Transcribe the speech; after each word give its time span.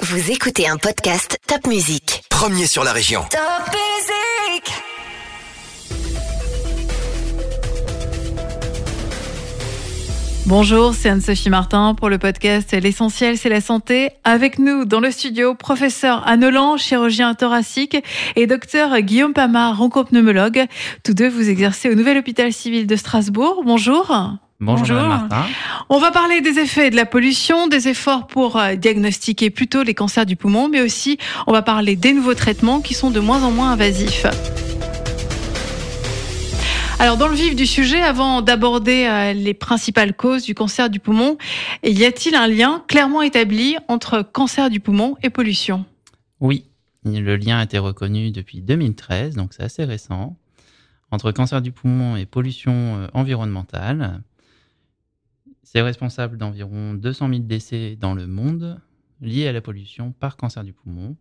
Vous 0.00 0.30
écoutez 0.30 0.68
un 0.68 0.76
podcast 0.76 1.40
Top 1.48 1.66
Music. 1.66 2.22
Premier 2.30 2.68
sur 2.68 2.84
la 2.84 2.92
région. 2.92 3.22
Top 3.32 3.40
Music 3.66 4.72
Bonjour, 10.46 10.94
c'est 10.94 11.08
Anne-Sophie 11.08 11.50
Martin 11.50 11.96
pour 11.96 12.08
le 12.10 12.18
podcast 12.18 12.72
L'essentiel, 12.74 13.36
c'est 13.36 13.48
la 13.48 13.60
santé. 13.60 14.10
Avec 14.22 14.60
nous 14.60 14.84
dans 14.84 15.00
le 15.00 15.10
studio, 15.10 15.56
professeur 15.56 16.24
Anne 16.28 16.48
chirurgien 16.78 17.34
thoracique, 17.34 17.96
et 18.36 18.46
docteur 18.46 19.00
Guillaume 19.00 19.32
Pamard, 19.32 19.78
roncopneumologue. 19.78 20.66
Tous 21.02 21.14
deux, 21.14 21.28
vous 21.28 21.50
exercez 21.50 21.90
au 21.90 21.96
Nouvel 21.96 22.18
Hôpital 22.18 22.52
Civil 22.52 22.86
de 22.86 22.94
Strasbourg. 22.94 23.62
Bonjour. 23.64 24.38
Bonjour, 24.60 24.96
Madame 24.96 25.08
Martin. 25.08 25.46
On 25.88 26.00
va 26.00 26.10
parler 26.10 26.40
des 26.40 26.58
effets 26.58 26.90
de 26.90 26.96
la 26.96 27.06
pollution, 27.06 27.68
des 27.68 27.86
efforts 27.86 28.26
pour 28.26 28.56
euh, 28.56 28.74
diagnostiquer 28.74 29.50
plutôt 29.50 29.84
les 29.84 29.94
cancers 29.94 30.26
du 30.26 30.34
poumon, 30.34 30.68
mais 30.68 30.80
aussi 30.80 31.16
on 31.46 31.52
va 31.52 31.62
parler 31.62 31.94
des 31.94 32.12
nouveaux 32.12 32.34
traitements 32.34 32.80
qui 32.80 32.94
sont 32.94 33.12
de 33.12 33.20
moins 33.20 33.44
en 33.44 33.52
moins 33.52 33.70
invasifs. 33.70 34.26
Alors, 36.98 37.16
dans 37.18 37.28
le 37.28 37.36
vif 37.36 37.54
du 37.54 37.66
sujet, 37.66 38.02
avant 38.02 38.42
d'aborder 38.42 39.06
euh, 39.06 39.32
les 39.32 39.54
principales 39.54 40.12
causes 40.12 40.42
du 40.42 40.56
cancer 40.56 40.90
du 40.90 40.98
poumon, 40.98 41.38
y 41.84 42.04
a-t-il 42.04 42.34
un 42.34 42.48
lien 42.48 42.82
clairement 42.88 43.22
établi 43.22 43.76
entre 43.86 44.22
cancer 44.22 44.70
du 44.70 44.80
poumon 44.80 45.16
et 45.22 45.30
pollution? 45.30 45.84
Oui, 46.40 46.64
le 47.04 47.36
lien 47.36 47.58
a 47.58 47.62
été 47.62 47.78
reconnu 47.78 48.32
depuis 48.32 48.60
2013, 48.60 49.36
donc 49.36 49.54
c'est 49.54 49.62
assez 49.62 49.84
récent, 49.84 50.36
entre 51.12 51.30
cancer 51.30 51.62
du 51.62 51.70
poumon 51.70 52.16
et 52.16 52.26
pollution 52.26 52.72
euh, 52.74 53.06
environnementale. 53.14 54.20
C'est 55.70 55.82
responsable 55.82 56.38
d'environ 56.38 56.94
200 56.94 57.28
000 57.28 57.40
décès 57.40 57.98
dans 58.00 58.14
le 58.14 58.26
monde 58.26 58.80
liés 59.20 59.46
à 59.48 59.52
la 59.52 59.60
pollution 59.60 60.12
par 60.12 60.38
cancer 60.38 60.64
du 60.64 60.72
poumon, 60.72 61.14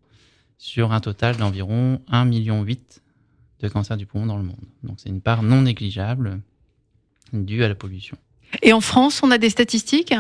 sur 0.58 0.94
un 0.94 1.02
total 1.02 1.36
d'environ 1.36 2.00
1,8 2.10 2.28
million 2.30 2.64
de 2.64 3.68
cancer 3.68 3.98
du 3.98 4.06
poumon 4.06 4.26
dans 4.26 4.38
le 4.38 4.44
monde. 4.44 4.64
Donc 4.84 5.02
c'est 5.02 5.10
une 5.10 5.20
part 5.20 5.44
non 5.44 5.64
négligeable 5.64 6.40
due 7.34 7.66
à 7.66 7.68
la 7.68 7.76
pollution. 7.76 8.18
Et 8.62 8.72
en 8.72 8.80
France, 8.80 9.22
on 9.22 9.32
a 9.32 9.38
des 9.38 9.50
statistiques? 9.50 10.14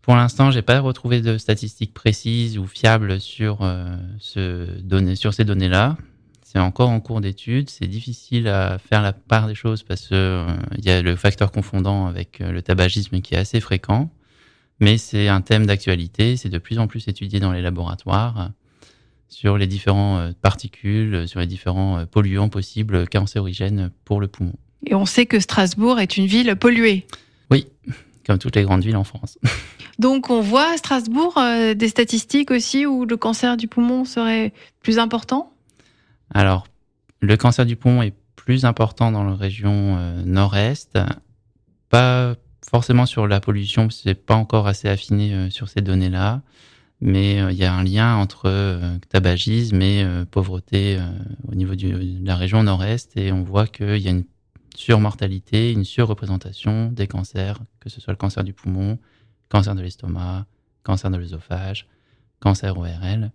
Pour 0.00 0.16
l'instant, 0.16 0.50
j'ai 0.50 0.62
pas 0.62 0.80
retrouvé 0.80 1.20
de 1.20 1.36
statistiques 1.36 1.92
précises 1.92 2.56
ou 2.56 2.66
fiables 2.66 3.20
sur, 3.20 3.58
euh, 3.60 3.98
ce 4.18 4.80
donné, 4.80 5.14
sur 5.14 5.34
ces 5.34 5.44
données-là. 5.44 5.98
C'est 6.46 6.60
encore 6.60 6.90
en 6.90 7.00
cours 7.00 7.20
d'étude. 7.20 7.70
C'est 7.70 7.88
difficile 7.88 8.46
à 8.46 8.78
faire 8.78 9.02
la 9.02 9.12
part 9.12 9.48
des 9.48 9.56
choses 9.56 9.82
parce 9.82 10.06
qu'il 10.06 10.16
euh, 10.16 10.46
y 10.80 10.90
a 10.90 11.02
le 11.02 11.16
facteur 11.16 11.50
confondant 11.50 12.06
avec 12.06 12.40
euh, 12.40 12.52
le 12.52 12.62
tabagisme 12.62 13.20
qui 13.20 13.34
est 13.34 13.38
assez 13.38 13.58
fréquent. 13.58 14.10
Mais 14.78 14.96
c'est 14.96 15.26
un 15.26 15.40
thème 15.40 15.66
d'actualité. 15.66 16.36
C'est 16.36 16.48
de 16.48 16.58
plus 16.58 16.78
en 16.78 16.86
plus 16.86 17.08
étudié 17.08 17.40
dans 17.40 17.50
les 17.50 17.62
laboratoires 17.62 18.52
sur 19.28 19.58
les 19.58 19.66
différentes 19.66 20.36
particules, 20.36 21.26
sur 21.26 21.40
les 21.40 21.48
différents 21.48 21.98
euh, 21.98 22.06
polluants 22.06 22.48
possibles 22.48 23.08
cancérigènes 23.08 23.90
pour 24.04 24.20
le 24.20 24.28
poumon. 24.28 24.54
Et 24.86 24.94
on 24.94 25.04
sait 25.04 25.26
que 25.26 25.40
Strasbourg 25.40 25.98
est 25.98 26.16
une 26.16 26.26
ville 26.26 26.54
polluée. 26.54 27.08
Oui, 27.50 27.66
comme 28.24 28.38
toutes 28.38 28.54
les 28.54 28.62
grandes 28.62 28.84
villes 28.84 28.96
en 28.96 29.04
France. 29.04 29.36
Donc 29.98 30.30
on 30.30 30.42
voit 30.42 30.74
à 30.74 30.76
Strasbourg 30.76 31.40
des 31.74 31.88
statistiques 31.88 32.52
aussi 32.52 32.86
où 32.86 33.04
le 33.04 33.16
cancer 33.16 33.56
du 33.56 33.66
poumon 33.66 34.04
serait 34.04 34.52
plus 34.80 35.00
important? 35.00 35.52
Alors, 36.30 36.66
le 37.20 37.36
cancer 37.36 37.66
du 37.66 37.76
poumon 37.76 38.02
est 38.02 38.14
plus 38.34 38.64
important 38.64 39.10
dans 39.10 39.24
la 39.24 39.34
région 39.34 39.96
nord-est, 40.24 40.98
pas 41.88 42.34
forcément 42.68 43.06
sur 43.06 43.26
la 43.26 43.40
pollution, 43.40 43.90
c'est 43.90 44.14
pas 44.14 44.34
encore 44.34 44.66
assez 44.66 44.88
affiné 44.88 45.50
sur 45.50 45.68
ces 45.68 45.80
données-là. 45.80 46.42
Mais 47.00 47.40
euh, 47.40 47.52
il 47.52 47.58
y 47.58 47.64
a 47.64 47.74
un 47.74 47.84
lien 47.84 48.16
entre 48.16 48.46
euh, 48.46 48.98
tabagisme 49.10 49.82
et 49.82 50.02
euh, 50.02 50.24
pauvreté 50.24 50.98
au 51.46 51.54
niveau 51.54 51.74
de 51.74 52.24
la 52.24 52.36
région 52.36 52.62
nord-est, 52.62 53.16
et 53.16 53.32
on 53.32 53.42
voit 53.42 53.66
qu'il 53.66 53.98
y 53.98 54.08
a 54.08 54.10
une 54.10 54.24
surmortalité, 54.74 55.72
une 55.72 55.84
surreprésentation 55.84 56.90
des 56.90 57.06
cancers, 57.06 57.58
que 57.80 57.88
ce 57.88 58.00
soit 58.00 58.12
le 58.12 58.18
cancer 58.18 58.44
du 58.44 58.52
poumon, 58.52 58.98
cancer 59.48 59.74
de 59.74 59.82
l'estomac, 59.82 60.46
cancer 60.82 61.10
de 61.10 61.16
l'œsophage, 61.16 61.88
cancer 62.40 62.76
ORL, 62.76 63.30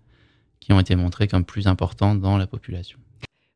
qui 0.61 0.72
ont 0.72 0.79
été 0.79 0.95
montrés 0.95 1.27
comme 1.27 1.44
plus 1.44 1.67
importants 1.67 2.16
dans 2.16 2.38
la 2.38 2.47
population. 2.47 2.97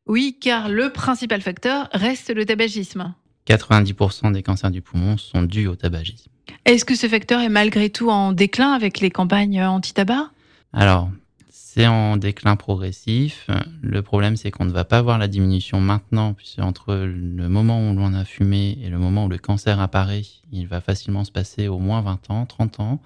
Oui, 0.06 0.36
car 0.38 0.68
le 0.68 0.90
principal 0.90 1.40
facteur 1.40 1.88
reste 1.92 2.34
le 2.34 2.44
tabagisme. 2.44 3.14
90% 3.46 4.32
des 4.32 4.42
cancers 4.42 4.70
du 4.70 4.82
poumon 4.82 5.16
sont 5.16 5.42
dus 5.42 5.66
au 5.66 5.76
tabagisme. 5.76 6.30
Est-ce 6.64 6.84
que 6.84 6.94
ce 6.94 7.08
facteur 7.08 7.40
est 7.40 7.48
malgré 7.48 7.90
tout 7.90 8.10
en 8.10 8.32
déclin 8.32 8.72
avec 8.72 9.00
les 9.00 9.10
campagnes 9.10 9.64
anti-tabac? 9.64 10.30
Alors, 10.72 11.10
c'est 11.48 11.86
en 11.86 12.16
déclin 12.16 12.56
progressif. 12.56 13.48
Le 13.82 14.02
problème, 14.02 14.36
c'est 14.36 14.50
qu'on 14.50 14.64
ne 14.64 14.72
va 14.72 14.84
pas 14.84 15.02
voir 15.02 15.18
la 15.18 15.28
diminution 15.28 15.80
maintenant, 15.80 16.34
puisque 16.34 16.58
entre 16.58 16.94
le 16.94 17.48
moment 17.48 17.88
où 17.88 17.94
l'on 17.94 18.14
a 18.14 18.24
fumé 18.24 18.78
et 18.82 18.88
le 18.88 18.98
moment 18.98 19.26
où 19.26 19.28
le 19.28 19.38
cancer 19.38 19.80
apparaît, 19.80 20.22
il 20.52 20.66
va 20.66 20.80
facilement 20.80 21.24
se 21.24 21.32
passer 21.32 21.68
au 21.68 21.78
moins 21.78 22.00
20 22.00 22.30
ans, 22.30 22.46
30 22.46 22.80
ans. 22.80 23.00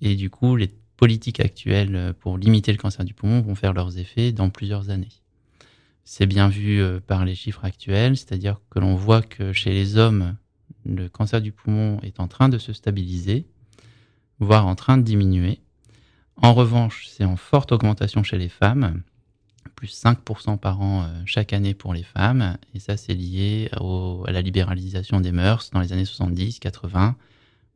Et 0.00 0.14
du 0.14 0.30
coup, 0.30 0.56
les 0.56 0.70
politiques 1.00 1.40
actuelles 1.40 2.12
pour 2.20 2.36
limiter 2.36 2.72
le 2.72 2.76
cancer 2.76 3.06
du 3.06 3.14
poumon 3.14 3.40
vont 3.40 3.54
faire 3.54 3.72
leurs 3.72 3.96
effets 3.96 4.32
dans 4.32 4.50
plusieurs 4.50 4.90
années. 4.90 5.08
C'est 6.04 6.26
bien 6.26 6.50
vu 6.50 6.82
euh, 6.82 7.00
par 7.00 7.24
les 7.24 7.34
chiffres 7.34 7.64
actuels, 7.64 8.18
c'est-à-dire 8.18 8.60
que 8.68 8.80
l'on 8.80 8.96
voit 8.96 9.22
que 9.22 9.54
chez 9.54 9.70
les 9.70 9.96
hommes, 9.96 10.36
le 10.84 11.08
cancer 11.08 11.40
du 11.40 11.52
poumon 11.52 11.98
est 12.02 12.20
en 12.20 12.28
train 12.28 12.50
de 12.50 12.58
se 12.58 12.74
stabiliser, 12.74 13.46
voire 14.40 14.66
en 14.66 14.74
train 14.74 14.98
de 14.98 15.02
diminuer. 15.02 15.60
En 16.36 16.52
revanche, 16.52 17.06
c'est 17.08 17.24
en 17.24 17.36
forte 17.36 17.72
augmentation 17.72 18.22
chez 18.22 18.36
les 18.36 18.50
femmes, 18.50 19.00
plus 19.76 19.98
5% 20.04 20.58
par 20.58 20.82
an 20.82 21.04
euh, 21.04 21.22
chaque 21.24 21.54
année 21.54 21.72
pour 21.72 21.94
les 21.94 22.02
femmes, 22.02 22.58
et 22.74 22.78
ça 22.78 22.98
c'est 22.98 23.14
lié 23.14 23.70
à 23.72 24.30
la 24.32 24.42
libéralisation 24.42 25.22
des 25.22 25.32
mœurs 25.32 25.70
dans 25.70 25.80
les 25.80 25.94
années 25.94 26.04
70-80, 26.04 27.14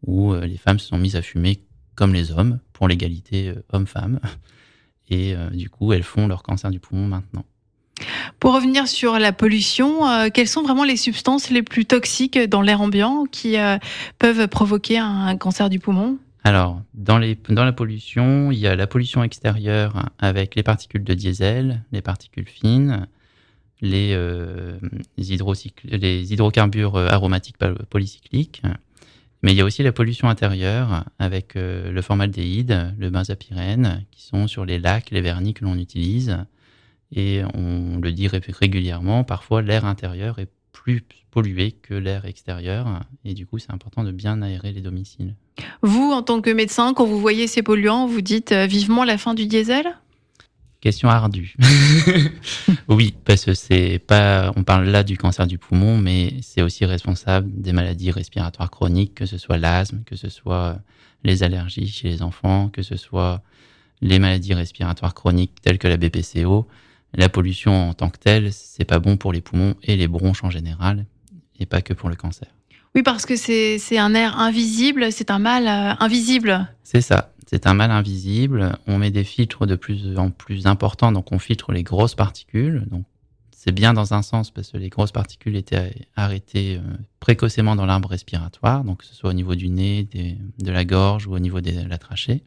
où 0.06 0.35
euh, 0.35 0.45
les 0.45 0.59
femmes 0.59 0.79
se 0.79 0.89
sont 0.89 0.99
mises 0.99 1.17
à 1.17 1.23
fumer 1.23 1.62
comme 1.94 2.12
les 2.12 2.32
hommes, 2.32 2.59
pour 2.72 2.88
l'égalité 2.88 3.49
euh, 3.49 3.62
homme-femme, 3.72 4.21
et 5.10 5.34
du 5.53 5.69
coup 5.69 5.93
elles 5.93 6.03
font 6.03 6.27
leur 6.27 6.43
cancer 6.43 6.71
du 6.71 6.81
poumon 6.81 7.06
maintenant. 7.06 7.44
Pour 8.41 8.55
revenir 8.55 8.88
sur 8.88 9.19
la 9.19 9.32
pollution, 9.32 10.09
euh, 10.09 10.28
quelles 10.32 10.49
sont 10.49 10.62
vraiment 10.62 10.84
les 10.84 10.97
substances 10.97 11.50
les 11.50 11.62
plus 11.62 11.87
toxiques 11.87 12.38
dans 12.38 12.62
l'air 12.62 12.81
ambiant 12.81 13.25
qui 13.31 13.59
euh, 13.59 13.78
peuvent 14.19 14.49
provoquer 14.49 14.99
un, 14.99 15.37
cancer 15.37 15.71
du 15.71 15.78
poumon? 15.78 16.19
Alors, 16.43 16.82
dans, 16.93 17.19
les, 17.19 17.38
dans 17.49 17.65
la 17.65 17.72
pollution, 17.72 18.50
il 18.50 18.59
y 18.59 18.66
a 18.66 18.76
la 18.76 18.87
pollution 18.87 19.22
extérieure 19.22 20.11
avec 20.19 20.56
les 20.56 20.62
particules 20.62 21.05
de 21.05 21.15
diesel, 21.15 21.82
les 21.91 22.03
particules 22.03 22.49
fines, 22.49 23.06
les, 23.81 24.12
euh, 24.12 24.78
les 25.16 26.32
hydrocarbures 26.32 26.99
aromatiques 26.99 27.56
polycycliques. 27.88 28.62
Mais 29.44 29.53
il 29.53 29.59
y 29.59 29.60
a 29.60 29.65
aussi 29.66 29.82
la 29.82 29.93
pollution 29.93 30.31
intérieure 30.31 31.05
avec 31.19 31.53
le 31.55 32.00
formaldéhyde, 32.00 32.94
le 32.99 33.10
benzapyrène, 33.10 34.06
qui 34.10 34.22
sont 34.22 34.47
sur 34.47 34.65
les 34.65 34.78
lacs, 34.78 35.10
les 35.10 35.21
vernis 35.21 35.53
que 35.53 35.66
l'on 35.66 35.77
utilise. 35.77 36.38
Et 37.15 37.43
on 37.53 37.99
le 38.00 38.12
dit 38.12 38.27
régulièrement, 38.27 39.22
parfois 39.22 39.60
l'air 39.60 39.84
intérieur 39.84 40.38
est 40.38 40.49
plus 40.72 41.05
pollué 41.31 41.72
que 41.72 41.93
l'air 41.93 42.25
extérieur. 42.25 43.00
Et 43.27 43.34
du 43.34 43.44
coup, 43.44 43.59
c'est 43.59 43.71
important 43.71 44.03
de 44.03 44.12
bien 44.12 44.41
aérer 44.41 44.72
les 44.72 44.81
domiciles. 44.81 45.34
Vous, 45.82 46.11
en 46.11 46.22
tant 46.22 46.41
que 46.41 46.49
médecin, 46.49 46.94
quand 46.94 47.05
vous 47.05 47.21
voyez 47.21 47.47
ces 47.47 47.62
polluants, 47.62 48.06
vous 48.06 48.22
dites 48.22 48.53
euh, 48.53 48.65
vivement 48.65 49.05
la 49.05 49.19
fin 49.19 49.34
du 49.34 49.47
diesel? 49.47 49.84
Question 50.84 51.09
ardue. 51.09 51.56
oui, 52.89 53.15
parce 53.25 53.47
que 53.47 53.55
c'est 53.55 53.99
pas, 54.06 54.53
on 54.55 54.65
parle 54.65 54.84
là 54.84 55.03
du 55.03 55.17
cancer 55.17 55.47
du 55.47 55.56
poumon, 55.56 55.97
mais 55.97 56.34
c'est 56.43 56.61
aussi 56.61 56.84
responsable 56.84 57.50
des 57.59 57.72
maladies 57.72 58.11
respiratoires 58.11 58.71
chroniques, 58.71 59.15
que 59.15 59.25
ce 59.25 59.39
soit 59.39 59.56
l'asthme, 59.56 60.03
que 60.05 60.15
ce 60.15 60.28
soit 60.28 60.78
les 61.23 61.43
allergies 61.43 61.89
chez 61.89 62.11
les 62.11 62.21
enfants, 62.21 62.69
que 62.69 62.83
ce 62.83 62.97
soit 62.97 63.41
les 64.03 64.19
maladies 64.19 64.53
respiratoires 64.53 65.14
chroniques 65.14 65.55
telles 65.62 65.79
que 65.79 65.88
la 65.88 65.97
BPCO. 65.97 66.69
La 67.14 67.31
pollution 67.31 67.88
en 67.88 67.94
tant 67.94 68.11
que 68.11 68.19
telle, 68.19 68.53
c'est 68.53 68.85
pas 68.85 68.99
bon 68.99 69.17
pour 69.17 69.32
les 69.32 69.41
poumons 69.41 69.76
et 69.82 69.97
les 69.97 70.06
bronches 70.06 70.44
en 70.44 70.50
général, 70.50 71.06
et 71.58 71.64
pas 71.64 71.81
que 71.81 71.94
pour 71.94 72.11
le 72.11 72.17
cancer. 72.17 72.49
Oui, 72.94 73.03
parce 73.03 73.25
que 73.25 73.37
c'est 73.37 73.99
un 73.99 74.14
air 74.14 74.38
invisible, 74.38 75.11
c'est 75.12 75.31
un 75.31 75.38
mal 75.38 75.67
euh, 75.67 75.97
invisible. 75.99 76.69
C'est 76.82 77.00
ça, 77.00 77.32
c'est 77.46 77.67
un 77.67 77.75
mal 77.75 77.91
invisible. 77.91 78.79
On 78.87 78.99
met 78.99 79.11
des 79.11 79.25
filtres 79.25 79.67
de 79.67 79.76
plus 79.76 80.19
en 80.19 80.31
plus 80.31 80.67
importants, 80.67 81.12
donc 81.12 81.32
on 81.32 81.38
filtre 81.38 81.73
les 81.73 81.82
grosses 81.82 82.14
particules. 82.14 82.85
Donc 82.91 83.05
c'est 83.50 83.73
bien 83.73 83.94
dans 83.94 84.12
un 84.12 84.23
sens 84.23 84.50
parce 84.50 84.73
que 84.73 84.76
les 84.76 84.91
grosses 84.91 85.12
particules 85.12 85.56
étaient 85.56 86.06
arrêtées 86.17 86.76
euh, 86.76 86.96
précocement 87.20 87.76
dans 87.76 87.87
l'arbre 87.87 88.11
respiratoire, 88.11 88.85
donc 88.85 88.99
que 88.99 89.06
ce 89.06 89.14
soit 89.14 89.31
au 89.31 89.35
niveau 89.35 89.55
du 89.55 89.70
nez, 89.70 90.06
de 90.58 90.70
la 90.70 90.85
gorge 90.85 91.26
ou 91.26 91.35
au 91.35 91.38
niveau 91.38 91.61
de 91.61 91.70
la 91.88 91.99
trachée. 91.99 92.43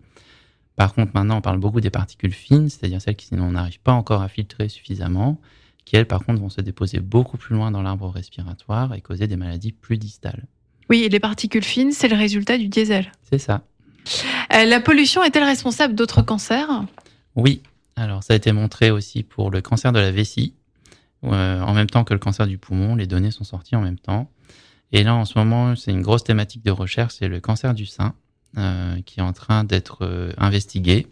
Par 0.75 0.93
contre, 0.93 1.13
maintenant, 1.15 1.37
on 1.37 1.41
parle 1.41 1.57
beaucoup 1.57 1.81
des 1.81 1.89
particules 1.89 2.33
fines, 2.33 2.69
c'est-à-dire 2.69 3.01
celles 3.01 3.15
qui 3.15 3.33
n'arrivent 3.33 3.79
pas 3.79 3.93
encore 3.93 4.21
à 4.21 4.29
filtrer 4.29 4.69
suffisamment, 4.69 5.41
qui, 5.85 5.95
elles, 5.95 6.05
par 6.05 6.23
contre, 6.23 6.39
vont 6.39 6.49
se 6.49 6.61
déposer 6.61 6.99
beaucoup 6.99 7.37
plus 7.37 7.55
loin 7.55 7.71
dans 7.71 7.81
l'arbre 7.81 8.09
respiratoire 8.09 8.93
et 8.93 9.01
causer 9.01 9.25
des 9.25 9.37
maladies 9.37 9.71
plus 9.71 9.97
distales. 9.97 10.45
Oui, 10.89 10.99
et 10.99 11.09
les 11.09 11.19
particules 11.19 11.63
fines, 11.63 11.91
c'est 11.91 12.07
le 12.07 12.15
résultat 12.15 12.59
du 12.59 12.67
diesel. 12.67 13.11
C'est 13.23 13.39
ça. 13.39 13.63
Euh, 14.53 14.65
la 14.65 14.79
pollution 14.79 15.23
est-elle 15.23 15.43
responsable 15.43 15.95
d'autres 15.95 16.21
cancers? 16.21 16.83
Oui, 17.35 17.61
alors 17.95 18.23
ça 18.23 18.33
a 18.33 18.35
été 18.35 18.51
montré 18.51 18.91
aussi 18.91 19.23
pour 19.23 19.51
le 19.51 19.61
cancer 19.61 19.91
de 19.91 19.99
la 19.99 20.11
vessie. 20.11 20.53
Euh, 21.23 21.61
en 21.61 21.73
même 21.73 21.89
temps 21.89 22.03
que 22.03 22.13
le 22.13 22.19
cancer 22.19 22.45
du 22.47 22.57
poumon, 22.57 22.95
les 22.95 23.07
données 23.07 23.31
sont 23.31 23.43
sorties 23.43 23.75
en 23.75 23.81
même 23.81 23.97
temps. 23.97 24.29
Et 24.91 25.03
là, 25.03 25.15
en 25.15 25.25
ce 25.25 25.37
moment, 25.37 25.75
c'est 25.75 25.91
une 25.91 26.01
grosse 26.01 26.23
thématique 26.23 26.63
de 26.63 26.71
recherche, 26.71 27.15
c'est 27.19 27.27
le 27.27 27.39
cancer 27.41 27.73
du 27.73 27.85
sein, 27.85 28.13
euh, 28.57 29.01
qui 29.05 29.19
est 29.19 29.23
en 29.23 29.33
train 29.33 29.63
d'être 29.63 30.33
investigué. 30.37 31.07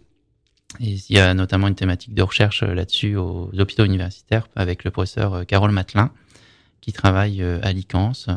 Et 0.79 0.91
il 0.93 1.15
y 1.15 1.19
a 1.19 1.33
notamment 1.33 1.67
une 1.67 1.75
thématique 1.75 2.13
de 2.13 2.21
recherche 2.21 2.63
là-dessus 2.63 3.15
aux 3.17 3.49
hôpitaux 3.57 3.85
universitaires 3.85 4.47
avec 4.55 4.83
le 4.83 4.91
professeur 4.91 5.45
Carole 5.45 5.71
Matelin, 5.71 6.11
qui 6.81 6.93
travaille 6.93 7.41
à 7.41 7.71
l'ICANS 7.73 8.27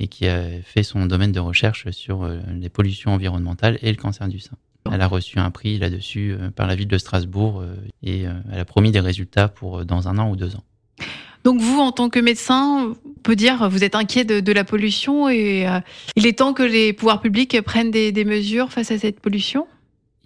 et 0.00 0.08
qui 0.08 0.26
a 0.26 0.42
fait 0.64 0.82
son 0.82 1.06
domaine 1.06 1.30
de 1.30 1.40
recherche 1.40 1.88
sur 1.90 2.24
euh, 2.24 2.40
les 2.58 2.70
pollutions 2.70 3.12
environnementales 3.12 3.78
et 3.82 3.90
le 3.90 3.96
cancer 3.96 4.26
du 4.26 4.40
sein. 4.40 4.56
Elle 4.90 5.02
a 5.02 5.06
reçu 5.06 5.38
un 5.38 5.50
prix 5.50 5.78
là-dessus 5.78 6.32
euh, 6.32 6.50
par 6.50 6.66
la 6.66 6.74
ville 6.74 6.88
de 6.88 6.98
Strasbourg 6.98 7.60
euh, 7.60 7.76
et 8.02 8.22
elle 8.50 8.58
a 8.58 8.64
promis 8.64 8.90
des 8.90 9.00
résultats 9.00 9.48
pour 9.48 9.84
dans 9.84 10.08
un 10.08 10.18
an 10.18 10.30
ou 10.30 10.36
deux 10.36 10.56
ans. 10.56 10.64
Donc 11.44 11.60
vous, 11.60 11.78
en 11.78 11.92
tant 11.92 12.10
que 12.10 12.18
médecin, 12.18 12.94
on 13.06 13.12
peut 13.22 13.36
dire 13.36 13.68
vous 13.70 13.84
êtes 13.84 13.94
inquiet 13.94 14.24
de, 14.24 14.40
de 14.40 14.52
la 14.52 14.64
pollution 14.64 15.28
et 15.28 15.68
euh, 15.68 15.80
il 16.16 16.26
est 16.26 16.38
temps 16.38 16.52
que 16.52 16.62
les 16.62 16.92
pouvoirs 16.92 17.20
publics 17.20 17.60
prennent 17.62 17.90
des, 17.90 18.10
des 18.12 18.24
mesures 18.24 18.72
face 18.72 18.90
à 18.90 18.98
cette 18.98 19.20
pollution? 19.20 19.66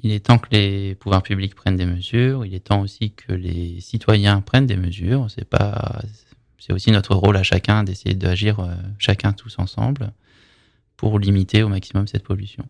Il 0.02 0.12
est 0.12 0.26
temps 0.26 0.38
que 0.38 0.48
les 0.52 0.94
pouvoirs 0.96 1.22
publics 1.22 1.54
prennent 1.54 1.76
des 1.76 1.86
mesures. 1.86 2.44
Il 2.44 2.54
est 2.54 2.64
temps 2.64 2.82
aussi 2.82 3.12
que 3.12 3.32
les 3.32 3.80
citoyens 3.80 4.42
prennent 4.42 4.66
des 4.66 4.76
mesures. 4.76 5.28
C'est 5.34 5.48
pas, 5.48 6.02
c'est 6.64 6.72
aussi 6.72 6.90
notre 6.92 7.14
rôle 7.14 7.36
à 7.36 7.42
chacun 7.42 7.84
d'essayer 7.84 8.14
d'agir 8.14 8.60
euh, 8.60 8.74
chacun 8.98 9.32
tous 9.32 9.56
ensemble 9.58 10.12
pour 10.96 11.18
limiter 11.18 11.62
au 11.62 11.68
maximum 11.68 12.06
cette 12.06 12.22
pollution. 12.22 12.64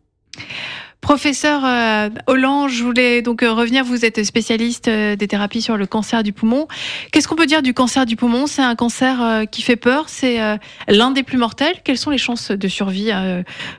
Professeur 1.00 1.64
euh, 1.64 2.08
Hollande, 2.26 2.70
je 2.70 2.82
voulais 2.82 3.22
donc 3.22 3.44
euh, 3.44 3.52
revenir. 3.52 3.84
Vous 3.84 4.04
êtes 4.04 4.24
spécialiste 4.24 4.88
des 4.88 5.28
thérapies 5.28 5.62
sur 5.62 5.76
le 5.76 5.86
cancer 5.86 6.24
du 6.24 6.32
poumon. 6.32 6.66
Qu'est-ce 7.12 7.28
qu'on 7.28 7.36
peut 7.36 7.46
dire 7.46 7.62
du 7.62 7.72
cancer 7.72 8.04
du 8.04 8.16
poumon? 8.16 8.48
C'est 8.48 8.62
un 8.62 8.74
cancer 8.74 9.44
qui 9.52 9.62
fait 9.62 9.76
peur. 9.76 10.08
C'est 10.08 10.38
l'un 10.88 11.10
des 11.12 11.22
plus 11.22 11.38
mortels. 11.38 11.76
Quelles 11.84 11.98
sont 11.98 12.10
les 12.10 12.18
chances 12.18 12.50
de 12.50 12.68
survie 12.68 13.12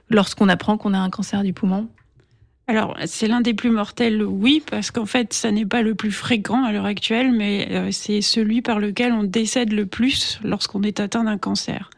lorsqu'on 0.09 0.47
apprend 0.47 0.77
qu'on 0.77 0.93
a 0.93 0.99
un 0.99 1.09
cancer 1.09 1.43
du 1.43 1.51
poumon? 1.51 1.89
Alors, 2.67 2.97
c'est 3.05 3.27
l'un 3.27 3.41
des 3.41 3.53
plus 3.53 3.69
mortels, 3.69 4.23
oui, 4.23 4.63
parce 4.69 4.89
qu'en 4.89 5.05
fait, 5.05 5.33
ça 5.33 5.51
n'est 5.51 5.67
pas 5.67 5.83
le 5.83 5.93
plus 5.93 6.11
fréquent 6.11 6.63
à 6.63 6.71
l'heure 6.71 6.85
actuelle, 6.85 7.31
mais 7.31 7.67
euh, 7.69 7.89
c'est 7.91 8.21
celui 8.21 8.63
par 8.63 8.79
lequel 8.79 9.13
on 9.13 9.23
décède 9.23 9.71
le 9.71 9.85
plus 9.85 10.39
lorsqu'on 10.43 10.81
est 10.81 10.99
atteint 10.99 11.25
d'un 11.25 11.37
cancer. 11.37 11.91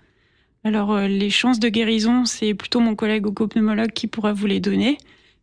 Alors, 0.65 0.91
euh, 0.91 1.07
les 1.07 1.29
chances 1.29 1.59
de 1.59 1.69
guérison, 1.69 2.25
c'est 2.25 2.53
plutôt 2.53 2.81
mon 2.81 2.95
collègue 2.95 3.25
oncopneumologue 3.27 3.93
qui 3.93 4.07
pourra 4.07 4.33
vous 4.33 4.47
les 4.47 4.59
donner. 4.59 4.97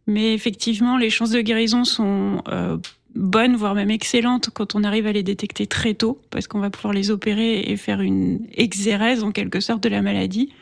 Mais 0.07 0.35
effectivement, 0.35 0.99
les 0.99 1.09
chances 1.09 1.31
de 1.31 1.41
guérison 1.41 1.85
sont 1.85 2.43
euh, 2.49 2.77
bonnes, 3.15 3.57
voire 3.57 3.75
même 3.75 3.91
excellentes, 3.91 4.51
quand 4.53 4.75
on 4.75 4.85
arrive 4.85 5.07
à 5.07 5.13
les 5.13 5.23
détecter 5.23 5.67
très 5.67 5.95
tôt, 5.95 6.21
parce 6.31 6.49
qu'on 6.49 6.59
va 6.59 6.69
pouvoir 6.69 6.93
les 6.93 7.11
opérer 7.11 7.61
et 7.61 7.79
faire 7.79 8.03
une 8.03 8.41
exérèse, 8.53 9.25
en 9.25 9.33
quelque 9.33 9.61
sorte, 9.61 9.83
de 9.83 9.89
la 9.89 10.03
maladie. 10.03 10.53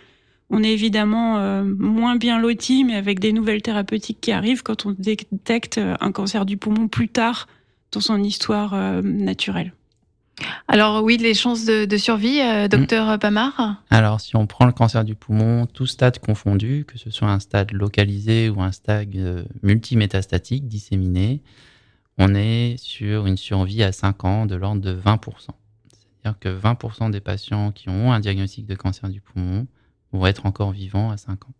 On 0.52 0.62
est 0.62 0.70
évidemment 0.70 1.38
euh, 1.38 1.64
moins 1.64 2.16
bien 2.16 2.38
loti, 2.38 2.84
mais 2.84 2.94
avec 2.94 3.18
des 3.18 3.32
nouvelles 3.32 3.62
thérapeutiques 3.62 4.20
qui 4.20 4.30
arrivent 4.30 4.62
quand 4.62 4.86
on 4.86 4.94
détecte 4.96 5.78
euh, 5.78 5.96
un 6.00 6.12
cancer 6.12 6.46
du 6.46 6.56
poumon 6.56 6.86
plus 6.86 7.08
tard 7.08 7.48
dans 7.90 8.00
son 8.00 8.22
histoire 8.22 8.74
euh, 8.74 9.02
naturelle. 9.02 9.72
Alors 10.68 11.02
oui, 11.02 11.16
les 11.18 11.34
chances 11.34 11.64
de, 11.64 11.84
de 11.84 11.96
survie, 11.96 12.40
euh, 12.40 12.68
docteur 12.68 13.18
Pamar 13.18 13.82
Alors, 13.90 14.20
si 14.20 14.36
on 14.36 14.46
prend 14.46 14.66
le 14.66 14.72
cancer 14.72 15.04
du 15.04 15.14
poumon, 15.14 15.66
tout 15.66 15.86
stade 15.86 16.18
confondu, 16.18 16.84
que 16.86 16.98
ce 16.98 17.10
soit 17.10 17.28
un 17.28 17.40
stade 17.40 17.72
localisé 17.72 18.48
ou 18.48 18.62
un 18.62 18.72
stade 18.72 19.14
euh, 19.16 19.44
multimétastatique 19.62 20.66
disséminé, 20.68 21.42
on 22.18 22.34
est 22.34 22.76
sur 22.78 23.26
une 23.26 23.36
survie 23.36 23.82
à 23.82 23.92
5 23.92 24.24
ans 24.24 24.46
de 24.46 24.54
l'ordre 24.54 24.80
de 24.80 24.94
20%. 24.94 25.18
C'est-à-dire 26.22 26.38
que 26.38 26.48
20% 26.48 27.10
des 27.10 27.20
patients 27.20 27.72
qui 27.72 27.88
ont 27.88 28.12
un 28.12 28.20
diagnostic 28.20 28.66
de 28.66 28.74
cancer 28.74 29.08
du 29.08 29.20
poumon 29.20 29.66
vont 30.12 30.26
être 30.26 30.46
encore 30.46 30.72
vivants 30.72 31.10
à 31.10 31.16
5 31.16 31.44
ans. 31.46 31.54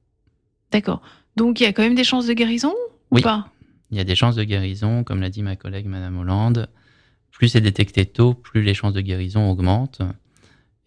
D'accord. 0.71 1.03
Donc 1.37 1.61
il 1.61 1.65
y 1.65 1.67
a 1.67 1.73
quand 1.73 1.83
même 1.83 1.95
des 1.95 2.05
chances 2.05 2.27
de 2.27 2.33
guérison 2.35 2.75
Oui. 3.11 3.21
ou 3.21 3.25
pas? 3.25 3.49
Il 3.91 3.97
y 3.99 4.01
a 4.01 4.05
des 4.05 4.15
chances 4.15 4.37
de 4.37 4.45
guérison, 4.45 5.05
comme 5.05 5.21
l'a 5.21 5.29
dit 5.31 5.43
ma 5.43 5.57
collègue 5.57 5.87
Madame 5.87 6.19
Hollande. 6.19 6.69
Plus 7.31 7.49
c'est 7.49 7.61
détecté 7.61 8.07
tôt, 8.07 8.35
plus 8.35 8.63
les 8.63 8.75
chances 8.75 8.93
de 8.95 9.01
guérison 9.01 9.51
augmentent. 9.51 10.01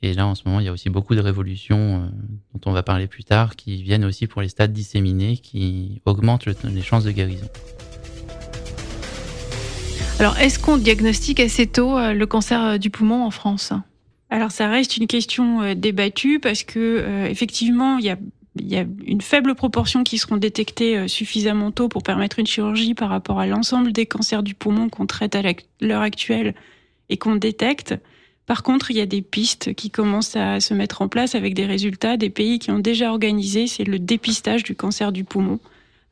Et 0.01 0.13
là, 0.13 0.27
en 0.27 0.35
ce 0.35 0.43
moment, 0.45 0.59
il 0.59 0.65
y 0.65 0.69
a 0.69 0.71
aussi 0.71 0.89
beaucoup 0.89 1.15
de 1.15 1.19
révolutions 1.21 2.03
euh, 2.03 2.07
dont 2.53 2.61
on 2.69 2.71
va 2.73 2.83
parler 2.83 3.07
plus 3.07 3.23
tard, 3.23 3.55
qui 3.55 3.81
viennent 3.81 4.05
aussi 4.05 4.27
pour 4.27 4.41
les 4.41 4.49
stades 4.49 4.71
disséminés, 4.73 5.37
qui 5.37 6.01
augmentent 6.05 6.45
le- 6.45 6.55
les 6.65 6.81
chances 6.83 7.03
de 7.03 7.11
guérison. 7.11 7.47
Alors 10.19 10.37
est-ce 10.37 10.59
qu'on 10.59 10.77
diagnostique 10.77 11.39
assez 11.39 11.67
tôt 11.67 11.97
euh, 11.97 12.13
le 12.13 12.25
cancer 12.25 12.61
euh, 12.63 12.77
du 12.77 12.89
poumon 12.89 13.23
en 13.25 13.31
France? 13.31 13.73
Alors 14.29 14.51
ça 14.51 14.67
reste 14.67 14.97
une 14.97 15.07
question 15.07 15.61
euh, 15.61 15.75
débattue 15.75 16.39
parce 16.39 16.63
que 16.63 16.79
euh, 16.79 17.25
effectivement 17.27 17.97
il 17.97 18.05
y 18.05 18.09
a 18.09 18.17
il 18.57 18.67
y 18.67 18.77
a 18.77 18.85
une 19.05 19.21
faible 19.21 19.53
proportion 19.55 20.03
qui 20.03 20.17
seront 20.17 20.37
détectées 20.37 20.97
euh, 20.97 21.07
suffisamment 21.07 21.71
tôt 21.71 21.89
pour 21.89 22.03
permettre 22.03 22.39
une 22.39 22.47
chirurgie 22.47 22.93
par 22.93 23.09
rapport 23.09 23.39
à 23.39 23.47
l'ensemble 23.47 23.91
des 23.91 24.05
cancers 24.05 24.43
du 24.43 24.53
poumon 24.53 24.89
qu'on 24.89 25.05
traite 25.05 25.35
à 25.35 25.41
l'heure 25.81 26.01
actuelle 26.01 26.55
et 27.09 27.17
qu'on 27.17 27.35
détecte. 27.35 27.95
Par 28.45 28.63
contre, 28.63 28.91
il 28.91 28.97
y 28.97 29.01
a 29.01 29.05
des 29.05 29.21
pistes 29.21 29.73
qui 29.73 29.89
commencent 29.89 30.35
à 30.35 30.59
se 30.59 30.73
mettre 30.73 31.01
en 31.01 31.07
place 31.07 31.35
avec 31.35 31.53
des 31.53 31.65
résultats 31.65 32.15
des 32.15 32.29
pays 32.29 32.59
qui 32.59 32.71
ont 32.71 32.79
déjà 32.79 33.09
organisé, 33.09 33.67
c'est 33.67 33.83
le 33.83 33.99
dépistage 33.99 34.63
du 34.63 34.75
cancer 34.75 35.11
du 35.11 35.23
poumon. 35.23 35.59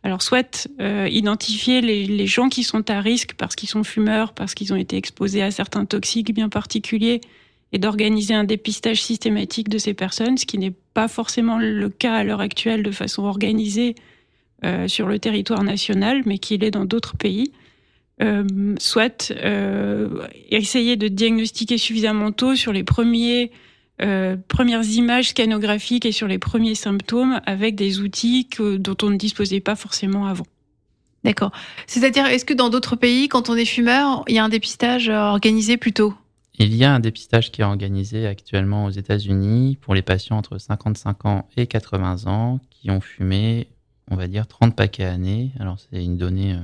Alors, 0.01 0.21
soit 0.21 0.67
euh, 0.81 1.07
identifier 1.09 1.79
les, 1.79 2.05
les 2.05 2.27
gens 2.27 2.49
qui 2.49 2.63
sont 2.63 2.89
à 2.89 2.99
risque 2.99 3.35
parce 3.37 3.55
qu'ils 3.55 3.69
sont 3.69 3.83
fumeurs, 3.83 4.33
parce 4.33 4.55
qu'ils 4.55 4.73
ont 4.73 4.75
été 4.75 4.97
exposés 4.97 5.43
à 5.43 5.51
certains 5.51 5.85
toxiques 5.85 6.33
bien 6.33 6.49
particuliers, 6.49 7.21
et 7.73 7.79
d'organiser 7.79 8.35
un 8.35 8.43
dépistage 8.43 9.01
systématique 9.01 9.67
de 9.67 9.79
ces 9.79 9.95
personnes, 9.95 10.37
ce 10.37 10.45
qui 10.45 10.59
n'est 10.59 10.73
pas 10.93 11.07
forcément 11.07 11.57
le 11.57 11.89
cas 11.89 12.13
à 12.13 12.23
l'heure 12.23 12.39
actuelle 12.39 12.83
de 12.83 12.91
façon 12.91 13.23
organisée 13.23 13.95
euh, 14.63 14.87
sur 14.87 15.07
le 15.07 15.17
territoire 15.17 15.63
national, 15.63 16.21
mais 16.25 16.37
qui 16.37 16.57
l'est 16.57 16.71
dans 16.71 16.85
d'autres 16.85 17.17
pays. 17.17 17.51
Euh, 18.21 18.75
soit 18.77 19.31
euh, 19.31 20.07
essayer 20.51 20.95
de 20.95 21.07
diagnostiquer 21.07 21.79
suffisamment 21.79 22.31
tôt 22.31 22.55
sur 22.55 22.71
les 22.71 22.83
premiers, 22.83 23.51
premières 24.49 24.83
images 24.83 25.29
scanographiques 25.29 26.05
et 26.05 26.11
sur 26.11 26.27
les 26.27 26.37
premiers 26.37 26.75
symptômes 26.75 27.39
avec 27.45 27.75
des 27.75 28.01
outils 28.01 28.49
dont 28.59 28.97
on 29.01 29.09
ne 29.09 29.15
disposait 29.15 29.61
pas 29.61 29.75
forcément 29.75 30.25
avant. 30.25 30.45
D'accord. 31.23 31.51
C'est-à-dire, 31.87 32.25
est-ce 32.25 32.43
que 32.43 32.53
dans 32.53 32.69
d'autres 32.69 32.97
pays, 32.97 33.29
quand 33.29 33.49
on 33.49 33.55
est 33.55 33.65
fumeur, 33.65 34.25
il 34.27 34.35
y 34.35 34.39
a 34.39 34.43
un 34.43 34.49
dépistage 34.49 35.07
organisé 35.07 35.77
plus 35.77 35.93
tôt? 35.93 36.13
Il 36.55 36.75
y 36.75 36.83
a 36.83 36.93
un 36.93 36.99
dépistage 36.99 37.51
qui 37.51 37.61
est 37.61 37.63
organisé 37.63 38.27
actuellement 38.27 38.85
aux 38.85 38.91
États-Unis 38.91 39.77
pour 39.81 39.95
les 39.95 40.03
patients 40.03 40.37
entre 40.37 40.59
55 40.59 41.25
ans 41.25 41.47
et 41.57 41.65
80 41.65 42.27
ans 42.27 42.59
qui 42.69 42.91
ont 42.91 43.01
fumé, 43.01 43.67
on 44.11 44.15
va 44.15 44.27
dire, 44.27 44.45
30 44.45 44.75
paquets 44.75 45.05
à 45.05 45.13
année. 45.13 45.51
Alors, 45.59 45.79
c'est 45.79 46.03
une 46.03 46.17
donnée 46.17 46.53
euh, 46.53 46.59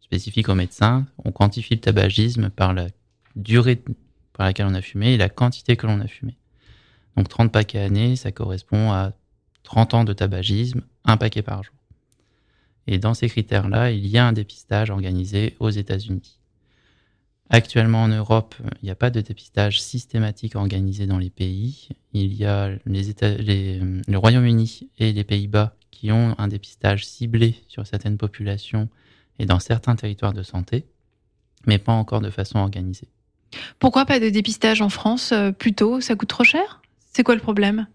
spécifique 0.00 0.48
aux 0.48 0.54
médecins. 0.54 1.06
On 1.24 1.30
quantifie 1.30 1.74
le 1.74 1.80
tabagisme 1.80 2.48
par 2.48 2.72
la 2.72 2.86
durée 3.36 3.82
par 4.32 4.46
laquelle 4.46 4.66
on 4.66 4.74
a 4.74 4.80
fumé 4.80 5.12
et 5.12 5.16
la 5.18 5.28
quantité 5.28 5.76
que 5.76 5.86
l'on 5.86 6.00
a 6.00 6.06
fumé. 6.06 6.38
Donc, 7.16 7.28
30 7.28 7.52
paquets 7.52 7.80
à 7.80 7.84
année, 7.84 8.16
ça 8.16 8.32
correspond 8.32 8.92
à 8.92 9.12
30 9.64 9.92
ans 9.92 10.04
de 10.04 10.14
tabagisme, 10.14 10.80
un 11.04 11.18
paquet 11.18 11.42
par 11.42 11.62
jour. 11.62 11.74
Et 12.86 12.96
dans 12.98 13.12
ces 13.12 13.28
critères-là, 13.28 13.90
il 13.90 14.06
y 14.06 14.16
a 14.16 14.26
un 14.26 14.32
dépistage 14.32 14.88
organisé 14.88 15.54
aux 15.60 15.68
États-Unis. 15.68 16.37
Actuellement 17.50 18.02
en 18.02 18.08
Europe, 18.08 18.54
il 18.82 18.84
n'y 18.84 18.90
a 18.90 18.94
pas 18.94 19.10
de 19.10 19.22
dépistage 19.22 19.80
systématique 19.80 20.54
organisé 20.54 21.06
dans 21.06 21.16
les 21.16 21.30
pays. 21.30 21.88
Il 22.12 22.34
y 22.34 22.44
a 22.44 22.68
le 22.86 24.16
Royaume-Uni 24.16 24.90
et 24.98 25.12
les 25.12 25.24
Pays-Bas 25.24 25.74
qui 25.90 26.12
ont 26.12 26.34
un 26.38 26.48
dépistage 26.48 27.06
ciblé 27.06 27.56
sur 27.68 27.86
certaines 27.86 28.18
populations 28.18 28.88
et 29.38 29.46
dans 29.46 29.60
certains 29.60 29.96
territoires 29.96 30.34
de 30.34 30.42
santé, 30.42 30.84
mais 31.66 31.78
pas 31.78 31.92
encore 31.92 32.20
de 32.20 32.30
façon 32.30 32.58
organisée. 32.58 33.08
Pourquoi 33.78 34.04
pas 34.04 34.20
de 34.20 34.28
dépistage 34.28 34.82
en 34.82 34.90
France 34.90 35.32
euh, 35.32 35.52
plus 35.52 35.72
tôt? 35.72 36.00
Ça 36.00 36.16
coûte 36.16 36.28
trop 36.28 36.44
cher? 36.44 36.82
C'est 37.14 37.22
quoi 37.22 37.34
le 37.34 37.40
problème? 37.40 37.86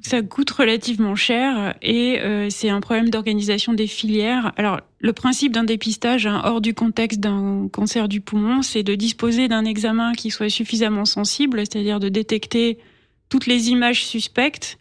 Ça 0.00 0.22
coûte 0.22 0.50
relativement 0.50 1.14
cher 1.14 1.76
et 1.82 2.18
euh, 2.20 2.48
c'est 2.50 2.70
un 2.70 2.80
problème 2.80 3.10
d'organisation 3.10 3.72
des 3.72 3.86
filières. 3.86 4.52
Alors, 4.56 4.80
le 4.98 5.12
principe 5.12 5.52
d'un 5.52 5.64
dépistage 5.64 6.26
hein, 6.26 6.40
hors 6.44 6.60
du 6.60 6.74
contexte 6.74 7.20
d'un 7.20 7.68
cancer 7.70 8.08
du 8.08 8.20
poumon, 8.20 8.62
c'est 8.62 8.82
de 8.82 8.94
disposer 8.94 9.48
d'un 9.48 9.64
examen 9.64 10.12
qui 10.12 10.30
soit 10.30 10.48
suffisamment 10.48 11.04
sensible, 11.04 11.60
c'est-à-dire 11.60 12.00
de 12.00 12.08
détecter 12.08 12.78
toutes 13.28 13.46
les 13.46 13.70
images 13.70 14.04
suspectes, 14.04 14.78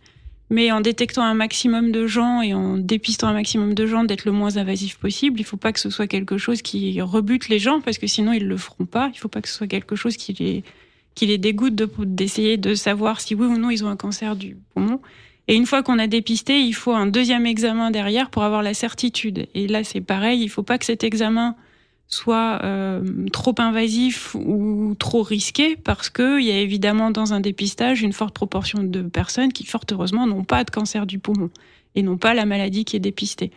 mais 0.50 0.72
en 0.72 0.82
détectant 0.82 1.24
un 1.24 1.34
maximum 1.34 1.92
de 1.92 2.08
gens 2.08 2.42
et 2.42 2.54
en 2.54 2.78
dépistant 2.78 3.28
un 3.28 3.34
maximum 3.34 3.74
de 3.74 3.86
gens, 3.86 4.04
d'être 4.04 4.26
le 4.26 4.32
moins 4.32 4.58
invasif 4.58 4.98
possible. 4.98 5.40
Il 5.40 5.44
ne 5.44 5.48
faut 5.48 5.58
pas 5.58 5.72
que 5.72 5.80
ce 5.80 5.90
soit 5.90 6.08
quelque 6.08 6.38
chose 6.38 6.62
qui 6.62 7.00
rebute 7.02 7.48
les 7.48 7.60
gens, 7.60 7.80
parce 7.80 7.98
que 7.98 8.08
sinon 8.08 8.34
ils 8.34 8.48
le 8.48 8.58
feront 8.58 8.86
pas. 8.86 9.08
Il 9.08 9.18
ne 9.18 9.20
faut 9.20 9.30
pas 9.30 9.42
que 9.42 9.50
ce 9.50 9.56
soit 9.56 9.68
quelque 9.68 9.96
chose 9.96 10.18
qui 10.18 10.34
les 10.34 10.64
qui 11.16 11.26
les 11.26 11.38
dégoûte 11.38 11.76
de- 11.76 11.90
d'essayer 12.06 12.58
de, 12.58 12.76
savoir 12.76 13.22
si 13.22 13.36
oui 13.36 13.46
ou 13.46 13.58
non 13.58 13.70
ils 13.70 13.84
ont 13.84 13.90
un 13.90 13.96
cancer 13.96 14.36
du 14.36 14.58
poumon. 14.74 15.00
Et 15.48 15.56
une 15.56 15.66
fois 15.66 15.84
qu'on 15.84 16.00
a 16.00 16.08
dépisté, 16.08 16.62
il 16.62 16.74
faut 16.74 16.94
un 16.94 17.08
deuxième 17.08 17.46
examen 17.46 17.92
derrière 17.92 18.30
pour 18.30 18.44
avoir 18.44 18.64
la 18.64 18.74
certitude. 18.74 19.48
Et 19.54 19.68
là, 19.68 19.84
c'est 19.84 20.02
pareil, 20.02 20.42
il 20.42 20.50
faut 20.50 20.64
pas 20.64 20.78
que 20.78 20.86
cet 20.86 21.04
examen 21.04 21.56
soit 22.08 22.60
euh, 22.64 23.02
trop 23.32 23.56
invasif 23.58 24.36
ou 24.36 24.96
trop 25.00 25.24
risqué 25.24 25.78
parce 25.78 26.10
que 26.10 26.40
il 26.40 26.46
y 26.46 26.52
a 26.52 26.60
évidemment 26.60 27.10
dans 27.10 27.34
un 27.34 27.40
dépistage 27.40 28.02
une 28.02 28.12
forte 28.12 28.36
proportion 28.36 28.84
de 28.84 29.02
personnes 29.02 29.54
qui 29.54 29.66
fort 29.66 29.86
heureusement 29.92 30.28
n'ont 30.28 30.44
pas 30.44 30.66
de 30.66 30.70
cancer 30.70 31.06
du 31.06 31.20
poumon 31.20 31.50
et 31.96 32.04
n'ont 32.04 32.18
pas 32.18 32.34
la 32.34 32.46
maladie 32.46 32.84
qui 32.86 32.98
est 32.98 33.02
dépistée. 33.02 33.52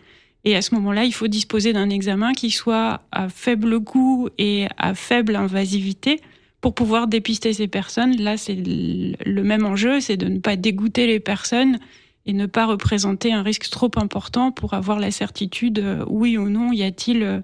Et 0.44 0.54
à 0.56 0.62
ce 0.62 0.74
moment-là, 0.74 1.04
il 1.04 1.12
faut 1.12 1.26
disposer 1.26 1.72
d'un 1.72 1.90
examen 1.90 2.32
qui 2.32 2.50
soit 2.50 3.00
à 3.10 3.28
faible 3.28 3.80
coût 3.80 4.28
et 4.38 4.66
à 4.76 4.94
faible 4.94 5.36
invasivité 5.36 6.20
pour 6.64 6.72
pouvoir 6.72 7.08
dépister 7.08 7.52
ces 7.52 7.68
personnes. 7.68 8.16
Là, 8.16 8.38
c'est 8.38 8.56
le 8.56 9.42
même 9.42 9.66
enjeu, 9.66 10.00
c'est 10.00 10.16
de 10.16 10.28
ne 10.28 10.38
pas 10.38 10.56
dégoûter 10.56 11.06
les 11.06 11.20
personnes 11.20 11.78
et 12.24 12.32
ne 12.32 12.46
pas 12.46 12.64
représenter 12.64 13.34
un 13.34 13.42
risque 13.42 13.68
trop 13.68 13.90
important 13.96 14.50
pour 14.50 14.72
avoir 14.72 14.98
la 14.98 15.10
certitude, 15.10 15.80
euh, 15.80 16.06
oui 16.08 16.38
ou 16.38 16.48
non, 16.48 16.72
y 16.72 16.82
a-t-il 16.82 17.22
euh, 17.22 17.40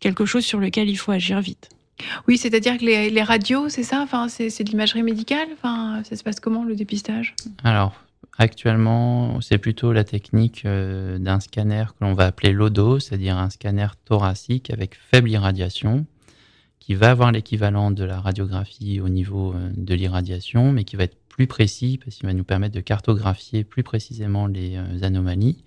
quelque 0.00 0.24
chose 0.24 0.44
sur 0.44 0.58
lequel 0.58 0.88
il 0.88 0.96
faut 0.96 1.12
agir 1.12 1.40
vite. 1.40 1.68
Oui, 2.26 2.36
c'est-à-dire 2.36 2.76
que 2.76 2.84
les, 2.84 3.22
radios, 3.22 3.68
c'est 3.68 3.84
ça? 3.84 4.00
Enfin, 4.02 4.26
C'est 4.26 4.64
de 4.64 4.70
l'imagerie 4.70 5.04
médicale? 5.04 5.46
Enfin, 5.52 6.02
Ça 6.02 6.16
se 6.16 6.24
passe 6.24 6.40
comment 6.40 6.64
le 6.64 6.74
dépistage? 6.74 7.36
Alors, 7.62 7.92
actuellement, 8.38 9.40
c'est 9.40 9.58
plutôt 9.58 9.92
la 9.92 10.02
technique 10.02 10.62
euh, 10.64 11.16
d'un 11.18 11.38
scanner 11.38 11.84
que 11.96 12.04
l'on 12.04 12.14
va 12.14 12.26
appeler 12.26 12.52
LODO, 12.52 12.98
c'est-à-dire 12.98 13.38
un 13.38 13.50
scanner 13.50 13.86
thoracique 14.04 14.72
avec 14.72 14.96
faible 15.12 15.30
irradiation, 15.30 16.06
qui 16.84 16.94
va 16.94 17.10
avoir 17.10 17.32
l'équivalent 17.32 17.90
de 17.90 18.04
la 18.04 18.20
radiographie 18.20 19.00
au 19.00 19.08
niveau 19.08 19.54
euh, 19.54 19.70
de 19.74 19.94
l'irradiation, 19.94 20.70
mais 20.70 20.84
qui 20.84 20.96
va 20.96 21.04
être 21.04 21.16
plus 21.30 21.46
précis 21.46 21.98
parce 22.04 22.16
qu'il 22.16 22.26
va 22.26 22.34
nous 22.34 22.44
permettre 22.44 22.74
de 22.74 22.82
cartographier 22.82 23.64
plus 23.64 23.82
précisément 23.82 24.46
les 24.46 24.76
euh, 24.76 25.00
anomalies, 25.00 25.64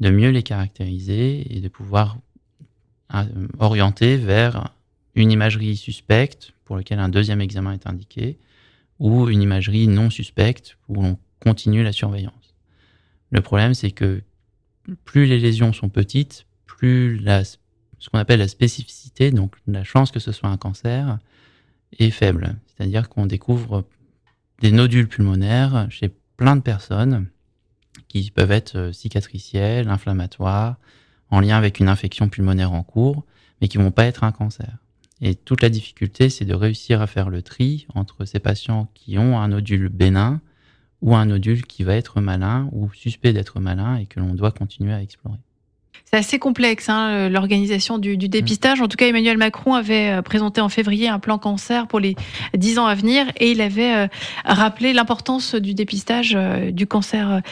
de 0.00 0.08
mieux 0.08 0.30
les 0.30 0.42
caractériser 0.42 1.54
et 1.54 1.60
de 1.60 1.68
pouvoir 1.68 2.18
orienté 3.60 4.16
vers 4.16 4.74
une 5.14 5.30
imagerie 5.30 5.76
suspecte 5.76 6.54
pour 6.64 6.76
laquelle 6.76 6.98
un 6.98 7.08
deuxième 7.08 7.40
examen 7.40 7.72
est 7.72 7.86
indiqué 7.86 8.36
ou 8.98 9.28
une 9.28 9.42
imagerie 9.42 9.86
non 9.86 10.10
suspecte 10.10 10.76
où 10.88 11.02
l'on 11.02 11.18
continue 11.38 11.84
la 11.84 11.92
surveillance. 11.92 12.54
Le 13.30 13.42
problème, 13.42 13.74
c'est 13.74 13.92
que 13.92 14.22
plus 15.04 15.26
les 15.26 15.38
lésions 15.38 15.72
sont 15.72 15.88
petites, 15.88 16.46
plus 16.64 17.18
la, 17.18 17.42
ce 17.98 18.10
qu'on 18.10 18.18
appelle 18.18 18.40
la 18.40 18.48
spécificité, 18.48 19.30
donc 19.30 19.54
la 19.66 19.84
chance 19.84 20.10
que 20.10 20.20
ce 20.20 20.32
soit 20.32 20.48
un 20.48 20.56
cancer, 20.56 21.18
est 21.98 22.10
faible. 22.10 22.56
C'est-à-dire 22.66 23.08
qu'on 23.08 23.26
découvre 23.26 23.84
des 24.60 24.72
nodules 24.72 25.08
pulmonaires 25.08 25.86
chez 25.90 26.10
plein 26.36 26.56
de 26.56 26.62
personnes 26.62 27.26
qui 28.08 28.30
peuvent 28.30 28.52
être 28.52 28.90
cicatricielles, 28.92 29.88
inflammatoires, 29.88 30.76
en 31.30 31.40
lien 31.40 31.56
avec 31.56 31.80
une 31.80 31.88
infection 31.88 32.28
pulmonaire 32.28 32.72
en 32.72 32.82
cours, 32.82 33.24
mais 33.60 33.68
qui 33.68 33.78
vont 33.78 33.90
pas 33.90 34.04
être 34.04 34.24
un 34.24 34.32
cancer. 34.32 34.78
Et 35.20 35.34
toute 35.34 35.62
la 35.62 35.70
difficulté, 35.70 36.28
c'est 36.28 36.44
de 36.44 36.54
réussir 36.54 37.00
à 37.00 37.06
faire 37.06 37.30
le 37.30 37.42
tri 37.42 37.86
entre 37.94 38.24
ces 38.26 38.38
patients 38.38 38.90
qui 38.94 39.18
ont 39.18 39.38
un 39.38 39.48
nodule 39.48 39.88
bénin 39.88 40.40
ou 41.00 41.14
un 41.14 41.24
nodule 41.24 41.66
qui 41.66 41.84
va 41.84 41.94
être 41.94 42.20
malin 42.20 42.68
ou 42.72 42.92
suspect 42.92 43.32
d'être 43.32 43.60
malin 43.60 43.96
et 43.96 44.06
que 44.06 44.20
l'on 44.20 44.34
doit 44.34 44.50
continuer 44.50 44.92
à 44.92 45.02
explorer. 45.02 45.38
C'est 46.08 46.18
assez 46.18 46.38
complexe, 46.38 46.88
hein, 46.88 47.28
l'organisation 47.28 47.98
du, 47.98 48.16
dépistage. 48.16 48.80
En 48.80 48.86
tout 48.86 48.96
cas, 48.96 49.08
Emmanuel 49.08 49.38
Macron 49.38 49.74
avait 49.74 50.10
euh, 50.10 50.22
présenté 50.22 50.60
en 50.60 50.68
février 50.68 51.08
un 51.08 51.18
plan 51.18 51.36
cancer 51.36 51.88
pour 51.88 51.98
les 51.98 52.14
10 52.56 52.78
ans 52.78 52.86
à 52.86 52.94
venir 52.94 53.26
et 53.38 53.50
il 53.50 53.60
avait 53.60 53.92
euh, 53.92 54.06
rappelé 54.44 54.92
l'importance 54.92 55.56
du 55.56 55.74
dépistage 55.74 56.34
euh, 56.36 56.70
du 56.70 56.86
cancer 56.86 57.42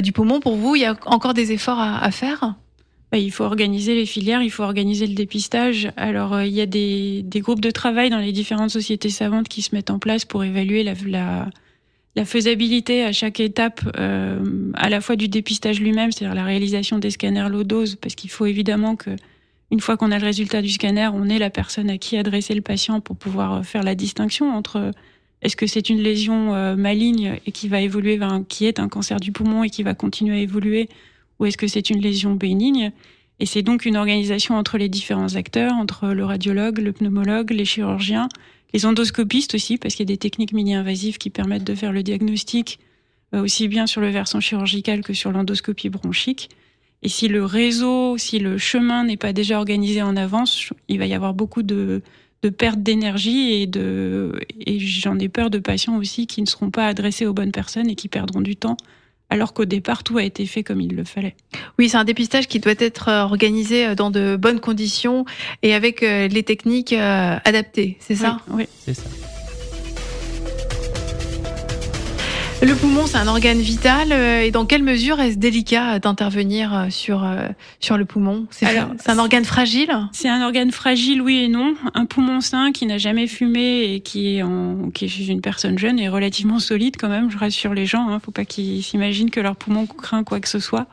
du 0.00 0.12
poumon. 0.12 0.38
Pour 0.38 0.54
vous, 0.54 0.76
il 0.76 0.82
y 0.82 0.84
a 0.84 0.96
encore 1.06 1.34
des 1.34 1.50
efforts 1.50 1.80
à 1.80 2.10
faire? 2.12 2.54
Bah, 3.10 3.18
il 3.18 3.32
faut 3.32 3.44
organiser 3.44 3.94
les 3.96 4.06
filières, 4.06 4.42
il 4.42 4.50
faut 4.50 4.62
organiser 4.62 5.06
le 5.08 5.14
dépistage. 5.14 5.88
Alors, 5.96 6.40
il 6.42 6.52
y 6.52 6.60
a 6.60 6.66
des, 6.66 7.22
des, 7.22 7.40
groupes 7.40 7.60
de 7.60 7.70
travail 7.70 8.10
dans 8.10 8.18
les 8.18 8.32
différentes 8.32 8.70
sociétés 8.70 9.10
savantes 9.10 9.48
qui 9.48 9.62
se 9.62 9.74
mettent 9.74 9.90
en 9.90 9.98
place 9.98 10.24
pour 10.24 10.44
évaluer 10.44 10.84
la, 10.84 10.94
la, 11.06 11.48
la 12.16 12.24
faisabilité 12.24 13.04
à 13.04 13.12
chaque 13.12 13.40
étape, 13.40 13.80
euh, 13.98 14.38
à 14.74 14.88
la 14.88 15.00
fois 15.00 15.16
du 15.16 15.28
dépistage 15.28 15.80
lui-même, 15.80 16.12
c'est-à-dire 16.12 16.34
la 16.34 16.44
réalisation 16.44 16.98
des 16.98 17.10
scanners 17.10 17.48
low 17.48 17.64
dose, 17.64 17.96
parce 17.96 18.14
qu'il 18.14 18.30
faut 18.30 18.46
évidemment 18.46 18.96
que 18.96 19.10
une 19.70 19.80
fois 19.80 19.96
qu'on 19.96 20.12
a 20.12 20.18
le 20.18 20.24
résultat 20.24 20.62
du 20.62 20.68
scanner, 20.68 21.08
on 21.12 21.28
ait 21.28 21.38
la 21.38 21.50
personne 21.50 21.90
à 21.90 21.98
qui 21.98 22.16
adresser 22.16 22.54
le 22.54 22.60
patient 22.60 23.00
pour 23.00 23.16
pouvoir 23.16 23.54
euh, 23.54 23.62
faire 23.62 23.82
la 23.82 23.94
distinction 23.94 24.54
entre 24.54 24.92
est-ce 25.42 25.56
que 25.56 25.66
c'est 25.66 25.90
une 25.90 26.00
lésion 26.00 26.74
maligne 26.74 27.38
et 27.44 27.52
qui 27.52 27.68
va 27.68 27.82
évoluer 27.82 28.16
vers 28.16 28.32
un, 28.32 28.44
qui 28.44 28.64
est 28.64 28.78
un 28.78 28.88
cancer 28.88 29.20
du 29.20 29.30
poumon 29.30 29.62
et 29.62 29.68
qui 29.68 29.82
va 29.82 29.92
continuer 29.92 30.36
à 30.36 30.38
évoluer 30.38 30.88
ou 31.38 31.44
est-ce 31.44 31.58
que 31.58 31.66
c'est 31.66 31.90
une 31.90 32.00
lésion 32.00 32.34
bénigne? 32.34 32.92
Et 33.40 33.46
c'est 33.46 33.62
donc 33.62 33.84
une 33.84 33.96
organisation 33.96 34.56
entre 34.56 34.78
les 34.78 34.88
différents 34.88 35.34
acteurs, 35.34 35.72
entre 35.74 36.08
le 36.08 36.24
radiologue, 36.24 36.78
le 36.78 36.92
pneumologue, 36.92 37.50
les 37.50 37.64
chirurgiens, 37.64 38.28
les 38.74 38.84
endoscopistes 38.86 39.54
aussi, 39.54 39.78
parce 39.78 39.94
qu'il 39.94 40.02
y 40.02 40.12
a 40.12 40.14
des 40.14 40.18
techniques 40.18 40.52
mini-invasives 40.52 41.16
qui 41.16 41.30
permettent 41.30 41.64
de 41.64 41.76
faire 41.76 41.92
le 41.92 42.02
diagnostic 42.02 42.80
euh, 43.32 43.44
aussi 43.44 43.68
bien 43.68 43.86
sur 43.86 44.00
le 44.00 44.10
versant 44.10 44.40
chirurgical 44.40 45.02
que 45.02 45.14
sur 45.14 45.30
l'endoscopie 45.30 45.88
bronchique. 45.88 46.50
Et 47.02 47.08
si 47.08 47.28
le 47.28 47.44
réseau, 47.44 48.18
si 48.18 48.40
le 48.40 48.58
chemin 48.58 49.04
n'est 49.04 49.16
pas 49.16 49.32
déjà 49.32 49.58
organisé 49.58 50.02
en 50.02 50.16
avance, 50.16 50.70
il 50.88 50.98
va 50.98 51.06
y 51.06 51.14
avoir 51.14 51.34
beaucoup 51.34 51.62
de, 51.62 52.02
de 52.42 52.48
perte 52.48 52.82
d'énergie 52.82 53.52
et 53.52 54.78
j'en 54.80 55.18
ai 55.18 55.28
peur 55.28 55.50
de 55.50 55.58
patients 55.58 55.96
aussi 55.96 56.26
qui 56.26 56.42
ne 56.42 56.46
seront 56.46 56.70
pas 56.70 56.88
adressés 56.88 57.26
aux 57.26 57.34
bonnes 57.34 57.52
personnes 57.52 57.88
et 57.88 57.94
qui 57.94 58.08
perdront 58.08 58.40
du 58.40 58.56
temps 58.56 58.76
alors 59.34 59.52
qu'au 59.52 59.64
départ, 59.64 60.04
tout 60.04 60.16
a 60.16 60.22
été 60.22 60.46
fait 60.46 60.62
comme 60.62 60.80
il 60.80 60.94
le 60.94 61.02
fallait. 61.02 61.34
Oui, 61.76 61.88
c'est 61.88 61.96
un 61.96 62.04
dépistage 62.04 62.46
qui 62.46 62.60
doit 62.60 62.74
être 62.78 63.08
euh, 63.08 63.22
organisé 63.22 63.84
euh, 63.84 63.94
dans 63.96 64.12
de 64.12 64.36
bonnes 64.36 64.60
conditions 64.60 65.24
et 65.64 65.74
avec 65.74 66.04
euh, 66.04 66.28
les 66.28 66.44
techniques 66.44 66.92
adaptées, 66.92 67.96
c'est 67.98 68.14
ça? 68.14 68.38
Oui, 68.48 68.68
c'est 68.78 68.94
ça. 68.94 69.02
Le 72.64 72.74
poumon, 72.74 73.06
c'est 73.06 73.18
un 73.18 73.28
organe 73.28 73.58
vital. 73.58 74.10
Euh, 74.10 74.40
et 74.40 74.50
dans 74.50 74.64
quelle 74.64 74.82
mesure 74.82 75.20
est-ce 75.20 75.36
délicat 75.36 75.98
d'intervenir 75.98 76.74
euh, 76.74 76.86
sur, 76.88 77.22
euh, 77.22 77.48
sur 77.78 77.98
le 77.98 78.06
poumon? 78.06 78.46
C'est 78.50 78.66
un 79.06 79.18
organe 79.18 79.44
fragile? 79.44 79.90
C'est 80.12 80.30
un 80.30 80.42
organe 80.42 80.70
fragile, 80.70 81.20
oui 81.20 81.42
et 81.44 81.48
non. 81.48 81.74
Un 81.92 82.06
poumon 82.06 82.40
sain 82.40 82.72
qui 82.72 82.86
n'a 82.86 82.96
jamais 82.96 83.26
fumé 83.26 83.92
et 83.92 84.00
qui 84.00 84.36
est, 84.36 84.42
en, 84.42 84.90
qui 84.94 85.04
est 85.04 85.08
chez 85.08 85.26
une 85.26 85.42
personne 85.42 85.78
jeune 85.78 85.98
est 85.98 86.08
relativement 86.08 86.58
solide 86.58 86.96
quand 86.98 87.10
même. 87.10 87.30
Je 87.30 87.36
rassure 87.36 87.74
les 87.74 87.84
gens. 87.84 88.08
Hein, 88.08 88.18
faut 88.18 88.30
pas 88.30 88.46
qu'ils 88.46 88.82
s'imaginent 88.82 89.30
que 89.30 89.40
leur 89.40 89.56
poumon 89.56 89.84
craint 89.86 90.24
quoi 90.24 90.40
que 90.40 90.48
ce 90.48 90.58
soit. 90.58 90.86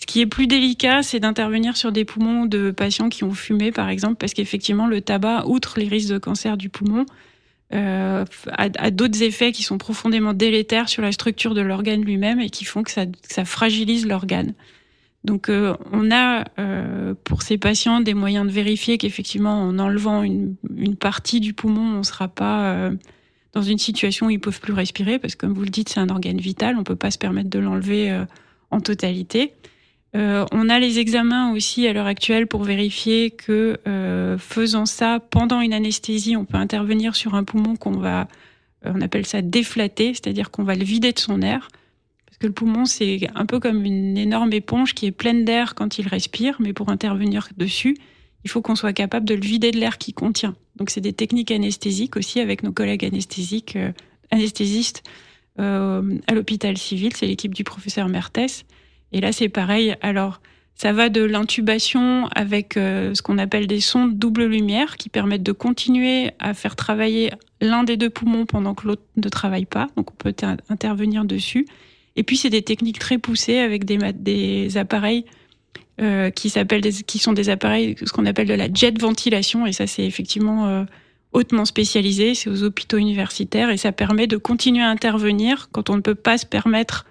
Ce 0.00 0.06
qui 0.06 0.20
est 0.20 0.26
plus 0.26 0.46
délicat, 0.46 1.02
c'est 1.02 1.20
d'intervenir 1.20 1.78
sur 1.78 1.90
des 1.90 2.04
poumons 2.04 2.44
de 2.44 2.70
patients 2.70 3.08
qui 3.08 3.24
ont 3.24 3.32
fumé, 3.32 3.72
par 3.72 3.88
exemple, 3.88 4.16
parce 4.16 4.34
qu'effectivement, 4.34 4.86
le 4.86 5.00
tabac, 5.00 5.46
outre 5.46 5.78
les 5.78 5.88
risques 5.88 6.12
de 6.12 6.18
cancer 6.18 6.58
du 6.58 6.68
poumon, 6.68 7.06
euh, 7.74 8.24
à, 8.52 8.90
d'autres 8.90 9.22
effets 9.22 9.52
qui 9.52 9.62
sont 9.62 9.78
profondément 9.78 10.32
délétères 10.32 10.88
sur 10.88 11.02
la 11.02 11.12
structure 11.12 11.54
de 11.54 11.60
l'organe 11.60 12.02
lui-même 12.02 12.40
et 12.40 12.50
qui 12.50 12.64
font 12.64 12.82
que 12.82 12.90
ça, 12.90 13.44
fragilise 13.44 14.06
l'organe. 14.06 14.54
Donc 15.24 15.48
euh, 15.48 15.74
on 15.90 16.10
a 16.10 16.44
euh, 16.58 17.14
pour 17.24 17.42
ces 17.42 17.56
patients 17.56 18.00
des 18.00 18.14
moyens 18.14 18.46
de 18.46 18.52
vérifier 18.52 18.98
qu'effectivement 18.98 19.62
en 19.62 19.78
enlevant 19.78 20.22
une, 20.22 20.56
partie 21.00 21.40
du 21.40 21.54
poumon, 21.54 21.94
on 21.96 21.98
ne 21.98 22.02
sera 22.02 22.28
pas 22.28 22.74
euh, 22.74 22.90
dans 23.54 23.62
une 23.62 23.78
situation 23.78 24.26
où 24.26 24.30
ils 24.30 24.40
peuvent 24.40 24.60
plus 24.60 24.74
respirer 24.74 25.18
parce 25.18 25.34
que 25.34 25.46
comme 25.46 25.54
vous 25.54 25.64
le 25.64 25.70
dites, 25.70 25.88
c'est 25.88 26.00
un 26.00 26.10
organe 26.10 26.38
vital, 26.38 26.76
on 26.78 26.84
peut 26.84 26.96
pas 26.96 27.10
se 27.10 27.18
permettre 27.18 27.48
de 27.48 27.58
l'enlever 27.58 28.24
en 28.70 28.80
totalité. 28.80 29.54
Euh, 30.16 30.46
on 30.52 30.68
a 30.68 30.78
les 30.78 31.00
examens 31.00 31.52
aussi 31.52 31.86
à 31.88 31.92
l'heure 31.92 32.06
actuelle 32.06 32.46
pour 32.46 32.62
vérifier 32.62 33.30
que 33.30 33.78
euh, 33.88 34.38
faisant 34.38 34.86
ça 34.86 35.18
pendant 35.18 35.60
une 35.60 35.72
anesthésie, 35.72 36.36
on 36.36 36.44
peut 36.44 36.56
intervenir 36.56 37.16
sur 37.16 37.34
un 37.34 37.42
poumon 37.42 37.74
qu'on 37.74 37.98
va, 37.98 38.28
euh, 38.86 38.92
on 38.94 39.00
appelle 39.00 39.26
ça 39.26 39.42
déflater, 39.42 40.14
c'est-à-dire 40.14 40.52
qu'on 40.52 40.62
va 40.62 40.76
le 40.76 40.84
vider 40.84 41.12
de 41.12 41.18
son 41.18 41.42
air. 41.42 41.68
Parce 42.26 42.38
que 42.38 42.46
le 42.46 42.52
poumon, 42.52 42.84
c'est 42.84 43.28
un 43.34 43.44
peu 43.44 43.58
comme 43.58 43.84
une 43.84 44.16
énorme 44.16 44.52
éponge 44.52 44.94
qui 44.94 45.06
est 45.06 45.12
pleine 45.12 45.44
d'air 45.44 45.74
quand 45.74 45.98
il 45.98 46.06
respire, 46.06 46.56
mais 46.60 46.72
pour 46.72 46.90
intervenir 46.90 47.48
dessus, 47.56 47.96
il 48.44 48.50
faut 48.50 48.62
qu'on 48.62 48.76
soit 48.76 48.92
capable 48.92 49.26
de 49.26 49.34
le 49.34 49.40
vider 49.40 49.72
de 49.72 49.78
l'air 49.78 49.98
qu'il 49.98 50.14
contient. 50.14 50.54
Donc 50.76 50.90
c'est 50.90 51.00
des 51.00 51.12
techniques 51.12 51.50
anesthésiques 51.50 52.16
aussi 52.16 52.40
avec 52.40 52.62
nos 52.62 52.72
collègues 52.72 53.04
anesthésistes 53.04 55.02
à 55.56 56.34
l'hôpital 56.34 56.76
civil, 56.76 57.14
c'est 57.14 57.26
l'équipe 57.26 57.54
du 57.54 57.62
professeur 57.62 58.08
Mertes 58.08 58.64
et 59.12 59.20
là, 59.20 59.32
c'est 59.32 59.48
pareil. 59.48 59.94
Alors, 60.00 60.40
ça 60.74 60.92
va 60.92 61.08
de 61.08 61.22
l'intubation 61.22 62.28
avec 62.34 62.76
euh, 62.76 63.14
ce 63.14 63.22
qu'on 63.22 63.38
appelle 63.38 63.66
des 63.66 63.80
sondes 63.80 64.18
double 64.18 64.44
lumière 64.44 64.96
qui 64.96 65.08
permettent 65.08 65.44
de 65.44 65.52
continuer 65.52 66.32
à 66.40 66.52
faire 66.52 66.74
travailler 66.74 67.30
l'un 67.60 67.84
des 67.84 67.96
deux 67.96 68.10
poumons 68.10 68.44
pendant 68.44 68.74
que 68.74 68.88
l'autre 68.88 69.02
ne 69.16 69.28
travaille 69.28 69.66
pas. 69.66 69.88
Donc, 69.96 70.10
on 70.10 70.14
peut 70.14 70.34
intervenir 70.68 71.24
dessus. 71.24 71.66
Et 72.16 72.24
puis, 72.24 72.36
c'est 72.36 72.50
des 72.50 72.62
techniques 72.62 72.98
très 72.98 73.18
poussées 73.18 73.58
avec 73.58 73.84
des, 73.84 73.98
des 74.12 74.76
appareils 74.76 75.24
euh, 76.00 76.30
qui 76.30 76.50
s'appellent 76.50 76.82
qui 76.82 77.20
sont 77.20 77.32
des 77.32 77.50
appareils 77.50 77.94
ce 78.04 78.12
qu'on 78.12 78.26
appelle 78.26 78.48
de 78.48 78.54
la 78.54 78.66
jet 78.72 79.00
ventilation. 79.00 79.64
Et 79.64 79.72
ça, 79.72 79.86
c'est 79.86 80.04
effectivement 80.04 80.66
euh, 80.66 80.84
hautement 81.32 81.64
spécialisé. 81.64 82.34
C'est 82.34 82.50
aux 82.50 82.64
hôpitaux 82.64 82.98
universitaires 82.98 83.70
et 83.70 83.76
ça 83.76 83.92
permet 83.92 84.26
de 84.26 84.36
continuer 84.36 84.82
à 84.82 84.88
intervenir 84.88 85.68
quand 85.70 85.90
on 85.90 85.96
ne 85.96 86.00
peut 86.00 86.16
pas 86.16 86.36
se 86.36 86.46
permettre 86.46 87.06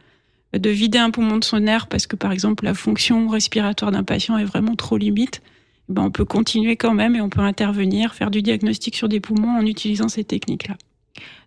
de 0.53 0.69
vider 0.69 0.99
un 0.99 1.11
poumon 1.11 1.37
de 1.37 1.43
son 1.43 1.65
air 1.65 1.87
parce 1.87 2.07
que 2.07 2.15
par 2.15 2.31
exemple 2.31 2.63
la 2.63 2.73
fonction 2.73 3.27
respiratoire 3.27 3.91
d'un 3.91 4.03
patient 4.03 4.37
est 4.37 4.45
vraiment 4.45 4.75
trop 4.75 4.97
limite, 4.97 5.41
eh 5.89 5.93
ben 5.93 6.03
on 6.03 6.11
peut 6.11 6.25
continuer 6.25 6.75
quand 6.75 6.93
même 6.93 7.15
et 7.15 7.21
on 7.21 7.29
peut 7.29 7.41
intervenir, 7.41 8.13
faire 8.13 8.31
du 8.31 8.41
diagnostic 8.41 8.95
sur 8.95 9.09
des 9.09 9.19
poumons 9.19 9.57
en 9.57 9.65
utilisant 9.65 10.07
ces 10.07 10.23
techniques-là. 10.23 10.75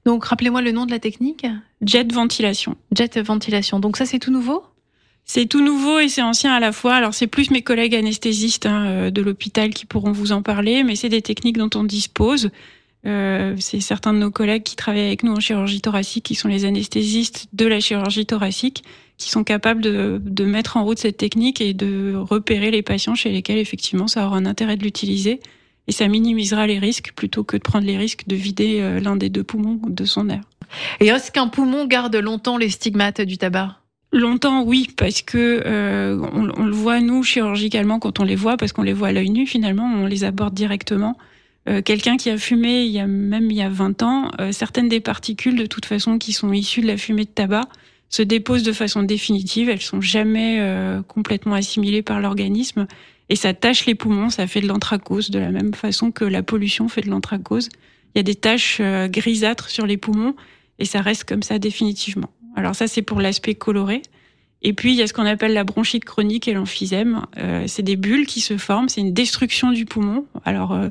Donc 0.04 0.24
rappelez-moi 0.24 0.62
le 0.62 0.72
nom 0.72 0.86
de 0.86 0.90
la 0.90 0.98
technique 0.98 1.46
Jet 1.82 2.12
ventilation. 2.12 2.76
Jet 2.92 3.18
ventilation. 3.18 3.80
Donc 3.80 3.96
ça 3.96 4.06
c'est 4.06 4.18
tout 4.18 4.30
nouveau? 4.30 4.64
C'est 5.24 5.46
tout 5.46 5.60
nouveau 5.60 5.98
et 5.98 6.08
c'est 6.08 6.22
ancien 6.22 6.52
à 6.52 6.60
la 6.60 6.70
fois. 6.70 6.94
Alors 6.94 7.12
c'est 7.12 7.26
plus 7.26 7.50
mes 7.50 7.62
collègues 7.62 7.96
anesthésistes 7.96 8.66
hein, 8.66 8.86
euh, 8.86 9.10
de 9.10 9.22
l'hôpital 9.22 9.70
qui 9.70 9.84
pourront 9.84 10.12
vous 10.12 10.30
en 10.30 10.42
parler, 10.42 10.84
mais 10.84 10.94
c'est 10.94 11.08
des 11.08 11.22
techniques 11.22 11.58
dont 11.58 11.70
on 11.74 11.82
dispose. 11.82 12.50
Euh, 13.06 13.54
c'est 13.58 13.80
certains 13.80 14.12
de 14.12 14.18
nos 14.18 14.30
collègues 14.30 14.64
qui 14.64 14.74
travaillent 14.74 15.06
avec 15.06 15.22
nous 15.22 15.32
en 15.32 15.40
chirurgie 15.40 15.80
thoracique, 15.80 16.24
qui 16.24 16.34
sont 16.34 16.48
les 16.48 16.64
anesthésistes 16.64 17.46
de 17.52 17.66
la 17.66 17.78
chirurgie 17.80 18.26
thoracique, 18.26 18.84
qui 19.16 19.30
sont 19.30 19.44
capables 19.44 19.80
de, 19.80 20.20
de 20.22 20.44
mettre 20.44 20.76
en 20.76 20.84
route 20.84 20.98
cette 20.98 21.16
technique 21.16 21.60
et 21.60 21.72
de 21.72 22.14
repérer 22.16 22.70
les 22.70 22.82
patients 22.82 23.14
chez 23.14 23.30
lesquels 23.30 23.58
effectivement 23.58 24.08
ça 24.08 24.26
aura 24.26 24.36
un 24.36 24.46
intérêt 24.46 24.76
de 24.76 24.82
l'utiliser. 24.82 25.40
Et 25.88 25.92
ça 25.92 26.08
minimisera 26.08 26.66
les 26.66 26.80
risques 26.80 27.12
plutôt 27.14 27.44
que 27.44 27.56
de 27.56 27.62
prendre 27.62 27.86
les 27.86 27.96
risques 27.96 28.26
de 28.26 28.34
vider 28.34 28.80
euh, 28.80 28.98
l'un 28.98 29.14
des 29.14 29.28
deux 29.28 29.44
poumons 29.44 29.80
de 29.86 30.04
son 30.04 30.28
air. 30.28 30.40
Et 30.98 31.06
est-ce 31.06 31.30
qu'un 31.30 31.46
poumon 31.46 31.86
garde 31.86 32.16
longtemps 32.16 32.56
les 32.56 32.70
stigmates 32.70 33.20
du 33.20 33.38
tabac? 33.38 33.76
Longtemps, 34.12 34.64
oui, 34.64 34.88
parce 34.96 35.22
que 35.22 35.62
euh, 35.64 36.18
on, 36.32 36.48
on, 36.56 36.64
le 36.64 36.72
voit 36.72 37.00
nous 37.00 37.22
chirurgicalement 37.22 38.00
quand 38.00 38.18
on 38.18 38.24
les 38.24 38.34
voit, 38.34 38.56
parce 38.56 38.72
qu'on 38.72 38.82
les 38.82 38.92
voit 38.92 39.08
à 39.08 39.12
l'œil 39.12 39.30
nu. 39.30 39.46
Finalement, 39.46 39.84
on 39.84 40.06
les 40.06 40.24
aborde 40.24 40.54
directement. 40.54 41.16
Euh, 41.68 41.82
Quelqu'un 41.82 42.16
qui 42.16 42.30
a 42.30 42.38
fumé 42.38 42.84
il 42.84 42.92
y 42.92 43.00
a 43.00 43.06
même 43.06 43.50
il 43.50 43.56
y 43.56 43.62
a 43.62 43.68
20 43.68 44.02
ans, 44.02 44.30
euh, 44.40 44.52
certaines 44.52 44.88
des 44.88 45.00
particules 45.00 45.56
de 45.56 45.66
toute 45.66 45.86
façon 45.86 46.18
qui 46.18 46.32
sont 46.32 46.52
issues 46.52 46.80
de 46.80 46.86
la 46.86 46.96
fumée 46.96 47.24
de 47.24 47.30
tabac 47.30 47.68
se 48.08 48.22
déposent 48.22 48.62
de 48.62 48.72
façon 48.72 49.02
définitive. 49.02 49.68
Elles 49.68 49.80
sont 49.80 50.00
jamais 50.00 50.58
euh, 50.60 51.02
complètement 51.02 51.54
assimilées 51.54 52.02
par 52.02 52.20
l'organisme 52.20 52.86
et 53.28 53.36
ça 53.36 53.54
tâche 53.54 53.86
les 53.86 53.94
poumons. 53.94 54.30
Ça 54.30 54.46
fait 54.46 54.60
de 54.60 54.68
l'anthracose 54.68 55.30
de 55.30 55.38
la 55.38 55.50
même 55.50 55.74
façon 55.74 56.10
que 56.12 56.24
la 56.24 56.42
pollution 56.42 56.88
fait 56.88 57.02
de 57.02 57.10
l'anthracose. 57.10 57.68
Il 58.14 58.18
y 58.18 58.20
a 58.20 58.22
des 58.22 58.34
taches 58.34 58.78
euh, 58.80 59.08
grisâtres 59.08 59.68
sur 59.68 59.86
les 59.86 59.96
poumons 59.96 60.34
et 60.78 60.84
ça 60.84 61.00
reste 61.00 61.24
comme 61.24 61.42
ça 61.42 61.58
définitivement. 61.58 62.30
Alors 62.54 62.74
ça, 62.74 62.86
c'est 62.86 63.02
pour 63.02 63.20
l'aspect 63.20 63.54
coloré. 63.54 64.02
Et 64.62 64.72
puis, 64.72 64.92
il 64.92 64.96
y 64.96 65.02
a 65.02 65.06
ce 65.06 65.12
qu'on 65.12 65.26
appelle 65.26 65.52
la 65.52 65.64
bronchite 65.64 66.04
chronique 66.04 66.48
et 66.48 66.54
l'emphysème. 66.54 67.26
Euh, 67.36 67.64
c'est 67.66 67.82
des 67.82 67.96
bulles 67.96 68.26
qui 68.26 68.40
se 68.40 68.56
forment, 68.56 68.88
c'est 68.88 69.02
une 69.02 69.12
destruction 69.12 69.70
du 69.70 69.84
poumon. 69.84 70.26
Alors, 70.44 70.72
euh, 70.72 70.88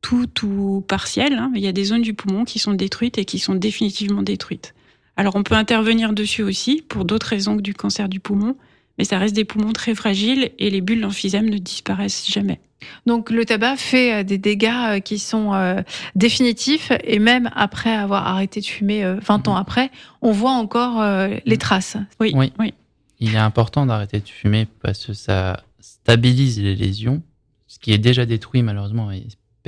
tout 0.00 0.28
ou 0.44 0.80
partiel, 0.80 1.34
hein, 1.34 1.50
mais 1.52 1.60
il 1.60 1.64
y 1.64 1.68
a 1.68 1.72
des 1.72 1.84
zones 1.84 2.02
du 2.02 2.14
poumon 2.14 2.44
qui 2.44 2.58
sont 2.58 2.72
détruites 2.72 3.18
et 3.18 3.24
qui 3.24 3.38
sont 3.38 3.54
définitivement 3.54 4.22
détruites. 4.22 4.74
Alors, 5.16 5.34
on 5.36 5.42
peut 5.42 5.56
intervenir 5.56 6.12
dessus 6.12 6.42
aussi 6.42 6.82
pour 6.88 7.04
d'autres 7.04 7.26
raisons 7.26 7.56
que 7.56 7.62
du 7.62 7.74
cancer 7.74 8.08
du 8.08 8.20
poumon, 8.20 8.56
mais 8.98 9.04
ça 9.04 9.18
reste 9.18 9.34
des 9.34 9.44
poumons 9.44 9.72
très 9.72 9.94
fragiles 9.94 10.50
et 10.58 10.70
les 10.70 10.80
bulles 10.80 11.00
d'emphysème 11.00 11.48
ne 11.50 11.58
disparaissent 11.58 12.30
jamais. 12.30 12.60
Donc 13.06 13.30
le 13.30 13.44
tabac 13.44 13.76
fait 13.76 14.14
euh, 14.14 14.22
des 14.22 14.38
dégâts 14.38 14.70
euh, 14.70 15.00
qui 15.00 15.18
sont 15.18 15.52
euh, 15.52 15.82
définitifs 16.14 16.92
et 17.02 17.18
même 17.18 17.50
après 17.54 17.92
avoir 17.92 18.26
arrêté 18.28 18.60
de 18.60 18.66
fumer 18.66 19.14
20 19.20 19.48
ans 19.48 19.56
après, 19.56 19.90
on 20.22 20.30
voit 20.30 20.52
encore 20.52 21.02
les 21.44 21.56
traces. 21.58 21.96
Oui, 22.20 22.32
Oui. 22.34 22.52
oui. 22.58 22.74
Il 23.20 23.34
est 23.34 23.38
important 23.38 23.84
d'arrêter 23.84 24.20
de 24.20 24.28
fumer 24.28 24.68
parce 24.80 25.06
que 25.06 25.12
ça 25.12 25.64
stabilise 25.80 26.60
les 26.62 26.76
lésions. 26.76 27.20
Ce 27.66 27.80
qui 27.80 27.92
est 27.92 27.98
déjà 27.98 28.26
détruit, 28.26 28.62
malheureusement, 28.62 29.10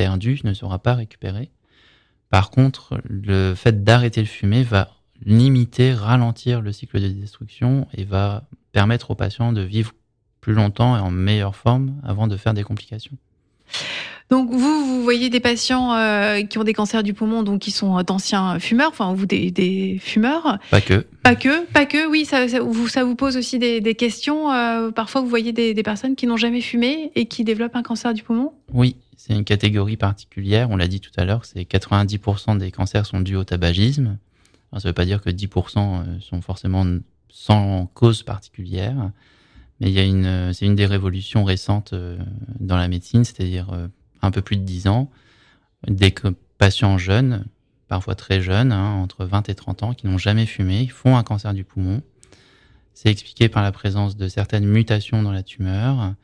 perdu, 0.00 0.40
ne 0.44 0.54
sera 0.54 0.78
pas 0.78 0.94
récupéré. 0.94 1.50
Par 2.30 2.50
contre, 2.50 3.02
le 3.04 3.54
fait 3.54 3.84
d'arrêter 3.84 4.22
de 4.22 4.28
fumer 4.28 4.62
va 4.62 4.88
limiter, 5.26 5.92
ralentir 5.92 6.62
le 6.62 6.72
cycle 6.72 7.02
de 7.02 7.08
destruction 7.08 7.86
et 7.92 8.04
va 8.04 8.44
permettre 8.72 9.10
aux 9.10 9.14
patients 9.14 9.52
de 9.52 9.60
vivre 9.60 9.92
plus 10.40 10.54
longtemps 10.54 10.96
et 10.96 11.00
en 11.00 11.10
meilleure 11.10 11.54
forme 11.54 12.00
avant 12.02 12.28
de 12.28 12.38
faire 12.38 12.54
des 12.54 12.62
complications. 12.62 13.12
Donc 14.30 14.48
vous, 14.50 14.86
vous 14.86 15.02
voyez 15.02 15.28
des 15.28 15.40
patients 15.40 15.92
euh, 15.92 16.40
qui 16.44 16.56
ont 16.56 16.64
des 16.64 16.72
cancers 16.72 17.02
du 17.02 17.12
poumon, 17.12 17.42
donc 17.42 17.60
qui 17.60 17.72
sont 17.72 18.00
d'anciens 18.02 18.58
fumeurs, 18.58 18.88
enfin 18.88 19.12
vous 19.12 19.26
des, 19.26 19.50
des, 19.50 19.98
fumeurs. 20.00 20.58
Pas 20.70 20.80
que. 20.80 21.04
Pas 21.22 21.34
que, 21.34 21.66
pas 21.66 21.84
que. 21.84 22.08
Oui, 22.08 22.24
ça, 22.24 22.48
ça, 22.48 22.60
vous, 22.60 22.88
ça 22.88 23.04
vous 23.04 23.16
pose 23.16 23.36
aussi 23.36 23.58
des, 23.58 23.82
des 23.82 23.94
questions. 23.94 24.50
Euh, 24.50 24.92
parfois, 24.92 25.20
vous 25.20 25.28
voyez 25.28 25.52
des, 25.52 25.74
des 25.74 25.82
personnes 25.82 26.16
qui 26.16 26.26
n'ont 26.26 26.38
jamais 26.38 26.62
fumé 26.62 27.12
et 27.16 27.26
qui 27.26 27.44
développent 27.44 27.76
un 27.76 27.82
cancer 27.82 28.14
du 28.14 28.22
poumon? 28.22 28.52
Oui, 28.72 28.96
c'est 29.20 29.34
une 29.34 29.44
catégorie 29.44 29.98
particulière. 29.98 30.70
On 30.70 30.78
l'a 30.78 30.88
dit 30.88 31.00
tout 31.00 31.10
à 31.18 31.26
l'heure, 31.26 31.44
c'est 31.44 31.60
90% 31.60 32.56
des 32.56 32.70
cancers 32.70 33.04
sont 33.04 33.20
dus 33.20 33.36
au 33.36 33.44
tabagisme. 33.44 34.16
Ça 34.72 34.78
ne 34.78 34.82
veut 34.82 34.92
pas 34.94 35.04
dire 35.04 35.20
que 35.20 35.28
10% 35.28 36.20
sont 36.22 36.40
forcément 36.40 36.86
sans 37.28 37.84
cause 37.92 38.22
particulière. 38.22 39.10
Mais 39.78 39.90
il 39.90 39.92
y 39.92 39.98
a 39.98 40.04
une, 40.04 40.54
c'est 40.54 40.64
une 40.64 40.74
des 40.74 40.86
révolutions 40.86 41.44
récentes 41.44 41.92
dans 42.60 42.78
la 42.78 42.88
médecine, 42.88 43.24
c'est-à-dire 43.24 43.90
un 44.22 44.30
peu 44.30 44.40
plus 44.40 44.56
de 44.56 44.62
10 44.62 44.88
ans, 44.88 45.10
des 45.86 46.14
patients 46.56 46.96
jeunes, 46.96 47.44
parfois 47.88 48.14
très 48.14 48.40
jeunes, 48.40 48.72
hein, 48.72 48.94
entre 48.94 49.26
20 49.26 49.50
et 49.50 49.54
30 49.54 49.82
ans, 49.82 49.92
qui 49.92 50.06
n'ont 50.06 50.18
jamais 50.18 50.46
fumé, 50.46 50.86
font 50.86 51.18
un 51.18 51.24
cancer 51.24 51.52
du 51.52 51.64
poumon. 51.64 52.00
C'est 52.94 53.10
expliqué 53.10 53.50
par 53.50 53.62
la 53.62 53.70
présence 53.70 54.16
de 54.16 54.28
certaines 54.28 54.64
mutations 54.64 55.22
dans 55.22 55.32
la 55.32 55.42
tumeur 55.42 56.14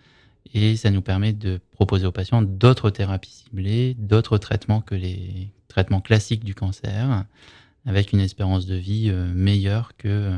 et 0.57 0.77
ça 0.77 0.90
nous 0.90 1.03
permet 1.03 1.33
de 1.33 1.61
proposer 1.73 2.07
aux 2.07 2.12
patients 2.12 2.42
d'autres 2.42 2.90
thérapies 2.90 3.31
ciblées, 3.31 3.95
d'autres 3.99 4.38
traitements 4.38 4.81
que 4.81 4.95
les 4.95 5.51
traitements 5.69 6.01
classiques 6.01 6.45
du 6.45 6.55
cancer, 6.55 7.25
avec 7.85 8.12
une 8.12 8.21
espérance 8.21 8.64
de 8.66 8.75
vie 8.75 9.12
meilleure 9.35 9.92
que 9.99 10.33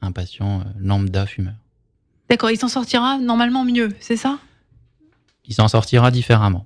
un 0.00 0.12
patient 0.12 0.64
lambda 0.78 1.26
fumeur. 1.26 1.54
D'accord, 2.30 2.50
il 2.50 2.56
s'en 2.56 2.68
sortira 2.68 3.18
normalement 3.18 3.64
mieux, 3.64 3.90
c'est 4.00 4.16
ça? 4.16 4.38
Il 5.44 5.54
s'en 5.54 5.68
sortira 5.68 6.10
différemment. 6.10 6.64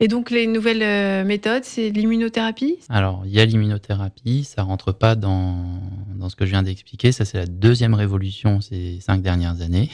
Et 0.00 0.08
donc 0.08 0.30
les 0.30 0.46
nouvelles 0.46 0.82
euh, 0.82 1.24
méthodes, 1.24 1.64
c'est 1.64 1.90
l'immunothérapie? 1.90 2.78
Alors, 2.88 3.22
il 3.26 3.32
y 3.32 3.40
a 3.40 3.44
l'immunothérapie, 3.44 4.44
ça 4.44 4.62
rentre 4.62 4.92
pas 4.92 5.14
dans, 5.14 5.80
dans 6.16 6.28
ce 6.28 6.36
que 6.36 6.46
je 6.46 6.50
viens 6.50 6.62
d'expliquer, 6.62 7.12
ça 7.12 7.24
c'est 7.24 7.38
la 7.38 7.46
deuxième 7.46 7.94
révolution 7.94 8.60
ces 8.60 8.98
cinq 9.00 9.20
dernières 9.20 9.60
années. 9.60 9.90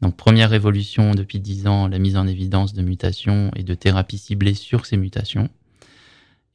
Donc 0.00 0.16
première 0.16 0.50
révolution 0.50 1.14
depuis 1.14 1.40
dix 1.40 1.66
ans, 1.66 1.88
la 1.88 1.98
mise 1.98 2.16
en 2.16 2.26
évidence 2.26 2.72
de 2.72 2.82
mutations 2.82 3.50
et 3.54 3.62
de 3.62 3.74
thérapies 3.74 4.18
ciblées 4.18 4.54
sur 4.54 4.86
ces 4.86 4.96
mutations. 4.96 5.48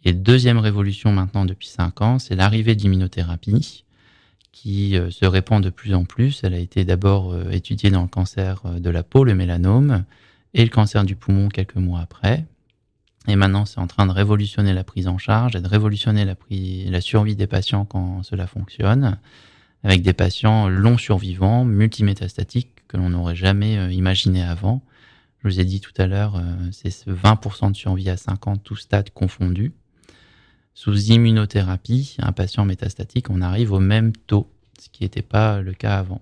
Et 0.04 0.14
deuxième 0.14 0.58
révolution 0.58 1.12
maintenant 1.12 1.46
depuis 1.46 1.68
cinq 1.68 2.02
ans, 2.02 2.20
c'est 2.20 2.36
l'arrivée 2.36 2.76
de 2.76 2.82
l'immunothérapie 2.82 3.84
qui 4.52 4.98
se 5.10 5.26
répand 5.26 5.62
de 5.62 5.70
plus 5.70 5.94
en 5.94 6.06
plus. 6.06 6.42
Elle 6.44 6.54
a 6.54 6.60
été 6.60 6.86
d'abord 6.86 7.36
étudiée 7.52 7.90
dans 7.90 8.04
le 8.04 8.08
cancer 8.08 8.64
de 8.80 8.90
la 8.90 9.04
peau, 9.04 9.24
le 9.24 9.36
mélanome, 9.36 10.06
et 10.54 10.64
le 10.64 10.70
cancer 10.70 11.04
du 11.04 11.16
poumon 11.16 11.50
quelques 11.50 11.76
mois 11.76 12.00
après. 12.00 12.46
Et 13.28 13.36
maintenant, 13.36 13.66
c'est 13.66 13.80
en 13.80 13.88
train 13.88 14.06
de 14.06 14.12
révolutionner 14.12 14.74
la 14.74 14.84
prise 14.84 15.08
en 15.08 15.18
charge 15.18 15.56
et 15.56 15.62
de 15.62 15.68
révolutionner 15.68 16.24
la, 16.24 16.36
la 16.50 17.02
survie 17.02 17.36
des 17.36 17.48
patients 17.48 17.86
quand 17.86 18.24
cela 18.24 18.48
fonctionne, 18.48 19.18
avec 19.84 20.02
des 20.04 20.14
patients 20.14 20.70
longs 20.70 20.98
survivants, 20.98 21.66
multimétastatiques, 21.66 22.75
que 22.96 23.02
l'on 23.02 23.10
n'aurait 23.10 23.36
jamais 23.36 23.94
imaginé 23.94 24.42
avant. 24.42 24.82
Je 25.44 25.50
vous 25.50 25.60
ai 25.60 25.66
dit 25.66 25.82
tout 25.82 25.94
à 25.98 26.08
l'heure, 26.08 26.42
c'est 26.72 26.90
20% 27.08 27.72
de 27.72 27.76
survie 27.76 28.10
à 28.10 28.18
50, 28.18 28.64
tout 28.64 28.76
stade 28.76 29.10
confondu. 29.12 29.74
Sous 30.74 31.12
immunothérapie, 31.12 32.16
un 32.20 32.32
patient 32.32 32.66
métastatique, 32.66 33.30
on 33.30 33.42
arrive 33.42 33.72
au 33.74 33.80
même 33.80 34.14
taux, 34.14 34.50
ce 34.80 34.90
qui 34.90 35.04
n'était 35.04 35.22
pas 35.22 35.62
le 35.62 35.74
cas 35.74 35.98
avant. 35.98 36.22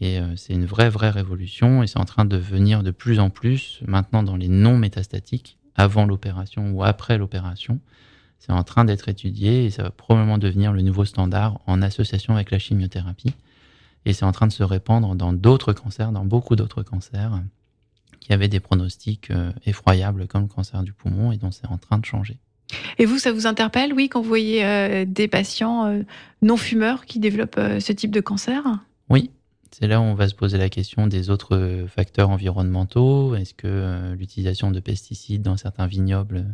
Et 0.00 0.18
c'est 0.36 0.54
une 0.54 0.66
vraie, 0.66 0.90
vraie 0.90 1.10
révolution 1.10 1.82
et 1.82 1.86
c'est 1.86 1.98
en 1.98 2.04
train 2.04 2.24
de 2.24 2.36
venir 2.36 2.82
de 2.82 2.90
plus 2.90 3.18
en 3.18 3.30
plus 3.30 3.80
maintenant 3.86 4.22
dans 4.22 4.36
les 4.36 4.48
non 4.48 4.76
métastatiques 4.76 5.58
avant 5.74 6.06
l'opération 6.06 6.70
ou 6.72 6.84
après 6.84 7.18
l'opération. 7.18 7.80
C'est 8.38 8.52
en 8.52 8.64
train 8.64 8.84
d'être 8.84 9.08
étudié 9.08 9.66
et 9.66 9.70
ça 9.70 9.84
va 9.84 9.90
probablement 9.90 10.38
devenir 10.38 10.72
le 10.72 10.82
nouveau 10.82 11.04
standard 11.04 11.60
en 11.66 11.80
association 11.80 12.34
avec 12.34 12.50
la 12.50 12.58
chimiothérapie. 12.58 13.34
Et 14.06 14.14
c'est 14.14 14.24
en 14.24 14.32
train 14.32 14.46
de 14.46 14.52
se 14.52 14.62
répandre 14.62 15.14
dans 15.14 15.34
d'autres 15.34 15.74
cancers, 15.74 16.12
dans 16.12 16.24
beaucoup 16.24 16.56
d'autres 16.56 16.82
cancers 16.82 17.42
qui 18.20 18.32
avaient 18.32 18.48
des 18.48 18.60
pronostics 18.60 19.30
effroyables 19.66 20.26
comme 20.26 20.42
le 20.42 20.48
cancer 20.48 20.82
du 20.82 20.94
poumon 20.94 21.32
et 21.32 21.36
dont 21.36 21.50
c'est 21.50 21.66
en 21.66 21.76
train 21.76 21.98
de 21.98 22.04
changer. 22.06 22.38
Et 22.98 23.04
vous, 23.04 23.18
ça 23.18 23.32
vous 23.32 23.46
interpelle, 23.46 23.92
oui, 23.92 24.08
quand 24.08 24.20
vous 24.20 24.28
voyez 24.28 24.64
euh, 24.64 25.04
des 25.06 25.28
patients 25.28 25.86
euh, 25.86 26.02
non 26.42 26.56
fumeurs 26.56 27.04
qui 27.04 27.18
développent 27.18 27.58
euh, 27.58 27.80
ce 27.80 27.92
type 27.92 28.10
de 28.10 28.20
cancer? 28.20 28.62
Oui, 29.08 29.30
c'est 29.70 29.86
là 29.86 30.00
où 30.00 30.04
on 30.04 30.14
va 30.14 30.28
se 30.28 30.34
poser 30.34 30.58
la 30.58 30.68
question 30.68 31.06
des 31.06 31.30
autres 31.30 31.86
facteurs 31.88 32.30
environnementaux. 32.30 33.34
Est-ce 33.34 33.54
que 33.54 34.14
l'utilisation 34.14 34.70
de 34.70 34.80
pesticides 34.80 35.42
dans 35.42 35.56
certains 35.56 35.86
vignobles 35.86 36.46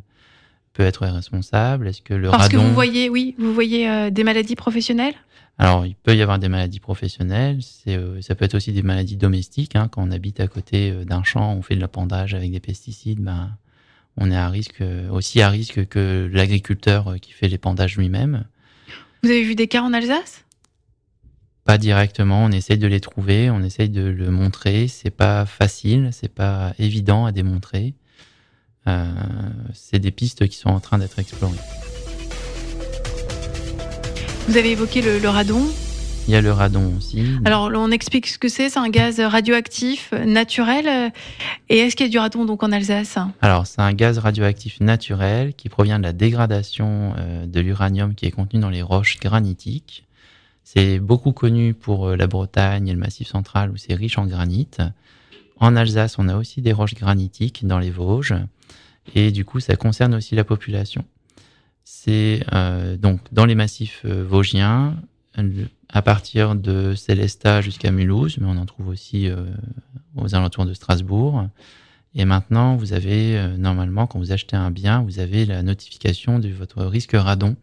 peut 0.73 0.83
être 0.83 1.07
responsable? 1.07 1.89
Est-ce 1.89 2.03
que 2.03 2.15
le 2.15 2.31
Parce 2.31 2.45
radon... 2.45 2.59
que 2.59 2.67
vous 2.67 2.75
voyez, 2.75 3.09
oui, 3.09 3.35
vous 3.39 3.53
voyez 3.53 4.11
des 4.11 4.25
maladies 4.25 4.57
professionnelles? 4.57 5.15
Alors, 5.59 5.85
il 5.85 5.95
peut 5.95 6.17
y 6.17 6.23
avoir 6.23 6.39
des 6.39 6.49
maladies 6.49 6.81
professionnelles, 6.81 7.61
euh, 7.87 8.21
ça 8.23 8.35
peut 8.35 8.45
être 8.47 8.55
aussi 8.55 8.73
des 8.73 8.83
maladies 8.83 9.17
domestiques. 9.17 9.77
Hein. 9.77 9.89
Quand 9.89 10.03
on 10.03 10.11
habite 10.11 10.41
à 10.41 10.49
côté 10.49 10.93
d'un 11.05 11.23
champ, 11.23 11.55
on 11.55 11.63
fait 11.63 11.77
de 11.77 11.81
l'apandage 11.81 12.35
avec 12.35 12.51
des 12.51 12.59
pesticides, 12.59 13.21
ben, 13.21 13.51
on 14.17 14.31
est 14.31 14.37
à 14.37 14.49
risque, 14.49 14.83
aussi 15.11 15.41
à 15.43 15.51
risque 15.51 15.87
que 15.87 16.29
l'agriculteur 16.33 17.17
qui 17.21 17.33
fait 17.33 17.49
l'épandage 17.49 17.97
lui-même. 17.97 18.45
Vous 19.23 19.31
avez 19.31 19.45
vu 19.45 19.55
des 19.55 19.69
cas 19.69 19.83
en 19.83 19.93
Alsace? 19.93 20.45
Pas 21.65 21.79
directement. 21.79 22.45
On 22.45 22.51
essaye 22.51 22.79
de 22.79 22.89
les 22.89 23.01
trouver, 23.01 23.49
on 23.51 23.63
essaye 23.63 23.89
de 23.89 24.03
le 24.03 24.31
montrer. 24.31 24.89
C'est 24.89 25.11
pas 25.11 25.47
facile, 25.47 26.11
c'est 26.13 26.33
pas 26.33 26.75
évident 26.79 27.25
à 27.25 27.31
démontrer. 27.31 27.95
Euh, 28.89 29.07
c'est 29.75 29.99
des 29.99 30.11
pistes 30.11 30.49
qui 30.49 30.57
sont 30.57 30.71
en 30.71 30.81
train 30.81 30.99
d'être 30.99 31.19
explorées. 31.19 31.57
Vous 34.49 34.57
avez 34.57 34.73
évoqué 34.73 35.03
le, 35.03 35.19
le 35.19 35.29
radon. 35.29 35.63
Il 36.29 36.35
y 36.35 36.37
a 36.37 36.41
le 36.41 36.53
radon 36.53 36.95
aussi. 36.97 37.25
Alors, 37.45 37.71
on 37.75 37.91
explique 37.91 38.29
ce 38.29 38.39
que 38.39 38.49
c'est. 38.49 38.71
C'est 38.71 38.79
un 38.79 38.91
gaz 38.91 39.19
radioactif 39.19 40.13
naturel. 40.13 41.13
Et 41.69 41.79
est-ce 41.79 41.97
qu'il 41.97 42.07
y 42.07 42.09
a 42.09 42.13
du 42.13 42.19
radon 42.19 42.45
donc 42.45 42.63
en 42.63 42.71
Alsace? 42.71 43.19
Alors, 43.41 43.67
c'est 43.67 43.81
un 43.81 43.93
gaz 43.93 44.19
radioactif 44.19 44.81
naturel 44.81 45.53
qui 45.55 45.69
provient 45.69 45.99
de 45.99 46.05
la 46.05 46.13
dégradation 46.13 47.15
euh, 47.19 47.47
de 47.47 47.61
l'uranium 47.61 48.15
qui 48.15 48.27
est 48.27 48.31
contenu 48.31 48.61
dans 48.61 48.71
les 48.71 48.83
roches 48.83 49.19
granitiques. 49.19 50.05
C'est 50.63 51.01
beaucoup 51.01 51.33
connu 51.33 51.75
pour 51.75 52.07
euh, 52.09 52.17
la 52.17 52.29
Bretagne 52.29 52.87
et 52.87 52.93
le 52.93 52.99
Massif 52.99 53.27
central 53.27 53.71
où 53.71 53.77
c'est 53.77 53.95
riche 53.95 54.17
en 54.17 54.27
granit. 54.27 54.69
En 55.59 55.75
Alsace, 55.75 56.17
on 56.19 56.29
a 56.29 56.37
aussi 56.37 56.63
des 56.63 56.73
roches 56.73 56.95
granitiques 56.95 57.67
dans 57.67 57.81
les 57.81 57.91
Vosges. 57.91 58.35
Et 59.15 59.31
du 59.31 59.45
coup, 59.45 59.61
ça 59.61 59.77
concerne 59.77 60.15
aussi 60.15 60.35
la 60.35 60.45
population. 60.45 61.05
C'est 61.85 62.45
euh, 62.53 62.97
donc 62.97 63.21
dans 63.33 63.45
les 63.45 63.55
massifs 63.55 64.03
euh, 64.05 64.25
vosgiens, 64.25 64.97
à 65.89 66.03
partir 66.03 66.55
de 66.55 66.95
Célestat 66.95 67.61
jusqu'à 67.61 67.91
Mulhouse, 67.91 68.39
mais 68.41 68.47
on 68.49 68.57
en 68.57 68.67
trouve 68.67 68.89
aussi 68.89 69.29
euh, 69.29 69.45
aux 70.17 70.35
alentours 70.35 70.67
de 70.67 70.75
Strasbourg. 70.75 71.47
Et 72.15 72.25
maintenant, 72.25 72.77
vous 72.77 72.93
avez, 72.93 73.39
euh, 73.39 73.57
normalement, 73.57 74.07
quand 74.07 74.19
vous 74.19 74.33
achetez 74.33 74.57
un 74.57 74.71
bien, 74.71 75.03
vous 75.03 75.19
avez 75.19 75.47
la 75.47 75.63
notification 75.63 76.39
de 76.39 76.49
votre 76.49 76.85
risque 76.85 77.13
radon 77.15 77.57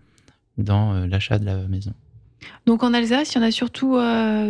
dans 0.58 0.94
euh, 0.94 1.08
l'achat 1.08 1.40
de 1.40 1.46
la 1.46 1.56
maison. 1.68 1.94
Donc 2.66 2.84
en 2.84 2.94
Alsace, 2.94 3.34
il 3.34 3.38
y 3.38 3.42
en 3.42 3.44
a 3.44 3.52
surtout 3.52 4.00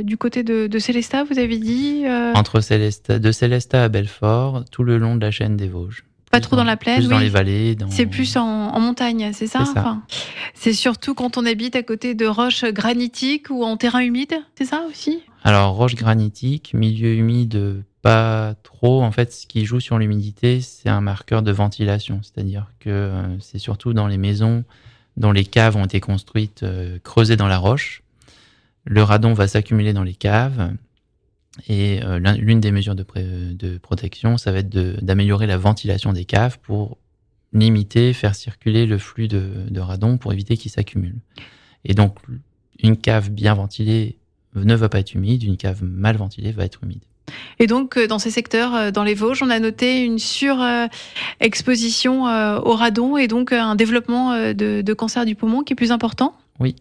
du 0.04 0.16
côté 0.16 0.44
de, 0.44 0.68
de 0.68 0.80
Célestat, 0.80 1.24
vous 1.24 1.40
avez 1.40 1.58
dit 1.58 2.04
Entre 2.36 2.62
Célestat, 2.62 3.18
de 3.18 3.32
Célestat 3.32 3.86
à 3.86 3.90
Belfort, 3.90 4.66
tout 4.70 4.84
le 4.84 5.00
long 5.00 5.16
de 5.16 5.22
la 5.22 5.32
chaîne 5.32 5.58
des 5.58 5.68
Vosges. 5.68 6.06
Pas 6.30 6.40
trop 6.40 6.56
dans 6.56 6.64
la 6.64 6.78
plaine, 6.78 7.00
Plus 7.00 7.10
dans 7.10 7.18
les 7.20 7.30
vallées. 7.30 7.76
dans- 7.76 7.90
C'est 7.90 8.06
plus 8.06 8.38
en, 8.38 8.44
en 8.46 8.80
montagne, 8.80 9.32
c'est 9.34 9.48
ça, 9.48 9.60
C'est 9.66 9.74
ça. 9.74 9.80
Enfin, 9.80 10.04
C'est 10.54 10.74
surtout 10.74 11.16
quand 11.16 11.38
on 11.38 11.46
habite 11.46 11.76
à 11.76 11.84
côté 11.84 12.14
de 12.14 12.26
roches 12.28 12.66
granitiques 12.66 13.50
ou 13.50 13.64
en 13.64 13.78
terrain 13.78 14.02
humide, 14.02 14.34
c'est 14.56 14.66
ça 14.66 14.84
aussi? 14.90 15.24
Alors, 15.44 15.74
roche 15.76 15.96
granitique, 15.96 16.74
milieu 16.74 17.14
humide, 17.16 17.84
pas 18.02 18.56
trop. 18.64 19.02
En 19.02 19.12
fait, 19.12 19.34
ce 19.34 19.48
qui 19.48 19.66
joue 19.66 19.80
sur 19.80 19.98
l'humidité, 19.98 20.62
c'est 20.62 20.90
un 20.90 21.02
marqueur 21.02 21.42
de 21.42 21.52
ventilation. 21.52 22.20
C'est-à-dire 22.22 22.68
que 22.80 22.90
euh, 22.90 23.40
c'est 23.40 23.58
surtout 23.60 23.94
dans 23.94 24.08
les 24.08 24.18
maisons 24.18 24.64
dont 25.18 25.32
les 25.32 25.46
caves 25.46 25.76
ont 25.78 25.86
été 25.86 26.00
construites 26.00 26.64
euh, 26.64 27.00
creusées 27.04 27.38
dans 27.38 27.48
la 27.48 27.58
roche. 27.58 28.04
Le 28.86 29.02
radon 29.04 29.34
va 29.34 29.48
s'accumuler 29.48 29.94
dans 29.94 30.04
les 30.04 30.14
caves. 30.14 30.72
Et 31.68 32.04
euh, 32.04 32.20
l'un- 32.20 32.38
l'une 32.38 32.60
des 32.60 32.72
mesures 32.72 32.94
de, 32.96 33.04
protection, 33.78 34.38
ça 34.38 34.52
va 34.52 34.60
être 34.60 34.70
d'améliorer 34.70 35.48
la 35.48 35.58
ventilation 35.58 36.14
des 36.14 36.26
caves 36.26 36.60
pour 36.60 37.00
limiter, 37.54 38.14
faire 38.14 38.36
circuler 38.36 38.86
le 38.86 39.00
flux 39.00 39.28
de, 39.28 39.66
de 39.70 39.80
radon 39.80 40.18
pour 40.18 40.32
éviter 40.32 40.58
qu'il 40.58 40.70
s'accumule. 40.72 41.16
Et 41.86 41.96
donc, 41.96 42.20
une 42.82 42.98
cave 42.98 43.32
bien 43.32 43.56
ventilée 43.56 44.18
ne 44.56 44.76
va 44.76 44.90
pas 44.90 45.00
être 45.00 45.14
humide, 45.14 45.44
une 45.44 45.58
cave 45.58 45.84
mal 45.84 46.18
ventilée 46.18 46.52
va 46.52 46.66
être 46.66 46.84
humide. 46.84 47.04
Et 47.60 47.68
donc, 47.68 47.98
euh, 47.98 48.08
dans 48.08 48.18
ces 48.20 48.32
secteurs, 48.32 48.74
euh, 48.76 48.92
dans 48.92 49.04
les 49.04 49.14
Vosges, 49.14 49.44
on 49.44 49.50
a 49.50 49.60
noté 49.60 50.04
une 50.04 50.20
surexposition 50.20 52.24
au 52.24 52.74
radon 52.74 53.18
et 53.18 53.28
donc 53.28 53.52
un 53.52 53.76
développement 53.76 54.54
de, 54.54 54.82
de 54.82 54.94
cancer 54.94 55.26
du 55.26 55.36
poumon 55.36 55.64
qui 55.64 55.74
est 55.74 55.76
plus 55.76 55.92
important? 55.92 56.36
Oui. 56.60 56.76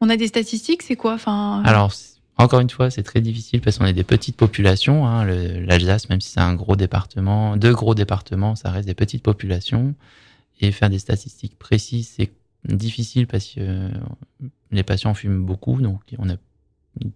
On 0.00 0.10
a 0.10 0.16
des 0.16 0.26
statistiques, 0.26 0.82
c'est 0.82 0.96
quoi? 0.96 1.14
Enfin, 1.14 1.62
Alors, 1.64 1.92
encore 2.36 2.60
une 2.60 2.70
fois, 2.70 2.90
c'est 2.90 3.02
très 3.04 3.20
difficile 3.20 3.60
parce 3.60 3.78
qu'on 3.78 3.86
est 3.86 3.92
des 3.92 4.04
petites 4.04 4.36
populations. 4.36 5.06
Hein, 5.06 5.24
L'Alsace, 5.24 6.08
même 6.08 6.20
si 6.20 6.30
c'est 6.30 6.40
un 6.40 6.54
gros 6.54 6.76
département, 6.76 7.56
deux 7.56 7.72
gros 7.72 7.94
départements, 7.94 8.56
ça 8.56 8.70
reste 8.70 8.86
des 8.88 8.94
petites 8.94 9.22
populations. 9.22 9.94
Et 10.60 10.70
faire 10.72 10.90
des 10.90 10.98
statistiques 10.98 11.58
précises, 11.58 12.12
c'est 12.16 12.30
difficile 12.64 13.26
parce 13.26 13.46
que 13.46 13.60
euh, 13.60 13.88
les 14.70 14.82
patients 14.82 15.12
fument 15.14 15.44
beaucoup, 15.44 15.80
donc 15.80 16.00
on 16.18 16.28
a, 16.30 16.34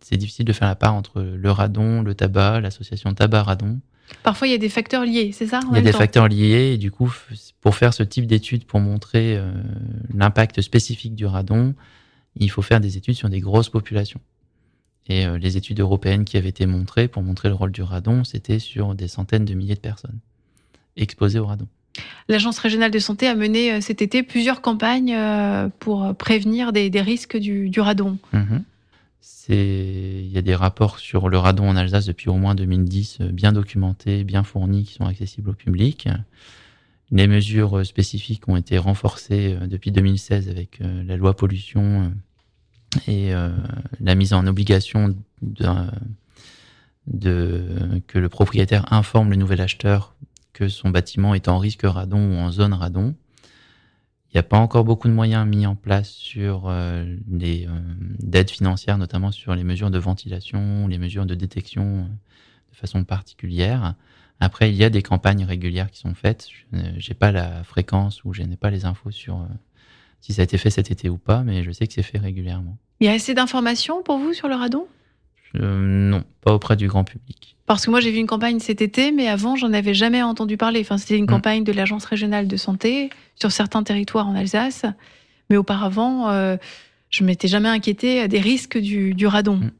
c'est 0.00 0.16
difficile 0.16 0.44
de 0.44 0.52
faire 0.52 0.68
la 0.68 0.74
part 0.74 0.94
entre 0.94 1.22
le 1.22 1.50
radon, 1.50 2.02
le 2.02 2.14
tabac, 2.14 2.61
l'association 2.61 3.14
tabac-radon. 3.14 3.78
Parfois, 4.22 4.48
il 4.48 4.52
y 4.52 4.54
a 4.54 4.59
des 4.59 4.68
facteurs 4.68 5.04
liés, 5.04 5.31
c'est 5.33 5.46
ça 5.46 5.59
en 5.59 5.62
Il 5.62 5.66
y 5.66 5.70
a 5.70 5.72
même 5.74 5.85
des 5.85 5.92
temps? 5.92 5.98
facteurs 5.98 6.28
liés 6.28 6.72
et 6.74 6.78
du 6.78 6.90
coup, 6.90 7.12
pour 7.61 7.76
faire 7.76 7.94
ce 7.94 8.02
type 8.02 8.26
d'études, 8.26 8.64
pour 8.64 8.81
montrer 8.81 9.37
euh, 9.37 9.50
l'impact 10.14 10.61
spécifique 10.62 11.14
du 11.14 11.26
radon, 11.26 11.74
il 12.37 12.50
faut 12.50 12.62
faire 12.62 12.81
des 12.81 12.96
études 12.96 13.14
sur 13.14 13.28
des 13.28 13.40
grosses 13.40 13.68
populations. 13.68 14.20
Et 15.08 15.26
euh, 15.26 15.38
les 15.38 15.56
études 15.56 15.80
européennes 15.80 16.24
qui 16.24 16.36
avaient 16.36 16.48
été 16.48 16.66
montrées 16.66 17.08
pour 17.08 17.22
montrer 17.22 17.48
le 17.48 17.54
rôle 17.54 17.72
du 17.72 17.82
radon, 17.82 18.24
c'était 18.24 18.58
sur 18.58 18.94
des 18.94 19.08
centaines 19.08 19.44
de 19.44 19.54
milliers 19.54 19.74
de 19.74 19.80
personnes 19.80 20.18
exposées 20.96 21.38
au 21.38 21.46
radon. 21.46 21.66
L'Agence 22.28 22.58
régionale 22.58 22.90
de 22.90 22.98
santé 22.98 23.26
a 23.26 23.34
mené 23.34 23.72
euh, 23.72 23.80
cet 23.80 24.02
été 24.02 24.22
plusieurs 24.22 24.60
campagnes 24.60 25.14
euh, 25.14 25.68
pour 25.78 26.14
prévenir 26.14 26.72
des, 26.72 26.90
des 26.90 27.00
risques 27.00 27.36
du, 27.36 27.70
du 27.70 27.80
radon. 27.80 28.18
Mhm. 28.32 28.64
Il 29.50 30.30
y 30.30 30.36
a 30.36 30.42
des 30.42 30.54
rapports 30.54 30.98
sur 30.98 31.30
le 31.30 31.38
radon 31.38 31.70
en 31.70 31.76
Alsace 31.76 32.04
depuis 32.04 32.28
au 32.28 32.34
moins 32.34 32.54
2010, 32.54 33.18
euh, 33.20 33.32
bien 33.32 33.52
documentés, 33.52 34.22
bien 34.22 34.42
fournis, 34.42 34.84
qui 34.84 34.94
sont 34.94 35.06
accessibles 35.06 35.50
au 35.50 35.54
public. 35.54 36.06
Les 37.10 37.26
mesures 37.26 37.86
spécifiques 37.86 38.46
ont 38.48 38.56
été 38.56 38.76
renforcées 38.76 39.56
depuis 39.66 39.90
2016 39.90 40.50
avec 40.50 40.80
la 40.80 41.16
loi 41.16 41.34
pollution 41.34 42.12
et 43.07 43.35
euh, 43.35 43.51
la 44.01 44.14
mise 44.14 44.33
en 44.33 44.46
obligation 44.46 45.14
de, 45.42 45.66
que 48.07 48.18
le 48.18 48.29
propriétaire 48.29 48.92
informe 48.92 49.31
le 49.31 49.37
nouvel 49.37 49.61
acheteur 49.61 50.14
que 50.53 50.68
son 50.68 50.90
bâtiment 50.90 51.35
est 51.35 51.48
en 51.48 51.59
risque 51.59 51.83
radon 51.85 52.18
ou 52.18 52.37
en 52.37 52.51
zone 52.51 52.72
radon. 52.72 53.14
Il 54.31 54.37
n'y 54.37 54.40
a 54.40 54.42
pas 54.42 54.59
encore 54.59 54.85
beaucoup 54.85 55.09
de 55.09 55.12
moyens 55.12 55.46
mis 55.46 55.66
en 55.66 55.74
place 55.74 56.11
sur 56.11 56.64
euh, 56.66 57.16
les 57.31 57.66
euh, 57.66 57.70
d'aides 58.18 58.51
financières, 58.51 58.98
notamment 58.98 59.33
sur 59.33 59.55
les 59.55 59.64
mesures 59.64 59.90
de 59.90 59.98
ventilation, 59.98 60.87
les 60.87 60.98
mesures 60.98 61.24
de 61.24 61.35
détection 61.35 62.01
euh, 62.01 62.03
de 62.72 62.77
façon 62.77 63.05
particulière. 63.05 63.94
Après, 64.40 64.68
il 64.68 64.77
y 64.77 64.85
a 64.85 64.90
des 64.90 65.03
campagnes 65.03 65.44
régulières 65.44 65.90
qui 65.90 66.01
sont 66.01 66.14
faites. 66.14 66.48
Je 66.72 67.09
n'ai 67.09 67.14
pas 67.14 67.33
la 67.33 67.64
fréquence 67.64 68.22
ou 68.24 68.35
je 68.35 68.42
n'ai 68.42 68.57
pas 68.57 68.70
les 68.70 68.85
infos 68.85 69.11
sur 69.11 69.48
si 70.20 70.33
ça 70.33 70.42
a 70.42 70.44
été 70.44 70.59
fait 70.59 70.70
cet 70.70 70.90
été 70.90 71.09
ou 71.09 71.18
pas, 71.18 71.42
mais 71.42 71.62
je 71.64 71.70
sais 71.70 71.87
que 71.87 71.92
c'est 71.92 72.02
fait 72.02 72.18
régulièrement. 72.18 72.76
Il 73.00 73.07
y 73.07 73.09
a 73.09 73.12
assez 73.12 73.35
d'informations 73.35 74.02
pour 74.02 74.18
vous 74.18 74.33
sur 74.33 74.48
le 74.48 74.54
radon? 74.54 74.87
Euh, 75.54 75.78
non, 75.87 76.24
pas 76.42 76.52
auprès 76.52 76.76
du 76.76 76.88
grand 76.88 77.04
public. 77.04 77.57
Parce 77.66 77.85
que 77.85 77.90
moi, 77.90 78.00
j'ai 78.00 78.11
vu 78.11 78.18
une 78.18 78.26
campagne 78.26 78.59
cet 78.61 78.83
été, 78.83 79.12
mais 79.12 79.28
avant, 79.28 79.57
j'en 79.57 79.72
avais 79.72 79.94
jamais 79.94 80.22
entendu 80.22 80.57
parler. 80.57 80.81
Enfin, 80.81 80.98
c'était 80.98 81.16
une 81.16 81.24
Mm. 81.24 81.28
campagne 81.28 81.64
de 81.64 81.72
l'Agence 81.72 82.04
régionale 82.04 82.48
de 82.48 82.57
santé 82.57 83.11
sur 83.37 83.52
certains 83.52 83.83
territoires 83.83 84.26
en 84.26 84.35
Alsace. 84.35 84.85
Mais 85.50 85.57
auparavant, 85.57 86.28
euh, 86.31 86.57
je 87.11 87.24
m'étais 87.24 87.48
jamais 87.48 87.68
inquiétée 87.68 88.26
des 88.28 88.40
risques 88.40 88.78
du, 88.78 89.14
du 89.14 89.26
radon. 89.26 89.57
Mm. 89.57 89.70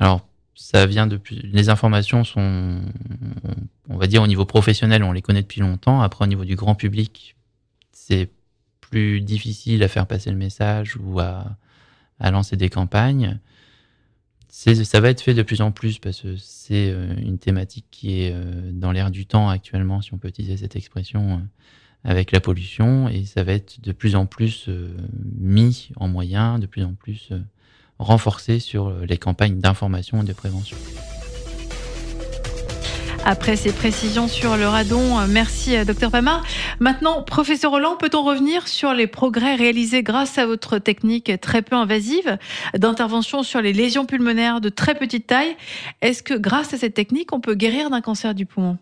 Alors, 0.00 0.26
ça 0.54 0.86
vient 0.86 1.06
de 1.06 1.16
plus... 1.16 1.36
Les 1.44 1.70
informations 1.70 2.24
sont, 2.24 2.80
on 3.88 3.96
va 3.96 4.06
dire, 4.06 4.22
au 4.22 4.26
niveau 4.26 4.44
professionnel, 4.44 5.02
on 5.02 5.12
les 5.12 5.22
connaît 5.22 5.42
depuis 5.42 5.60
longtemps. 5.60 6.00
Après, 6.02 6.24
au 6.24 6.28
niveau 6.28 6.44
du 6.44 6.56
grand 6.56 6.74
public, 6.74 7.36
c'est 7.92 8.28
difficile 8.90 9.82
à 9.82 9.88
faire 9.88 10.06
passer 10.06 10.30
le 10.30 10.36
message 10.36 10.96
ou 10.96 11.20
à, 11.20 11.56
à 12.20 12.30
lancer 12.30 12.56
des 12.56 12.68
campagnes. 12.68 13.38
Ça 14.48 15.00
va 15.00 15.10
être 15.10 15.20
fait 15.20 15.34
de 15.34 15.42
plus 15.42 15.60
en 15.60 15.72
plus 15.72 15.98
parce 15.98 16.22
que 16.22 16.36
c'est 16.36 16.90
euh, 16.90 17.14
une 17.18 17.38
thématique 17.38 17.84
qui 17.90 18.22
est 18.22 18.32
euh, 18.32 18.72
dans 18.72 18.92
l'air 18.92 19.10
du 19.10 19.26
temps 19.26 19.48
actuellement, 19.48 20.00
si 20.00 20.14
on 20.14 20.18
peut 20.18 20.28
utiliser 20.28 20.56
cette 20.56 20.74
expression, 20.74 21.34
euh, 21.34 21.36
avec 22.02 22.32
la 22.32 22.40
pollution. 22.40 23.08
Et 23.08 23.24
ça 23.24 23.44
va 23.44 23.52
être 23.52 23.80
de 23.82 23.92
plus 23.92 24.16
en 24.16 24.26
plus 24.26 24.68
mis 25.38 25.90
en 25.96 26.08
moyen, 26.08 26.58
de 26.58 26.66
plus 26.66 26.82
en 26.82 26.94
plus 26.94 27.30
renforcé 27.98 28.58
sur 28.60 28.90
les 29.00 29.18
campagnes 29.18 29.58
d'information 29.58 30.22
et 30.22 30.24
de 30.24 30.32
prévention. 30.32 30.76
Après 33.24 33.56
ces 33.56 33.72
précisions 33.72 34.26
sur 34.26 34.56
le 34.56 34.66
radon, 34.66 35.26
merci 35.28 35.76
euh, 35.76 35.84
docteur 35.84 36.10
Pamar. 36.10 36.44
Maintenant, 36.80 37.22
professeur 37.22 37.72
Roland, 37.72 37.96
peut-on 37.96 38.22
revenir 38.22 38.66
sur 38.66 38.94
les 38.94 39.06
progrès 39.06 39.54
réalisés 39.54 40.02
grâce 40.02 40.38
à 40.38 40.46
votre 40.46 40.78
technique 40.78 41.32
très 41.40 41.60
peu 41.60 41.76
invasive 41.76 42.38
d'intervention 42.74 43.42
sur 43.42 43.60
les 43.60 43.74
lésions 43.74 44.06
pulmonaires 44.06 44.60
de 44.62 44.70
très 44.70 44.94
petite 44.94 45.26
taille? 45.26 45.56
Est-ce 46.00 46.22
que 46.22 46.34
grâce 46.34 46.72
à 46.72 46.78
cette 46.78 46.94
technique, 46.94 47.32
on 47.34 47.40
peut 47.40 47.54
guérir 47.54 47.90
d'un 47.90 48.00
cancer 48.00 48.34
du 48.34 48.46
poumon? 48.46 48.78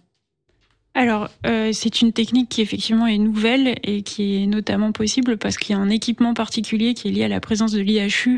Alors, 0.95 1.29
euh, 1.47 1.71
c'est 1.73 2.01
une 2.01 2.13
technique 2.13 2.49
qui 2.49 2.63
effectivement 2.63 3.07
est 3.07 3.19
nouvelle 3.19 3.75
et 3.83 4.03
qui 4.03 4.43
est 4.43 4.47
notamment 4.47 4.93
possible 4.93 5.39
parce 5.39 5.59
qu'il 5.59 5.75
y 5.75 5.79
a 5.79 5.83
un 5.83 5.91
équipement 5.91 6.35
particulier 6.35 6.95
qui 6.95 7.09
est 7.09 7.11
lié 7.11 7.25
à 7.25 7.29
la 7.29 7.41
présence 7.41 7.73
de 7.73 7.81
l'IHU 7.81 8.37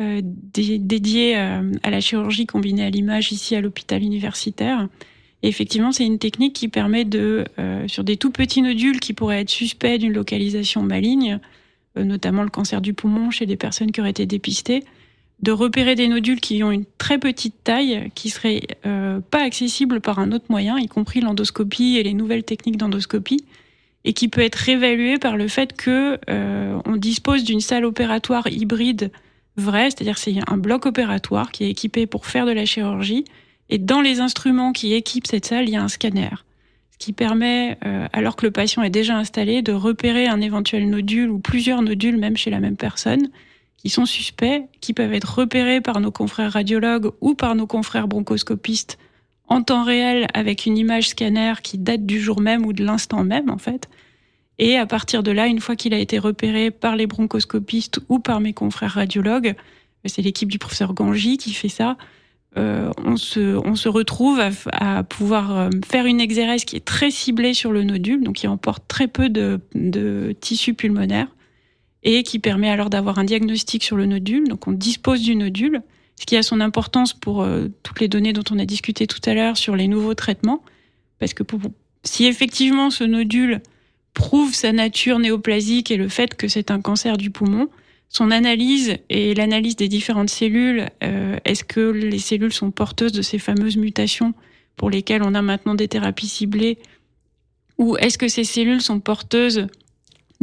euh, 0.00 0.20
dé- 0.24 0.78
dédié 0.78 1.36
euh, 1.36 1.70
à 1.82 1.90
la 1.90 2.00
chirurgie 2.00 2.46
combinée 2.46 2.84
à 2.84 2.90
l'image 2.90 3.30
ici 3.32 3.54
à 3.54 3.60
l'hôpital 3.60 4.02
universitaire. 4.02 4.88
Effectivement, 5.42 5.90
c'est 5.90 6.06
une 6.06 6.18
technique 6.18 6.54
qui 6.54 6.68
permet 6.68 7.04
de, 7.04 7.44
euh, 7.58 7.88
sur 7.88 8.04
des 8.04 8.16
tout 8.16 8.30
petits 8.30 8.62
nodules 8.62 9.00
qui 9.00 9.12
pourraient 9.12 9.40
être 9.40 9.50
suspects 9.50 9.98
d'une 9.98 10.12
localisation 10.12 10.82
maligne, 10.82 11.40
euh, 11.98 12.04
notamment 12.04 12.44
le 12.44 12.48
cancer 12.48 12.80
du 12.80 12.94
poumon 12.94 13.30
chez 13.30 13.44
des 13.44 13.56
personnes 13.56 13.90
qui 13.90 14.00
auraient 14.00 14.10
été 14.10 14.24
dépistées, 14.24 14.84
de 15.40 15.50
repérer 15.50 15.96
des 15.96 16.06
nodules 16.06 16.40
qui 16.40 16.62
ont 16.62 16.70
une 16.70 16.84
très 16.96 17.18
petite 17.18 17.56
taille, 17.64 18.10
qui 18.14 18.30
seraient 18.30 18.62
euh, 18.86 19.18
pas 19.18 19.42
accessibles 19.42 20.00
par 20.00 20.20
un 20.20 20.30
autre 20.30 20.44
moyen, 20.48 20.78
y 20.78 20.86
compris 20.86 21.20
l'endoscopie 21.20 21.96
et 21.96 22.04
les 22.04 22.14
nouvelles 22.14 22.44
techniques 22.44 22.76
d'endoscopie, 22.76 23.44
et 24.04 24.12
qui 24.12 24.28
peut 24.28 24.42
être 24.42 24.54
réévalué 24.54 25.18
par 25.18 25.36
le 25.36 25.48
fait 25.48 25.76
que 25.76 26.18
on 26.28 26.96
dispose 26.96 27.44
d'une 27.44 27.60
salle 27.60 27.84
opératoire 27.84 28.48
hybride 28.48 29.12
vraie, 29.56 29.90
c'est-à-dire 29.90 30.18
c'est 30.18 30.34
un 30.48 30.56
bloc 30.56 30.86
opératoire 30.86 31.52
qui 31.52 31.64
est 31.64 31.70
équipé 31.70 32.06
pour 32.06 32.26
faire 32.26 32.44
de 32.44 32.50
la 32.50 32.64
chirurgie, 32.64 33.24
et 33.72 33.78
dans 33.78 34.02
les 34.02 34.20
instruments 34.20 34.72
qui 34.72 34.92
équipent 34.92 35.26
cette 35.26 35.46
salle, 35.46 35.66
il 35.66 35.72
y 35.72 35.76
a 35.76 35.82
un 35.82 35.88
scanner, 35.88 36.28
ce 36.90 36.98
qui 36.98 37.14
permet, 37.14 37.78
euh, 37.86 38.06
alors 38.12 38.36
que 38.36 38.44
le 38.44 38.52
patient 38.52 38.82
est 38.82 38.90
déjà 38.90 39.16
installé, 39.16 39.62
de 39.62 39.72
repérer 39.72 40.26
un 40.26 40.42
éventuel 40.42 40.90
nodule 40.90 41.30
ou 41.30 41.38
plusieurs 41.38 41.80
nodules 41.80 42.18
même 42.18 42.36
chez 42.36 42.50
la 42.50 42.60
même 42.60 42.76
personne 42.76 43.30
qui 43.78 43.88
sont 43.88 44.04
suspects, 44.04 44.68
qui 44.82 44.92
peuvent 44.92 45.14
être 45.14 45.38
repérés 45.38 45.80
par 45.80 46.00
nos 46.00 46.10
confrères 46.10 46.52
radiologues 46.52 47.12
ou 47.22 47.34
par 47.34 47.54
nos 47.54 47.66
confrères 47.66 48.08
bronchoscopistes 48.08 48.98
en 49.48 49.62
temps 49.62 49.84
réel 49.84 50.26
avec 50.34 50.66
une 50.66 50.76
image 50.76 51.08
scanner 51.08 51.54
qui 51.62 51.78
date 51.78 52.04
du 52.04 52.20
jour 52.20 52.42
même 52.42 52.66
ou 52.66 52.74
de 52.74 52.84
l'instant 52.84 53.24
même 53.24 53.48
en 53.48 53.58
fait. 53.58 53.88
Et 54.58 54.76
à 54.76 54.84
partir 54.84 55.22
de 55.22 55.30
là, 55.30 55.46
une 55.46 55.60
fois 55.60 55.76
qu'il 55.76 55.94
a 55.94 55.98
été 55.98 56.18
repéré 56.18 56.70
par 56.70 56.94
les 56.94 57.06
bronchoscopistes 57.06 58.00
ou 58.10 58.18
par 58.18 58.40
mes 58.40 58.52
confrères 58.52 58.92
radiologues, 58.92 59.54
c'est 60.04 60.20
l'équipe 60.20 60.50
du 60.50 60.58
professeur 60.58 60.92
Gangi 60.92 61.38
qui 61.38 61.54
fait 61.54 61.70
ça, 61.70 61.96
euh, 62.58 62.90
on, 63.02 63.16
se, 63.16 63.88
retrouve 63.88 64.38
à, 64.38 64.50
à, 64.72 65.02
pouvoir 65.04 65.56
euh, 65.56 65.70
faire 65.86 66.04
une 66.04 66.20
exérèse 66.20 66.66
qui 66.66 66.76
est 66.76 66.84
très 66.84 67.10
ciblée 67.10 67.54
sur 67.54 67.72
le 67.72 67.82
nodule, 67.82 68.22
donc 68.22 68.36
qui 68.36 68.46
emporte 68.46 68.84
très 68.88 69.08
peu 69.08 69.30
de, 69.30 69.60
tissu 70.40 70.74
pulmonaire 70.74 71.28
et 72.02 72.22
qui 72.24 72.38
permet 72.38 72.68
alors 72.68 72.90
d'avoir 72.90 73.18
un 73.18 73.24
diagnostic 73.24 73.82
sur 73.82 73.96
le 73.96 74.04
nodule. 74.04 74.48
Donc 74.48 74.68
on 74.68 74.72
dispose 74.72 75.22
du 75.22 75.34
nodule, 75.34 75.82
ce 76.20 76.26
qui 76.26 76.36
a 76.36 76.42
son 76.42 76.60
importance 76.60 77.14
pour 77.14 77.42
euh, 77.42 77.68
toutes 77.82 78.00
les 78.00 78.08
données 78.08 78.34
dont 78.34 78.44
on 78.50 78.58
a 78.58 78.66
discuté 78.66 79.06
tout 79.06 79.20
à 79.24 79.32
l'heure 79.32 79.56
sur 79.56 79.74
les 79.74 79.88
nouveaux 79.88 80.14
traitements, 80.14 80.62
parce 81.18 81.32
que 81.32 81.44
si 82.04 82.26
effectivement 82.26 82.90
ce 82.90 83.04
nodule 83.04 83.62
prouve 84.12 84.54
sa 84.54 84.72
nature 84.72 85.18
néoplasique 85.18 85.90
et 85.90 85.96
le 85.96 86.08
fait 86.08 86.34
que 86.34 86.48
c'est 86.48 86.70
un 86.70 86.82
cancer 86.82 87.16
du 87.16 87.30
poumon, 87.30 87.68
son 88.12 88.30
analyse 88.30 88.98
et 89.08 89.34
l'analyse 89.34 89.74
des 89.74 89.88
différentes 89.88 90.28
cellules, 90.28 90.86
euh, 91.02 91.38
est-ce 91.46 91.64
que 91.64 91.80
les 91.80 92.18
cellules 92.18 92.52
sont 92.52 92.70
porteuses 92.70 93.12
de 93.12 93.22
ces 93.22 93.38
fameuses 93.38 93.78
mutations 93.78 94.34
pour 94.76 94.90
lesquelles 94.90 95.22
on 95.22 95.34
a 95.34 95.40
maintenant 95.40 95.74
des 95.74 95.88
thérapies 95.88 96.28
ciblées, 96.28 96.78
ou 97.78 97.96
est-ce 97.96 98.18
que 98.18 98.28
ces 98.28 98.44
cellules 98.44 98.82
sont 98.82 99.00
porteuses 99.00 99.66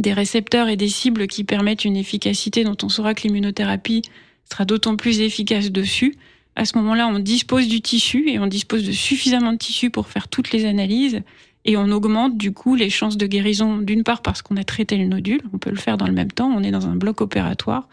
des 0.00 0.12
récepteurs 0.12 0.68
et 0.68 0.76
des 0.76 0.88
cibles 0.88 1.28
qui 1.28 1.44
permettent 1.44 1.84
une 1.84 1.96
efficacité 1.96 2.64
dont 2.64 2.76
on 2.82 2.88
saura 2.88 3.14
que 3.14 3.22
l'immunothérapie 3.22 4.02
sera 4.50 4.64
d'autant 4.64 4.96
plus 4.96 5.20
efficace 5.20 5.70
dessus? 5.70 6.16
À 6.56 6.64
ce 6.64 6.76
moment-là, 6.78 7.06
on 7.06 7.20
dispose 7.20 7.68
du 7.68 7.80
tissu 7.80 8.28
et 8.28 8.40
on 8.40 8.48
dispose 8.48 8.84
de 8.84 8.92
suffisamment 8.92 9.52
de 9.52 9.58
tissu 9.58 9.90
pour 9.90 10.08
faire 10.08 10.26
toutes 10.26 10.50
les 10.50 10.64
analyses 10.64 11.22
et 11.64 11.76
on 11.76 11.90
augmente 11.90 12.36
du 12.36 12.52
coup 12.52 12.74
les 12.74 12.90
chances 12.90 13.16
de 13.16 13.26
guérison 13.26 13.78
d'une 13.78 14.02
part 14.02 14.22
parce 14.22 14.42
qu'on 14.42 14.56
a 14.56 14.64
traité 14.64 14.96
le 14.96 15.06
nodule, 15.06 15.42
on 15.52 15.58
peut 15.58 15.70
le 15.70 15.76
faire 15.76 15.96
dans 15.96 16.06
le 16.06 16.12
même 16.12 16.32
temps, 16.32 16.48
on 16.48 16.62
est 16.62 16.70
dans 16.70 16.86
un 16.86 16.96
bloc 16.96 17.20
opératoire. 17.20 17.88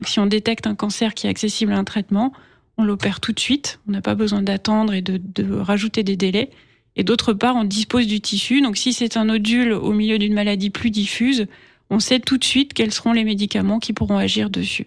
Donc 0.00 0.08
si 0.08 0.18
on 0.18 0.26
détecte 0.26 0.66
un 0.66 0.74
cancer 0.74 1.14
qui 1.14 1.26
est 1.26 1.30
accessible 1.30 1.72
à 1.72 1.78
un 1.78 1.84
traitement, 1.84 2.32
on 2.78 2.84
l'opère 2.84 3.20
tout 3.20 3.32
de 3.32 3.38
suite, 3.38 3.78
on 3.88 3.92
n'a 3.92 4.00
pas 4.00 4.14
besoin 4.14 4.42
d'attendre 4.42 4.94
et 4.94 5.02
de, 5.02 5.20
de 5.22 5.54
rajouter 5.54 6.02
des 6.02 6.16
délais. 6.16 6.50
Et 6.96 7.04
d'autre 7.04 7.32
part, 7.32 7.56
on 7.56 7.64
dispose 7.64 8.06
du 8.06 8.20
tissu. 8.20 8.60
Donc 8.60 8.76
si 8.76 8.92
c'est 8.92 9.16
un 9.16 9.26
nodule 9.26 9.72
au 9.72 9.92
milieu 9.92 10.18
d'une 10.18 10.34
maladie 10.34 10.70
plus 10.70 10.90
diffuse, 10.90 11.46
on 11.90 12.00
sait 12.00 12.20
tout 12.20 12.38
de 12.38 12.44
suite 12.44 12.74
quels 12.74 12.92
seront 12.92 13.12
les 13.12 13.24
médicaments 13.24 13.78
qui 13.78 13.92
pourront 13.92 14.18
agir 14.18 14.50
dessus. 14.50 14.86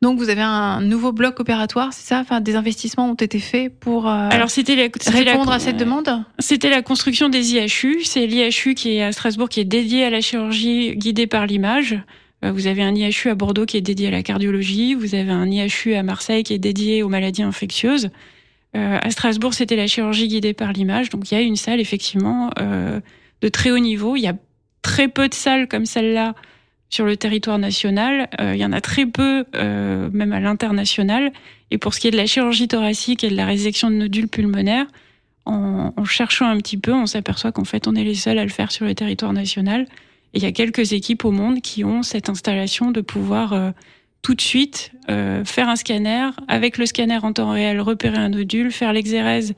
Donc 0.00 0.18
vous 0.18 0.28
avez 0.28 0.42
un 0.42 0.80
nouveau 0.80 1.10
bloc 1.10 1.40
opératoire, 1.40 1.92
c'est 1.92 2.06
ça? 2.06 2.20
Enfin, 2.20 2.40
des 2.40 2.54
investissements 2.54 3.10
ont 3.10 3.14
été 3.14 3.40
faits 3.40 3.76
pour 3.80 4.08
euh, 4.08 4.28
Alors 4.30 4.48
c'était 4.48 4.74
répondre 4.74 5.50
à 5.50 5.58
cette 5.58 5.76
demande? 5.76 6.22
C'était 6.38 6.70
la 6.70 6.82
construction 6.82 7.28
des 7.28 7.54
IHU. 7.54 8.04
C'est 8.04 8.26
l'IHU 8.26 8.74
qui 8.74 8.96
est 8.96 9.02
à 9.02 9.10
Strasbourg 9.10 9.48
qui 9.48 9.58
est 9.58 9.64
dédié 9.64 10.04
à 10.04 10.10
la 10.10 10.20
chirurgie 10.20 10.94
guidée 10.94 11.26
par 11.26 11.46
l'image. 11.46 12.00
Euh, 12.44 12.52
vous 12.52 12.68
avez 12.68 12.82
un 12.82 12.94
IHU 12.94 13.28
à 13.28 13.34
Bordeaux 13.34 13.66
qui 13.66 13.76
est 13.76 13.80
dédié 13.82 14.08
à 14.08 14.10
la 14.10 14.22
cardiologie. 14.22 14.94
Vous 14.94 15.14
avez 15.14 15.32
un 15.32 15.46
IHU 15.50 15.94
à 15.94 16.02
Marseille 16.02 16.44
qui 16.44 16.54
est 16.54 16.58
dédié 16.58 17.02
aux 17.02 17.08
maladies 17.08 17.42
infectieuses. 17.42 18.10
Euh, 18.76 18.98
à 19.02 19.10
Strasbourg, 19.10 19.54
c'était 19.54 19.76
la 19.76 19.86
chirurgie 19.86 20.28
guidée 20.28 20.54
par 20.54 20.72
l'image. 20.72 21.10
Donc 21.10 21.30
il 21.30 21.34
y 21.34 21.38
a 21.38 21.40
une 21.40 21.56
salle 21.56 21.80
effectivement 21.80 22.50
euh, 22.60 23.00
de 23.40 23.48
très 23.48 23.70
haut 23.70 23.78
niveau. 23.78 24.16
Il 24.16 24.22
y 24.22 24.28
a 24.28 24.34
très 24.82 25.08
peu 25.08 25.28
de 25.28 25.34
salles 25.34 25.66
comme 25.68 25.86
celle-là 25.86 26.34
sur 26.90 27.04
le 27.04 27.16
territoire 27.16 27.58
national. 27.58 28.28
Euh, 28.40 28.54
il 28.54 28.60
y 28.60 28.64
en 28.64 28.72
a 28.72 28.80
très 28.80 29.06
peu, 29.06 29.44
euh, 29.54 30.08
même 30.12 30.32
à 30.32 30.40
l'international. 30.40 31.32
Et 31.70 31.78
pour 31.78 31.94
ce 31.94 32.00
qui 32.00 32.08
est 32.08 32.10
de 32.10 32.16
la 32.16 32.26
chirurgie 32.26 32.68
thoracique 32.68 33.24
et 33.24 33.30
de 33.30 33.36
la 33.36 33.46
résection 33.46 33.90
de 33.90 33.96
nodules 33.96 34.28
pulmonaires, 34.28 34.86
en, 35.44 36.04
cherchant 36.04 36.46
un 36.46 36.58
petit 36.58 36.76
peu, 36.76 36.92
on 36.92 37.06
s'aperçoit 37.06 37.52
qu'en 37.52 37.64
fait, 37.64 37.88
on 37.88 37.94
est 37.94 38.04
les 38.04 38.14
seuls 38.14 38.38
à 38.38 38.44
le 38.44 38.50
faire 38.50 38.70
sur 38.70 38.84
le 38.84 38.94
territoire 38.94 39.32
national. 39.32 39.86
Et 40.34 40.38
il 40.38 40.42
y 40.42 40.46
a 40.46 40.52
quelques 40.52 40.92
équipes 40.92 41.24
au 41.24 41.30
monde 41.30 41.62
qui 41.62 41.84
ont 41.84 42.02
cette 42.02 42.28
installation 42.28 42.90
de 42.90 43.00
pouvoir 43.00 43.54
euh, 43.54 43.70
tout 44.20 44.34
de 44.34 44.40
suite 44.42 44.92
faire 45.06 45.70
un 45.70 45.76
scanner, 45.76 46.28
avec 46.48 46.76
le 46.76 46.84
scanner 46.84 47.18
en 47.22 47.32
temps 47.32 47.50
réel, 47.50 47.80
repérer 47.80 48.18
un 48.18 48.28
nodule, 48.28 48.70
faire 48.70 48.92
l'exérèse 48.92 49.54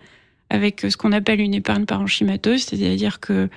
avec 0.48 0.82
ce 0.88 0.96
qu'on 0.96 1.10
appelle 1.10 1.40
une 1.40 1.54
épargne 1.54 1.86
parenchymateuse, 1.86 2.62
c'est-à-dire 2.62 3.18
que 3.18 3.48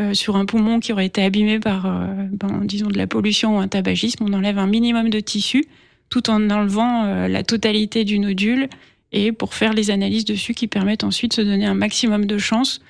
euh, 0.00 0.14
sur 0.14 0.36
un 0.36 0.46
poumon 0.46 0.78
qui 0.78 0.92
aurait 0.92 1.06
été 1.06 1.24
abîmé 1.24 1.58
par, 1.58 1.86
euh, 1.86 2.06
ben, 2.30 2.60
disons, 2.62 2.86
de 2.86 2.96
la 2.96 3.08
pollution 3.08 3.56
ou 3.56 3.58
un 3.58 3.66
tabagisme, 3.66 4.24
on 4.24 4.32
enlève 4.32 4.56
un 4.56 4.68
minimum 4.68 5.10
de 5.10 5.18
tissu 5.18 5.64
tout 6.08 6.30
en 6.30 6.50
enlevant 6.50 7.04
euh, 7.04 7.26
la 7.26 7.42
totalité 7.42 8.04
du 8.04 8.20
nodule 8.20 8.68
et 9.10 9.32
pour 9.32 9.54
faire 9.54 9.72
les 9.72 9.90
analyses 9.90 10.24
dessus 10.24 10.54
qui 10.54 10.68
permettent 10.68 11.02
ensuite 11.02 11.32
de 11.32 11.36
se 11.36 11.40
donner 11.40 11.66
un 11.66 11.74
maximum 11.74 12.26
de 12.26 12.38
chance, 12.38 12.80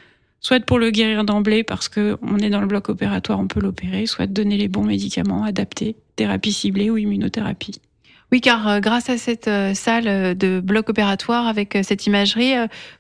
soit 0.41 0.63
pour 0.63 0.79
le 0.79 0.91
guérir 0.91 1.25
d'emblée 1.25 1.65
parce 1.65 1.89
que 1.89 2.19
on 2.21 2.37
est 2.41 2.51
dans 2.51 2.61
le 2.61 2.67
bloc 2.67 2.91
opératoire, 2.91 3.41
on 3.41 3.47
peut 3.47 3.61
l'opérer, 3.61 4.05
soit 4.05 4.27
de 4.27 4.35
donner 4.35 4.59
les 4.59 4.69
bons 4.69 4.85
médicaments 4.85 5.45
adaptés 5.45 5.97
thérapie 6.17 6.53
ciblée 6.53 6.91
ou 6.91 6.99
immunothérapie. 6.99 7.81
Oui, 8.33 8.43
car 8.43 8.83
grâce 8.83 9.09
à 9.09 9.17
cette 9.17 9.49
salle 9.75 10.37
de 10.37 10.61
bloc 10.61 10.91
opératoire 10.91 11.47
avec 11.47 11.79
cette 11.83 12.07
imagerie, 12.07 12.53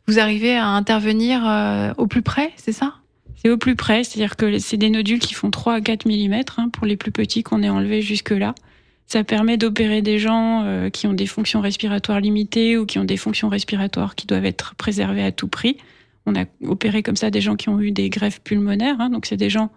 vous 0.07 0.19
arrivez 0.19 0.57
à 0.57 0.69
intervenir 0.69 1.95
au 1.99 2.07
plus 2.07 2.23
près, 2.23 2.53
c'est 2.57 2.73
ça? 2.73 2.98
C'est 3.43 3.51
au 3.51 3.57
plus 3.57 3.77
près, 3.77 4.05
c'est-à-dire 4.05 4.37
que 4.37 4.59
c'est 4.59 4.77
des 4.77 4.91
nodules 4.91 5.21
qui 5.21 5.35
font 5.35 5.51
3 5.51 5.75
à 5.75 5.81
4 5.81 6.07
mm 6.07 6.43
hein, 6.57 6.69
pour 6.71 6.87
les 6.87 6.97
plus 6.97 7.13
petits 7.13 7.43
qu'on 7.43 7.63
ait 7.63 7.69
enlevés 7.69 8.03
jusque-là. 8.03 8.55
Ça 9.07 9.25
permet 9.25 9.57
d'opérer 9.57 10.03
des 10.03 10.19
gens 10.19 10.91
qui 10.93 11.07
ont 11.07 11.15
des 11.15 11.25
fonctions 11.25 11.63
respiratoires 11.63 12.21
limitées 12.21 12.77
ou 12.77 12.85
qui 12.85 12.99
ont 12.99 13.05
des 13.05 13.17
fonctions 13.17 13.49
respiratoires 13.49 14.15
qui 14.15 14.27
doivent 14.27 14.45
être 14.45 14.75
préservées 14.75 15.23
à 15.23 15.33
tout 15.33 15.49
prix. 15.49 15.79
On 16.27 16.35
a 16.35 16.45
opéré 16.67 17.03
comme 17.03 17.17
ça 17.17 17.31
des 17.31 17.41
gens 17.41 17.57
qui 17.57 17.71
ont 17.71 17.81
eu 17.81 17.91
des 17.91 18.11
greffes 18.11 18.41
pulmonaires, 18.43 19.01
hein, 19.01 19.09
donc 19.09 19.25
c'est 19.25 19.39
des 19.39 19.49
gens 19.49 19.71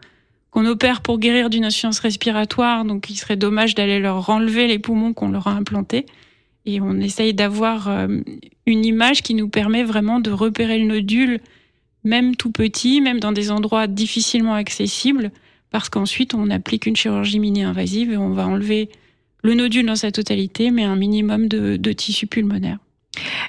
qu'on 0.52 0.66
opère 0.66 1.02
pour 1.02 1.18
guérir 1.18 1.50
d'une 1.50 1.64
insuffisance 1.64 2.00
respiratoire, 2.00 2.84
donc 2.84 3.10
il 3.10 3.16
serait 3.16 3.38
dommage 3.38 3.74
d'aller 3.74 4.00
leur 4.00 4.30
enlever 4.30 4.68
les 4.68 4.80
poumons 4.80 5.14
qu'on 5.14 5.30
leur 5.30 5.48
a 5.48 5.52
implantés. 5.52 6.06
Et 6.66 6.82
on 6.82 7.00
essaye 7.00 7.34
d'avoir 7.34 7.88
euh, 7.88 8.20
une 8.66 8.86
image 8.86 9.24
qui 9.24 9.34
nous 9.34 9.48
permet 9.48 9.84
vraiment 9.84 10.20
de 10.20 10.30
repérer 10.30 10.78
le 10.78 10.86
nodule, 10.86 11.40
même 12.04 12.36
tout 12.36 12.52
petit, 12.52 13.02
même 13.02 13.20
dans 13.20 13.32
des 13.32 13.52
endroits 13.52 13.88
difficilement 13.88 14.56
accessibles, 14.56 15.32
parce 15.70 15.90
qu'ensuite 15.90 16.34
on 16.34 16.50
applique 16.50 16.86
une 16.86 16.96
chirurgie 16.96 17.40
mini-invasive 17.40 18.12
et 18.12 18.18
on 18.18 18.32
va 18.32 18.48
enlever 18.48 18.90
le 19.44 19.54
nodule 19.54 19.86
dans 19.86 19.96
sa 19.96 20.12
totalité, 20.12 20.72
mais 20.72 20.84
un 20.84 20.96
minimum 20.96 21.48
de, 21.48 21.78
de 21.78 21.92
tissu 21.94 22.28
pulmonaire. 22.28 22.78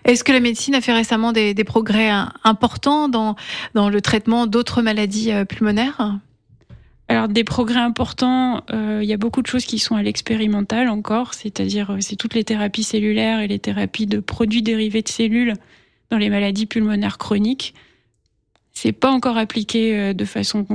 Est-ce 0.05 0.25
que 0.25 0.33
la 0.33 0.41
médecine 0.41 0.75
a 0.75 0.81
fait 0.81 0.93
récemment 0.93 1.33
des, 1.33 1.55
des 1.55 1.65
progrès 1.65 2.11
importants 2.45 3.09
dans, 3.09 3.37
dans 3.75 3.91
le 3.91 4.01
traitement 4.01 4.47
d'autres 4.47 4.83
maladies 4.83 5.33
euh, 5.33 5.45
pulmonaires? 5.45 6.19
Alors 7.09 7.29
des 7.29 7.45
progrès 7.45 7.81
importants, 7.81 8.65
euh, 8.73 9.01
il 9.03 9.09
y 9.09 9.12
a 9.12 9.19
beaucoup 9.19 9.43
de 9.43 9.47
choses 9.47 9.67
qui 9.67 9.79
sont 9.79 9.97
à 9.97 10.03
l'expérimental 10.03 10.88
encore, 10.88 11.35
c'est-à-dire 11.35 11.91
euh, 11.91 11.97
c'est 12.01 12.17
toutes 12.17 12.35
les 12.35 12.45
thérapies 12.45 12.85
cellulaires 12.85 13.41
et 13.41 13.49
les 13.49 13.59
thérapies 13.59 14.07
de 14.07 14.19
produits 14.19 14.62
dérivés 14.62 15.03
de 15.03 15.09
cellules 15.09 15.55
dans 16.11 16.19
les 16.19 16.31
maladies 16.31 16.67
pulmonaires 16.67 17.19
chroniques. 17.19 17.75
C'est 18.83 18.90
pas 18.90 19.12
encore 19.12 19.37
appliqué 19.37 19.97
euh, 19.97 20.12
de 20.12 20.25
façon 20.25 20.66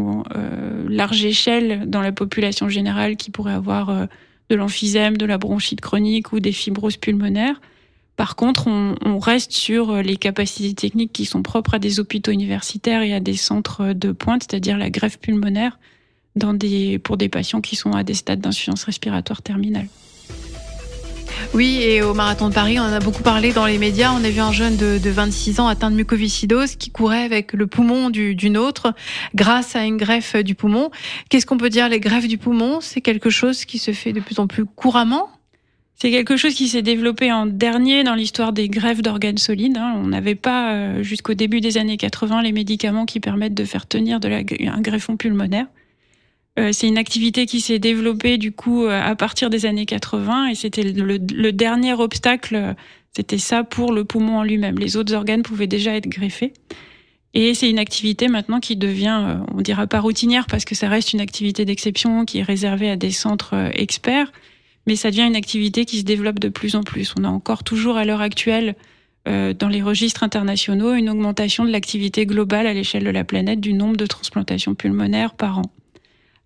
large 0.87 1.25
échelle 1.25 1.89
dans 1.89 2.01
la 2.01 2.13
population 2.13 2.69
générale 2.69 3.17
qui 3.17 3.31
pourrait 3.31 3.51
avoir 3.51 4.07
de 4.49 4.55
l'emphysème, 4.55 5.17
de 5.17 5.25
la 5.25 5.37
bronchite 5.37 5.81
chronique 5.81 6.31
ou 6.31 6.39
des 6.39 6.53
fibroses 6.53 6.95
pulmonaires. 6.95 7.59
Par 8.15 8.37
contre, 8.37 8.67
on, 8.67 9.19
reste 9.19 9.51
sur 9.51 10.01
les 10.01 10.15
capacités 10.15 10.73
techniques 10.73 11.11
qui 11.11 11.25
sont 11.25 11.43
propres 11.43 11.73
à 11.73 11.79
des 11.79 11.99
hôpitaux 11.99 12.31
universitaires 12.31 13.01
et 13.01 13.13
à 13.13 13.19
des 13.19 13.35
centres 13.35 13.91
de 13.91 14.13
pointe, 14.13 14.43
c'est-à-dire 14.49 14.77
la 14.77 14.89
greffe 14.89 15.19
pulmonaire, 15.19 15.77
pour 17.03 17.17
des 17.17 17.29
patients 17.29 17.59
qui 17.59 17.75
sont 17.75 17.91
à 17.91 18.05
des 18.05 18.13
stades 18.13 18.39
d'insuffisance 18.39 18.85
respiratoire 18.85 19.41
terminale. 19.41 19.87
Oui, 21.53 21.79
et 21.81 22.01
au 22.01 22.13
Marathon 22.13 22.49
de 22.49 22.53
Paris, 22.53 22.79
on 22.79 22.83
en 22.83 22.93
a 22.93 22.99
beaucoup 22.99 23.23
parlé 23.23 23.51
dans 23.51 23.65
les 23.65 23.77
médias. 23.77 24.11
On 24.13 24.23
a 24.23 24.29
vu 24.29 24.39
un 24.39 24.51
jeune 24.51 24.77
de, 24.77 24.97
de 24.97 25.09
26 25.09 25.59
ans 25.59 25.67
atteint 25.67 25.89
de 25.89 25.95
mucoviscidose 25.95 26.75
qui 26.75 26.91
courait 26.91 27.23
avec 27.23 27.53
le 27.53 27.67
poumon 27.67 28.09
d'une 28.09 28.57
autre 28.57 28.93
grâce 29.33 29.75
à 29.75 29.83
une 29.83 29.97
greffe 29.97 30.35
du 30.35 30.55
poumon. 30.55 30.91
Qu'est-ce 31.29 31.45
qu'on 31.45 31.57
peut 31.57 31.69
dire? 31.69 31.89
Les 31.89 31.99
greffes 31.99 32.27
du 32.27 32.37
poumon, 32.37 32.79
c'est 32.81 33.01
quelque 33.01 33.29
chose 33.29 33.65
qui 33.65 33.79
se 33.79 33.91
fait 33.91 34.13
de 34.13 34.19
plus 34.19 34.39
en 34.39 34.47
plus 34.47 34.65
couramment? 34.65 35.29
C'est 35.99 36.11
quelque 36.11 36.37
chose 36.37 36.53
qui 36.53 36.67
s'est 36.67 36.83
développé 36.83 37.31
en 37.31 37.47
dernier 37.47 38.03
dans 38.03 38.13
l'histoire 38.13 38.53
des 38.53 38.69
greffes 38.69 39.01
d'organes 39.01 39.39
solides. 39.39 39.77
Hein. 39.77 39.93
On 39.97 40.07
n'avait 40.07 40.35
pas, 40.35 40.73
euh, 40.73 41.01
jusqu'au 41.01 41.33
début 41.33 41.59
des 41.59 41.79
années 41.79 41.97
80, 41.97 42.43
les 42.43 42.51
médicaments 42.51 43.05
qui 43.07 43.19
permettent 43.19 43.55
de 43.55 43.65
faire 43.65 43.87
tenir 43.87 44.19
un 44.23 44.81
greffon 44.81 45.17
pulmonaire. 45.17 45.65
Euh, 46.57 46.71
c'est 46.71 46.87
une 46.87 46.97
activité 46.97 47.45
qui 47.45 47.61
s'est 47.61 47.79
développée 47.79 48.37
du 48.37 48.51
coup 48.51 48.85
euh, 48.85 48.99
à 48.99 49.15
partir 49.15 49.49
des 49.49 49.65
années 49.65 49.85
80 49.85 50.47
et 50.47 50.55
c'était 50.55 50.83
le, 50.83 51.17
le, 51.17 51.51
dernier 51.51 51.93
obstacle, 51.93 52.75
c'était 53.15 53.37
ça 53.37 53.63
pour 53.63 53.93
le 53.93 54.03
poumon 54.03 54.39
en 54.39 54.43
lui-même. 54.43 54.79
Les 54.79 54.97
autres 54.97 55.13
organes 55.13 55.43
pouvaient 55.43 55.67
déjà 55.67 55.95
être 55.95 56.07
greffés. 56.07 56.53
Et 57.33 57.53
c'est 57.53 57.69
une 57.69 57.77
activité 57.77 58.29
maintenant 58.29 58.59
qui 58.59 58.75
devient, 58.75 59.39
on 59.53 59.61
dira 59.61 59.85
pas 59.85 59.99
routinière 59.99 60.47
parce 60.47 60.65
que 60.65 60.73
ça 60.73 60.89
reste 60.89 61.13
une 61.13 61.21
activité 61.21 61.65
d'exception 61.65 62.25
qui 62.25 62.39
est 62.39 62.43
réservée 62.43 62.89
à 62.89 62.95
des 62.95 63.11
centres 63.11 63.53
experts 63.73 64.31
mais 64.87 64.95
ça 64.95 65.11
devient 65.11 65.27
une 65.27 65.35
activité 65.35 65.85
qui 65.85 65.99
se 65.99 66.03
développe 66.03 66.39
de 66.39 66.49
plus 66.49 66.75
en 66.75 66.81
plus. 66.81 67.13
On 67.19 67.25
a 67.25 67.27
encore 67.27 67.63
toujours 67.63 67.97
à 67.97 68.05
l'heure 68.05 68.21
actuelle 68.21 68.75
euh, 69.27 69.53
dans 69.53 69.67
les 69.67 69.83
registres 69.83 70.23
internationaux 70.23 70.93
une 70.93 71.09
augmentation 71.09 71.65
de 71.65 71.71
l'activité 71.71 72.25
globale 72.25 72.65
à 72.65 72.73
l'échelle 72.73 73.03
de 73.03 73.09
la 73.09 73.25
planète 73.25 73.59
du 73.59 73.73
nombre 73.73 73.97
de 73.97 74.05
transplantations 74.05 74.73
pulmonaires 74.73 75.35
par 75.35 75.59
an. 75.59 75.71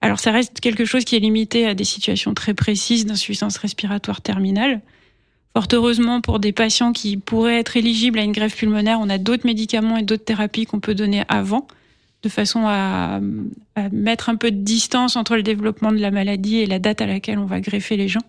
Alors 0.02 0.20
ça 0.20 0.32
reste 0.32 0.60
quelque 0.60 0.86
chose 0.86 1.06
qui 1.06 1.16
est 1.16 1.20
limité 1.20 1.68
à 1.68 1.76
des 1.76 1.84
situations 1.84 2.34
très 2.34 2.54
précises 2.54 3.06
d'insuffisance 3.06 3.58
respiratoire 3.58 4.22
terminale. 4.22 4.82
Fort 5.54 5.68
heureusement, 5.74 6.22
pour 6.22 6.40
des 6.40 6.54
patients 6.54 6.94
qui 6.94 7.18
pourraient 7.18 7.60
être 7.60 7.76
éligibles 7.76 8.20
à 8.20 8.24
une 8.24 8.32
greffe 8.32 8.56
pulmonaire, 8.56 9.00
on 9.02 9.10
a 9.10 9.18
d'autres 9.18 9.46
médicaments 9.46 9.98
et 9.98 10.04
d'autres 10.04 10.24
thérapies 10.24 10.66
qu'on 10.66 10.80
peut 10.80 10.96
donner 10.96 11.24
avant, 11.28 11.68
de 12.24 12.30
façon 12.30 12.64
à, 12.66 13.20
mettre 13.92 14.30
un 14.30 14.38
peu 14.38 14.50
de 14.50 14.58
distance 14.58 15.16
entre 15.16 15.36
le 15.36 15.44
développement 15.44 15.92
de 15.92 15.98
la 15.98 16.10
maladie 16.10 16.58
et 16.58 16.66
la 16.66 16.80
date 16.80 17.02
à 17.02 17.06
laquelle 17.06 17.38
on 17.38 17.46
va 17.46 17.60
greffer 17.60 17.98
les 17.98 18.08
gens. 18.08 18.24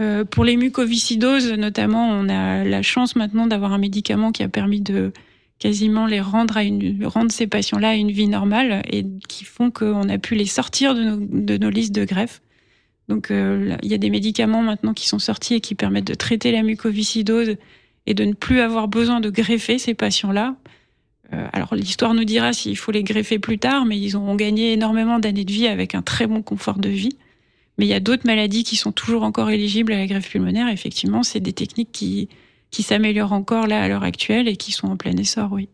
Euh, 0.00 0.24
pour 0.24 0.44
les 0.44 0.56
mucoviscidoses, 0.56 1.52
notamment, 1.52 2.08
on 2.08 2.28
a 2.28 2.64
la 2.64 2.82
chance 2.82 3.14
maintenant 3.14 3.46
d'avoir 3.46 3.72
un 3.72 3.78
médicament 3.78 4.32
qui 4.32 4.42
a 4.42 4.48
permis 4.48 4.80
de 4.80 5.12
quasiment 5.62 6.06
les 6.06 6.20
rendre 6.20 6.56
à 6.56 6.64
une, 6.64 7.06
rendre 7.06 7.30
ces 7.30 7.46
patients-là 7.46 7.90
à 7.90 7.94
une 7.94 8.10
vie 8.10 8.26
normale 8.26 8.82
et 8.90 9.06
qui 9.28 9.44
font 9.44 9.70
qu'on 9.70 10.08
a 10.08 10.18
pu 10.18 10.34
les 10.34 10.46
sortir 10.46 10.92
de 10.96 11.04
nos, 11.04 11.16
de 11.16 11.56
nos 11.56 11.70
listes 11.70 11.94
de 11.94 12.04
greffe. 12.04 12.42
Donc, 13.08 13.30
euh, 13.30 13.76
il 13.80 13.88
y 13.88 13.94
a 13.94 13.98
des 13.98 14.10
médicaments 14.10 14.62
maintenant 14.62 14.92
qui 14.92 15.06
sont 15.06 15.20
sortis 15.20 15.54
et 15.54 15.60
qui 15.60 15.76
permettent 15.76 16.08
de 16.08 16.14
traiter 16.14 16.50
la 16.50 16.64
mucoviscidose 16.64 17.54
et 18.06 18.14
de 18.14 18.24
ne 18.24 18.32
plus 18.32 18.58
avoir 18.58 18.88
besoin 18.88 19.20
de 19.20 19.30
greffer 19.30 19.78
ces 19.78 19.94
patients-là. 19.94 20.56
Euh, 21.32 21.46
alors, 21.52 21.76
l'histoire 21.76 22.12
nous 22.12 22.24
dira 22.24 22.52
s'il 22.52 22.76
faut 22.76 22.90
les 22.90 23.04
greffer 23.04 23.38
plus 23.38 23.58
tard, 23.58 23.84
mais 23.86 24.00
ils 24.00 24.16
ont 24.16 24.34
gagné 24.34 24.72
énormément 24.72 25.20
d'années 25.20 25.44
de 25.44 25.52
vie 25.52 25.68
avec 25.68 25.94
un 25.94 26.02
très 26.02 26.26
bon 26.26 26.42
confort 26.42 26.78
de 26.78 26.88
vie. 26.88 27.16
Mais 27.78 27.86
il 27.86 27.88
y 27.88 27.94
a 27.94 28.00
d'autres 28.00 28.26
maladies 28.26 28.64
qui 28.64 28.74
sont 28.74 28.90
toujours 28.90 29.22
encore 29.22 29.50
éligibles 29.50 29.92
à 29.92 29.98
la 29.98 30.08
greffe 30.08 30.28
pulmonaire. 30.28 30.66
Effectivement, 30.68 31.22
c'est 31.22 31.38
des 31.38 31.52
techniques 31.52 31.92
qui, 31.92 32.28
qui 32.72 32.82
s'améliorent 32.82 33.32
encore 33.32 33.68
là 33.68 33.80
à 33.80 33.86
l'heure 33.86 34.02
actuelle 34.02 34.48
et 34.48 34.56
qui 34.56 34.72
sont 34.72 34.88
en 34.88 34.96
plein 34.96 35.12
essor, 35.12 35.52
oui. 35.52 35.68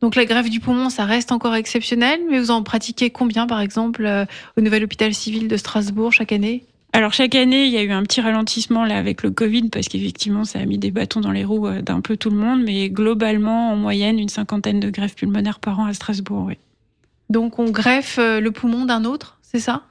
Donc 0.00 0.14
la 0.14 0.24
greffe 0.24 0.48
du 0.48 0.60
poumon, 0.60 0.88
ça 0.88 1.04
reste 1.04 1.32
encore 1.32 1.54
exceptionnel, 1.54 2.20
mais 2.30 2.38
vous 2.38 2.50
en 2.50 2.62
pratiquez 2.62 3.10
combien, 3.10 3.46
par 3.46 3.60
exemple, 3.60 4.06
euh, 4.06 4.24
au 4.56 4.60
nouvel 4.60 4.84
hôpital 4.84 5.12
civil 5.12 5.48
de 5.48 5.56
Strasbourg 5.56 6.12
chaque 6.12 6.32
année? 6.32 6.64
Alors 6.92 7.12
chaque 7.12 7.34
année, 7.34 7.66
il 7.66 7.72
y 7.72 7.76
a 7.76 7.82
eu 7.82 7.90
un 7.90 8.04
petit 8.04 8.20
ralentissement 8.20 8.84
là 8.84 8.96
avec 8.96 9.24
le 9.24 9.32
Covid 9.32 9.68
parce 9.68 9.88
qu'effectivement, 9.88 10.44
ça 10.44 10.60
a 10.60 10.64
mis 10.64 10.78
des 10.78 10.92
bâtons 10.92 11.20
dans 11.20 11.32
les 11.32 11.44
roues 11.44 11.66
euh, 11.66 11.82
d'un 11.82 12.00
peu 12.00 12.16
tout 12.16 12.30
le 12.30 12.36
monde, 12.36 12.62
mais 12.62 12.88
globalement, 12.88 13.72
en 13.72 13.76
moyenne, 13.76 14.20
une 14.20 14.28
cinquantaine 14.28 14.78
de 14.78 14.90
greffes 14.90 15.16
pulmonaires 15.16 15.58
par 15.58 15.80
an 15.80 15.86
à 15.86 15.92
Strasbourg. 15.92 16.44
Oui. 16.46 16.54
Donc 17.30 17.58
on 17.58 17.70
greffe 17.70 18.18
euh, 18.20 18.38
le 18.38 18.52
poumon 18.52 18.84
d'un 18.84 19.04
autre, 19.04 19.38
c'est 19.42 19.58
ça? 19.58 19.82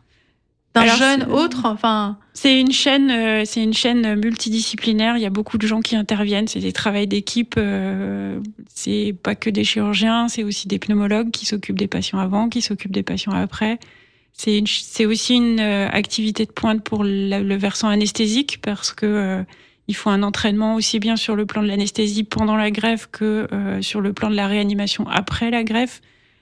D'un 0.74 0.96
jeune 0.96 1.24
autre 1.32 1.62
enfin. 1.66 2.18
C'est 2.34 2.60
une 2.60 2.72
chaîne 2.72 3.12
euh, 3.12 3.44
c'est 3.46 3.64
une 3.64 3.74
chaîne 3.74 4.16
multidisciplinaire. 4.16 5.18
Il 5.18 5.22
y 5.22 5.26
a 5.26 5.30
beaucoup 5.30 5.58
de 5.58 5.68
gens 5.68 5.82
qui 5.82 5.96
interviennent. 5.96 6.48
C'est 6.48 6.60
des 6.60 6.74
travails 6.74 7.08
d'équipe 7.08 7.56
euh, 7.58 8.40
c'est 8.74 9.16
pas 9.22 9.36
que 9.36 9.50
des 9.50 9.64
chirurgiens 9.64 10.28
c'est 10.28 10.44
aussi 10.44 10.68
des 10.68 10.80
pneumologues 10.80 11.32
qui 11.32 11.46
s'occupent 11.46 11.78
des 11.78 11.88
patients 11.88 12.20
avant 12.20 12.50
qui 12.50 12.62
s'occupent 12.62 12.92
des 12.92 13.04
patients 13.04 13.34
après. 13.34 13.80
C'est 14.34 14.64
c'est 14.68 15.06
aussi 15.06 15.36
une 15.36 15.60
euh, 15.60 15.88
activité 15.90 16.46
de 16.46 16.52
pointe 16.52 16.84
pour 16.84 17.04
le 17.04 17.56
versant 17.56 17.90
anesthésique 17.90 18.60
parce 18.62 18.92
que 18.92 19.46
il 19.88 19.96
faut 19.96 20.10
un 20.10 20.24
entraînement 20.24 20.76
aussi 20.76 21.00
bien 21.00 21.18
sur 21.18 21.36
le 21.36 21.46
plan 21.46 21.62
de 21.62 21.68
l'anesthésie 21.68 22.24
pendant 22.24 22.56
la 22.56 22.72
greffe 22.72 23.10
que 23.12 23.48
sur 23.82 24.00
le 24.00 24.14
plan 24.14 24.30
de 24.30 24.36
la 24.36 24.48
réanimation 24.48 25.06
après 25.10 25.52
la 25.52 25.64
greffe. 25.64 26.02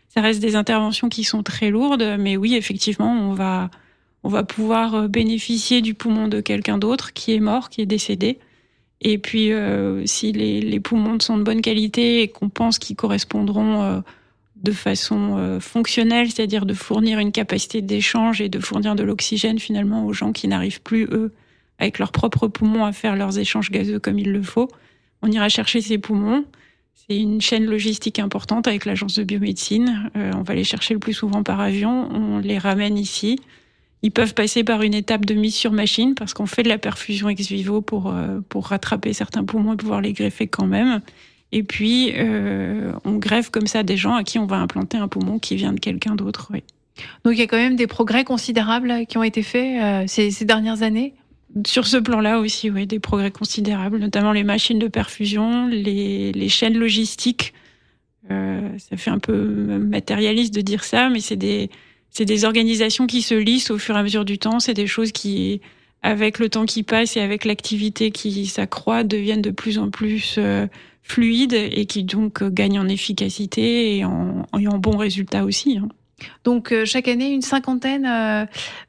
Ça 0.10 0.22
reste 0.22 0.42
des 0.42 0.56
interventions 0.56 1.10
qui 1.10 1.24
sont 1.24 1.42
très 1.42 1.70
lourdes 1.70 2.18
mais 2.20 2.38
oui 2.38 2.56
effectivement 2.56 3.12
on 3.12 3.34
va 3.34 3.72
on 4.24 4.30
va 4.30 4.44
pouvoir 4.44 4.96
euh, 4.96 5.08
bénéficier 5.08 5.82
du 5.82 5.94
poumon 5.94 6.28
de 6.28 6.42
quelqu'un 6.42 6.78
d'autre 6.78 7.14
qui 7.14 7.34
est 7.34 7.40
mort, 7.40 7.70
qui 7.70 7.82
est 7.82 7.86
décédé. 7.86 8.40
Et 9.02 9.18
puis, 9.18 9.52
euh, 9.52 10.06
si 10.06 10.32
les, 10.32 10.80
poumons 10.80 11.20
sont 11.20 11.38
de 11.38 11.44
bonne 11.44 11.62
qualité 11.62 12.22
et 12.22 12.28
qu'on 12.28 12.50
pense 12.50 12.78
qu'ils 12.78 12.96
correspondront 12.96 13.82
euh, 13.82 14.00
de 14.58 14.72
façon 14.72 15.58
fonctionnelle, 15.60 16.30
c'est-à-dire 16.30 16.68
de 16.68 16.76
fournir 16.76 17.18
une 17.18 17.32
capacité 17.32 17.82
d'échange 17.82 18.42
et 18.42 18.50
de 18.50 18.60
fournir 18.60 18.94
de 18.94 19.02
l'oxygène 19.02 19.58
finalement 19.58 20.06
aux 20.06 20.14
gens 20.14 20.32
qui 20.34 20.48
n'arrivent 20.48 20.84
plus, 20.84 21.06
eux, 21.06 21.34
avec 21.80 21.98
leurs 21.98 22.12
propres 22.12 22.48
poumons 22.48 22.86
à 22.86 22.92
faire 22.92 23.16
leurs 23.16 23.40
échanges 23.40 23.72
gazeux 23.72 23.98
comme 23.98 24.20
il 24.20 24.32
le 24.32 24.44
faut, 24.44 24.68
on 25.24 25.32
ira 25.32 25.50
chercher 25.50 25.82
ces 25.82 25.98
poumons. 25.98 26.46
C'est 26.94 27.18
une 27.18 27.42
chaîne 27.42 27.66
logistique 27.66 28.20
importante 28.20 28.68
avec 28.68 28.86
l'agence 28.86 29.16
de 29.16 29.24
biomédecine. 29.24 30.12
on 30.14 30.44
va 30.44 30.54
les 30.54 30.64
chercher 30.64 30.94
le 30.94 31.00
plus 31.00 31.14
souvent 31.14 31.42
par 31.42 31.60
avion, 31.60 32.08
on 32.12 32.38
les 32.38 32.60
ramène 32.60 33.00
ici. 33.00 33.40
Ils 34.04 34.12
peuvent 34.12 34.34
passer 34.34 34.64
par 34.64 34.82
une 34.82 34.94
étape 34.94 35.26
de 35.26 35.34
mise 35.34 35.56
sur 35.56 35.72
machine 35.72 36.16
parce 36.16 36.34
qu'on 36.34 36.48
fait 36.48 36.64
de 36.64 36.70
la 36.70 36.78
perfusion 36.78 37.30
ex 37.30 37.48
vivo 37.48 37.82
pour, 37.82 38.12
euh, 38.12 38.40
pour 38.50 38.68
rattraper 38.68 39.14
certains 39.14 39.44
poumons 39.44 39.74
et 39.74 39.78
pouvoir 39.78 40.02
les 40.02 40.14
greffer 40.14 40.48
quand 40.48 40.66
même. 40.66 41.02
Et 41.52 41.64
puis, 41.64 42.14
euh, 42.16 42.94
on 43.04 43.18
greffe 43.18 43.50
comme 43.50 43.68
ça 43.68 43.84
des 43.84 43.98
gens 43.98 44.16
à 44.16 44.24
qui 44.24 44.40
on 44.40 44.46
va 44.46 44.58
implanter 44.58 44.98
un 44.98 45.08
poumon 45.08 45.38
qui 45.38 45.56
vient 45.56 45.74
de 45.74 45.80
quelqu'un 45.80 46.16
d'autre. 46.16 46.48
Oui. 46.52 46.64
Donc 47.24 47.34
il 47.34 47.40
y 47.40 47.44
a 47.44 47.48
quand 47.48 47.58
même 47.58 47.76
des 47.76 47.88
progrès 47.88 48.24
considérables 48.24 49.06
qui 49.08 49.18
ont 49.18 49.24
été 49.24 49.44
faits 49.44 49.82
euh, 49.82 50.04
ces, 50.08 50.32
ces, 50.32 50.46
dernières 50.46 50.84
années? 50.84 51.14
Sur 51.66 51.88
ce 51.88 51.98
plan-là 51.98 52.40
aussi, 52.40 52.70
oui, 52.70 52.88
des 52.88 53.00
progrès 53.00 53.32
considérables, 53.32 53.98
notamment 53.98 54.32
les 54.32 54.44
machines 54.44 54.80
de 54.80 54.88
perfusion, 54.88 55.68
les, 55.68 56.32
les 56.32 56.50
chaînes 56.50 56.78
logistiques. 56.78 57.54
Euh, 58.30 58.70
ça 58.78 58.96
fait 58.96 59.10
un 59.10 59.20
peu 59.20 59.34
matérialiste 59.78 60.54
de 60.54 60.62
dire 60.62 60.84
ça, 60.84 61.10
mais 61.10 61.20
c'est 61.20 61.36
des, 61.36 61.70
c'est 62.12 62.26
des 62.26 62.46
organisations 62.46 63.08
qui 63.08 63.22
se 63.22 63.34
lissent 63.34 63.72
au 63.72 63.78
fur 63.78 63.96
et 63.96 64.00
à 64.00 64.04
mesure 64.04 64.26
du 64.26 64.38
temps. 64.38 64.60
C'est 64.60 64.74
des 64.74 64.88
choses 64.88 65.12
qui, 65.12 65.62
avec 66.02 66.40
le 66.40 66.50
temps 66.50 66.66
qui 66.66 66.84
passe 66.84 67.16
et 67.16 67.22
avec 67.22 67.46
l'activité 67.46 68.12
qui 68.12 68.46
s'accroît, 68.48 69.04
deviennent 69.04 69.42
de 69.42 69.52
plus 69.52 69.80
en 69.80 69.90
plus 69.90 70.36
euh, 70.38 70.68
fluides 71.04 71.54
et 71.54 71.86
qui 71.86 72.04
donc 72.04 72.44
euh, 72.44 72.50
gagnent 72.50 72.80
en 72.80 72.88
efficacité 72.88 73.98
et 73.98 74.06
en, 74.06 74.46
en 74.52 74.78
bons 74.78 74.98
résultats 74.98 75.46
aussi. 75.46 75.78
Hein. 75.78 75.88
Donc 76.44 76.72
euh, 76.72 76.86
chaque 76.86 77.08
année, 77.08 77.30
une 77.32 77.42
cinquantaine 77.42 78.04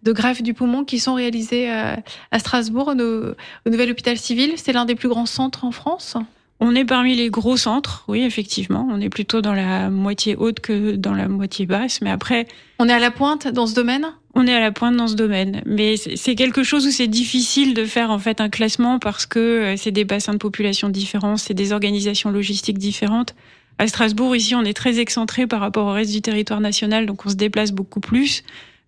de 0.02 0.12
greffes 0.12 0.42
du 0.42 0.52
poumon 0.52 0.84
qui 0.84 0.98
sont 0.98 1.14
réalisées 1.14 1.70
à 1.70 2.38
Strasbourg, 2.38 2.88
au 2.88 3.70
Nouvel 3.70 3.90
Hôpital 3.90 4.18
Civil. 4.18 4.54
C'est 4.56 4.72
l'un 4.72 4.84
des 4.84 4.96
plus 4.96 5.08
grands 5.08 5.26
centres 5.26 5.64
en 5.64 5.70
France 5.70 6.16
on 6.64 6.76
est 6.76 6.84
parmi 6.84 7.16
les 7.16 7.28
gros 7.28 7.56
centres, 7.56 8.04
oui, 8.06 8.22
effectivement. 8.22 8.86
On 8.88 9.00
est 9.00 9.08
plutôt 9.08 9.40
dans 9.40 9.52
la 9.52 9.90
moitié 9.90 10.36
haute 10.36 10.60
que 10.60 10.94
dans 10.94 11.12
la 11.12 11.26
moitié 11.26 11.66
basse. 11.66 12.00
Mais 12.02 12.10
après. 12.10 12.46
On 12.78 12.88
est 12.88 12.92
à 12.92 13.00
la 13.00 13.10
pointe 13.10 13.48
dans 13.48 13.66
ce 13.66 13.74
domaine? 13.74 14.06
On 14.34 14.46
est 14.46 14.54
à 14.54 14.60
la 14.60 14.70
pointe 14.70 14.96
dans 14.96 15.08
ce 15.08 15.16
domaine. 15.16 15.62
Mais 15.66 15.96
c'est 15.96 16.36
quelque 16.36 16.62
chose 16.62 16.86
où 16.86 16.92
c'est 16.92 17.08
difficile 17.08 17.74
de 17.74 17.84
faire, 17.84 18.12
en 18.12 18.18
fait, 18.20 18.40
un 18.40 18.48
classement 18.48 19.00
parce 19.00 19.26
que 19.26 19.40
euh, 19.40 19.76
c'est 19.76 19.90
des 19.90 20.04
bassins 20.04 20.34
de 20.34 20.38
population 20.38 20.88
différents, 20.88 21.36
c'est 21.36 21.52
des 21.52 21.72
organisations 21.72 22.30
logistiques 22.30 22.78
différentes. 22.78 23.34
À 23.78 23.88
Strasbourg, 23.88 24.36
ici, 24.36 24.54
on 24.54 24.62
est 24.62 24.72
très 24.72 25.00
excentré 25.00 25.48
par 25.48 25.58
rapport 25.58 25.86
au 25.86 25.92
reste 25.92 26.12
du 26.12 26.22
territoire 26.22 26.60
national, 26.60 27.06
donc 27.06 27.26
on 27.26 27.28
se 27.28 27.34
déplace 27.34 27.72
beaucoup 27.72 27.98
plus. 27.98 28.44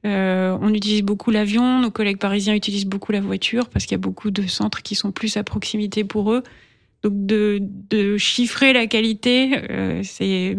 Euh, 0.06 0.56
on 0.60 0.72
utilise 0.72 1.02
beaucoup 1.02 1.32
l'avion, 1.32 1.80
nos 1.80 1.90
collègues 1.90 2.18
parisiens 2.18 2.54
utilisent 2.54 2.86
beaucoup 2.86 3.10
la 3.10 3.20
voiture 3.20 3.68
parce 3.68 3.86
qu'il 3.86 3.92
y 3.92 3.96
a 3.96 3.98
beaucoup 3.98 4.30
de 4.30 4.46
centres 4.46 4.82
qui 4.82 4.94
sont 4.94 5.10
plus 5.10 5.36
à 5.36 5.42
proximité 5.42 6.04
pour 6.04 6.32
eux. 6.32 6.44
Donc 7.04 7.26
de, 7.26 8.16
chiffrer 8.16 8.72
la 8.72 8.86
qualité, 8.86 9.52
euh, 9.70 10.00
c'est 10.02 10.56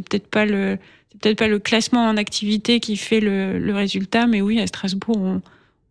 peut-être 0.00 0.26
pas 0.26 0.44
le 0.44 1.58
classement 1.58 2.08
en 2.08 2.16
activité 2.16 2.80
qui 2.80 2.96
fait 2.96 3.20
le, 3.20 3.72
résultat, 3.72 4.26
mais 4.26 4.40
oui 4.40 4.60
à 4.60 4.66
Strasbourg 4.66 5.16
on, 5.16 5.42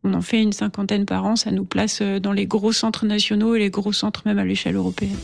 on 0.03 0.13
en 0.13 0.21
fait 0.21 0.41
une 0.41 0.51
cinquantaine 0.51 1.05
par 1.05 1.25
an, 1.25 1.37
ça 1.37 1.51
nous 1.51 1.63
place 1.63 1.99
euh, 2.01 2.19
dans 2.19 2.33
les 2.33 2.45
gros 2.45 2.73
centres 2.73 3.05
nationaux 3.05 3.55
et 3.55 3.59
les 3.59 3.69
gros 3.69 3.93
centres 3.93 4.23
même 4.25 4.37
à 4.37 4.43
l'échelle 4.43 4.75
européenne. 4.75 5.15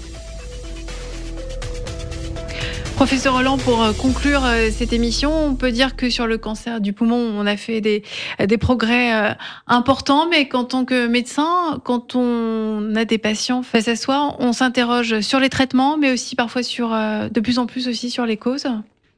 Professeur 2.95 3.33
Roland, 3.33 3.57
pour 3.57 3.81
euh, 3.81 3.93
conclure 3.93 4.45
euh, 4.45 4.69
cette 4.71 4.93
émission, 4.93 5.33
on 5.33 5.55
peut 5.55 5.71
dire 5.71 5.95
que 5.95 6.09
sur 6.09 6.27
le 6.27 6.37
cancer 6.37 6.81
du 6.81 6.93
poumon, 6.93 7.15
on 7.15 7.45
a 7.47 7.57
fait 7.57 7.81
des, 7.81 8.03
des 8.39 8.57
progrès 8.57 9.13
euh, 9.13 9.33
importants, 9.67 10.27
mais 10.29 10.47
qu'en 10.47 10.65
tant 10.65 10.85
que 10.85 11.07
médecin, 11.07 11.81
quand 11.83 12.15
on 12.15 12.95
a 12.95 13.05
des 13.05 13.17
patients 13.17 13.63
face 13.63 13.87
à 13.87 13.95
soi, 13.95 14.35
on 14.39 14.53
s'interroge 14.53 15.21
sur 15.21 15.39
les 15.39 15.49
traitements, 15.49 15.97
mais 15.97 16.11
aussi 16.11 16.35
parfois 16.35 16.63
sur, 16.63 16.89
de 16.89 17.39
plus 17.39 17.59
en 17.59 17.65
plus 17.65 17.87
aussi 17.87 18.09
sur 18.09 18.25
les 18.25 18.37
causes 18.37 18.67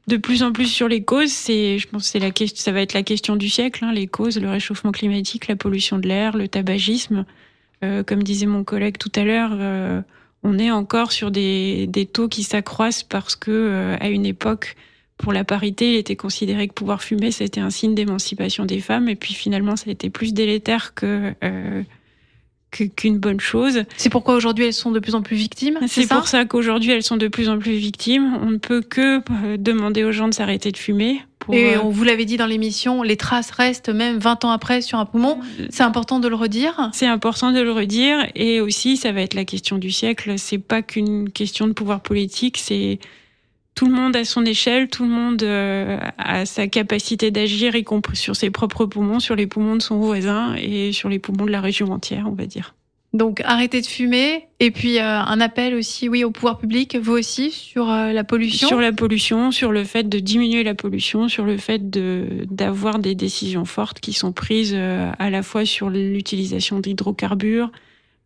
de 0.06 0.18
plus 0.18 0.42
en 0.42 0.52
plus 0.52 0.66
sur 0.66 0.86
les 0.86 1.02
causes, 1.02 1.32
c'est, 1.32 1.78
je 1.78 1.88
pense, 1.88 2.04
c'est 2.04 2.18
la 2.18 2.30
question, 2.30 2.62
ça 2.62 2.72
va 2.72 2.82
être 2.82 2.92
la 2.92 3.02
question 3.02 3.36
du 3.36 3.48
siècle, 3.48 3.86
hein, 3.86 3.90
les 3.90 4.06
causes, 4.06 4.38
le 4.38 4.50
réchauffement 4.50 4.92
climatique, 4.92 5.48
la 5.48 5.56
pollution 5.56 5.96
de 5.96 6.06
l'air, 6.06 6.36
le 6.36 6.46
tabagisme. 6.46 7.24
comme 7.80 8.22
disait 8.22 8.44
mon 8.44 8.64
collègue 8.64 8.98
tout 8.98 9.12
à 9.14 9.24
l'heure, 9.24 9.52
on 10.44 10.58
est 10.58 10.70
encore 10.70 11.10
sur 11.10 11.30
des, 11.30 12.08
taux 12.12 12.28
qui 12.28 12.42
s'accroissent 12.42 13.02
parce 13.02 13.34
que 13.34 13.96
à 14.00 14.08
une 14.08 14.26
époque, 14.26 14.76
pour 15.16 15.32
la 15.32 15.44
parité, 15.44 15.94
il 15.94 15.96
était 15.96 16.16
considéré 16.16 16.68
que 16.68 16.74
pouvoir 16.74 17.02
fumer, 17.02 17.30
c'était 17.30 17.60
un 17.60 17.70
signe 17.70 17.94
d'émancipation 17.94 18.64
des 18.64 18.80
femmes, 18.80 19.08
et 19.08 19.16
puis 19.16 19.34
finalement, 19.34 19.76
ça 19.76 19.84
a 19.88 19.92
été 19.92 20.10
plus 20.10 20.34
délétère 20.34 20.94
que 20.94 21.34
qu'une 22.96 23.18
bonne 23.18 23.40
chose. 23.40 23.84
C'est 23.96 24.10
pourquoi 24.10 24.34
aujourd'hui 24.34 24.66
elles 24.66 24.72
sont 24.72 24.90
de 24.90 24.98
plus 24.98 25.14
en 25.14 25.22
plus 25.22 25.36
victimes. 25.36 25.78
C'est 25.86 26.08
pour 26.08 26.28
ça 26.28 26.44
qu'aujourd'hui 26.44 26.90
elles 26.90 27.02
sont 27.02 27.16
de 27.16 27.28
plus 27.28 27.48
en 27.48 27.58
plus 27.58 27.74
victimes. 27.74 28.38
On 28.42 28.50
ne 28.50 28.56
peut 28.56 28.80
que 28.80 29.18
euh, 29.18 29.56
demander 29.58 30.04
aux 30.04 30.12
gens 30.12 30.28
de 30.28 30.34
s'arrêter 30.34 30.72
de 30.72 30.76
fumer. 30.76 31.20
Et 31.52 31.76
euh, 31.76 31.82
on 31.82 31.90
vous 31.90 32.04
l'avait 32.04 32.24
dit 32.24 32.36
dans 32.36 32.46
l'émission, 32.46 33.02
les 33.02 33.16
traces 33.16 33.50
restent 33.50 33.90
même 33.90 34.18
20 34.18 34.44
ans 34.44 34.50
après 34.50 34.80
sur 34.80 34.98
un 34.98 35.04
poumon. 35.04 35.40
C'est 35.70 35.82
important 35.82 36.18
de 36.18 36.28
le 36.28 36.34
redire. 36.34 36.90
C'est 36.92 37.06
important 37.06 37.52
de 37.52 37.60
le 37.60 37.72
redire. 37.72 38.26
Et 38.34 38.60
aussi, 38.60 38.96
ça 38.96 39.12
va 39.12 39.20
être 39.20 39.34
la 39.34 39.44
question 39.44 39.78
du 39.78 39.90
siècle. 39.90 40.34
C'est 40.38 40.58
pas 40.58 40.82
qu'une 40.82 41.30
question 41.30 41.66
de 41.66 41.72
pouvoir 41.72 42.00
politique, 42.00 42.56
c'est 42.58 42.98
tout 43.74 43.86
le 43.86 43.92
monde 43.92 44.14
à 44.14 44.24
son 44.24 44.44
échelle, 44.44 44.88
tout 44.88 45.04
le 45.04 45.10
monde 45.10 45.42
euh, 45.42 45.98
a 46.18 46.46
sa 46.46 46.68
capacité 46.68 47.30
d'agir, 47.30 47.74
y 47.74 47.84
compris 47.84 48.16
sur 48.16 48.36
ses 48.36 48.50
propres 48.50 48.86
poumons, 48.86 49.20
sur 49.20 49.34
les 49.34 49.46
poumons 49.46 49.76
de 49.76 49.82
son 49.82 49.98
voisin 49.98 50.54
et 50.56 50.92
sur 50.92 51.08
les 51.08 51.18
poumons 51.18 51.44
de 51.44 51.50
la 51.50 51.60
région 51.60 51.90
entière, 51.90 52.26
on 52.28 52.34
va 52.34 52.46
dire. 52.46 52.74
Donc 53.14 53.40
arrêter 53.44 53.80
de 53.80 53.86
fumer 53.86 54.48
et 54.58 54.72
puis 54.72 54.98
euh, 54.98 55.02
un 55.02 55.40
appel 55.40 55.74
aussi, 55.74 56.08
oui, 56.08 56.24
au 56.24 56.32
pouvoir 56.32 56.58
public, 56.58 56.96
vous 56.96 57.12
aussi 57.12 57.52
sur 57.52 57.88
euh, 57.90 58.12
la 58.12 58.24
pollution. 58.24 58.66
Sur 58.66 58.80
la 58.80 58.92
pollution, 58.92 59.52
sur 59.52 59.70
le 59.70 59.84
fait 59.84 60.08
de 60.08 60.18
diminuer 60.18 60.64
la 60.64 60.74
pollution, 60.74 61.28
sur 61.28 61.44
le 61.44 61.56
fait 61.56 61.90
de 61.90 62.44
d'avoir 62.50 62.98
des 62.98 63.14
décisions 63.14 63.64
fortes 63.64 64.00
qui 64.00 64.12
sont 64.12 64.32
prises 64.32 64.74
à 64.74 65.30
la 65.30 65.42
fois 65.42 65.64
sur 65.64 65.90
l'utilisation 65.90 66.80
d'hydrocarbures, 66.80 67.70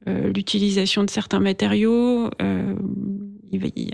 l'utilisation 0.07 1.05
de 1.05 1.11
certains 1.11 1.41
matériaux 1.41 2.31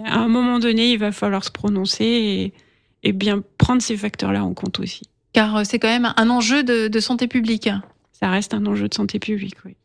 à 0.04 0.18
un 0.18 0.28
moment 0.28 0.58
donné, 0.58 0.92
il 0.92 0.98
va 0.98 1.12
falloir 1.12 1.44
se 1.44 1.50
prononcer 1.50 2.52
et, 3.02 3.12
bien 3.12 3.42
prendre 3.58 3.82
ces 3.82 3.96
facteurs-là 3.96 4.44
en 4.44 4.54
compte 4.54 4.80
aussi. 4.80 5.02
Car 5.32 5.56
euh, 5.56 5.62
c'est 5.64 5.78
quand 5.78 5.88
même 5.88 6.12
un 6.16 6.30
enjeu 6.30 6.62
de, 6.62 7.00
santé 7.00 7.28
publique. 7.28 7.68
Ça 8.12 8.30
reste 8.30 8.54
un 8.54 8.64
enjeu 8.66 8.88
de 8.88 8.94
santé 8.94 9.18
publique, 9.18 9.56
oui. 9.64 9.76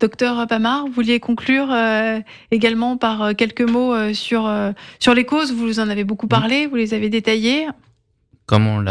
Docteur 0.00 0.46
Pamar, 0.46 0.86
vous 0.86 0.92
vouliez 0.92 1.18
conclure 1.18 1.72
euh, 1.72 2.20
également 2.50 2.98
par 2.98 3.22
euh, 3.22 3.32
quelques 3.32 3.62
mots 3.62 4.12
sur, 4.12 4.50
sur 4.98 5.14
les 5.14 5.24
causes. 5.24 5.52
Vous 5.52 5.80
en 5.80 5.88
avez 5.88 6.04
beaucoup 6.04 6.28
parlé, 6.28 6.66
vous 6.66 6.76
les 6.76 6.92
avez 6.92 7.08
détaillées. 7.08 7.68
Comme 8.44 8.66
on, 8.66 8.84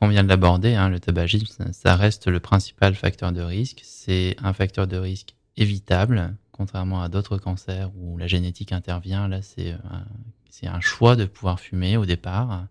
on 0.00 0.08
vient 0.08 0.24
de 0.24 0.28
l'aborder, 0.28 0.74
hein, 0.74 0.88
le 0.88 0.98
tabagisme, 0.98 1.66
ça 1.72 1.94
reste 1.94 2.26
le 2.26 2.40
principal 2.40 2.96
facteur 2.96 3.30
de 3.30 3.42
risque. 3.42 3.80
C'est 3.84 4.36
un 4.42 4.52
facteur 4.52 4.88
de 4.88 4.96
risque 4.96 5.34
évitable 5.56 6.34
contrairement 6.56 7.02
à 7.02 7.08
d'autres 7.08 7.38
cancers 7.38 7.90
où 7.96 8.16
la 8.16 8.26
génétique 8.26 8.72
intervient, 8.72 9.28
là 9.28 9.42
c'est 9.42 9.72
un, 9.72 10.72
un 10.72 10.80
choix 10.80 11.16
de 11.16 11.24
pouvoir 11.24 11.60
fumer 11.60 11.96
au 11.96 12.06
départ. 12.06 12.66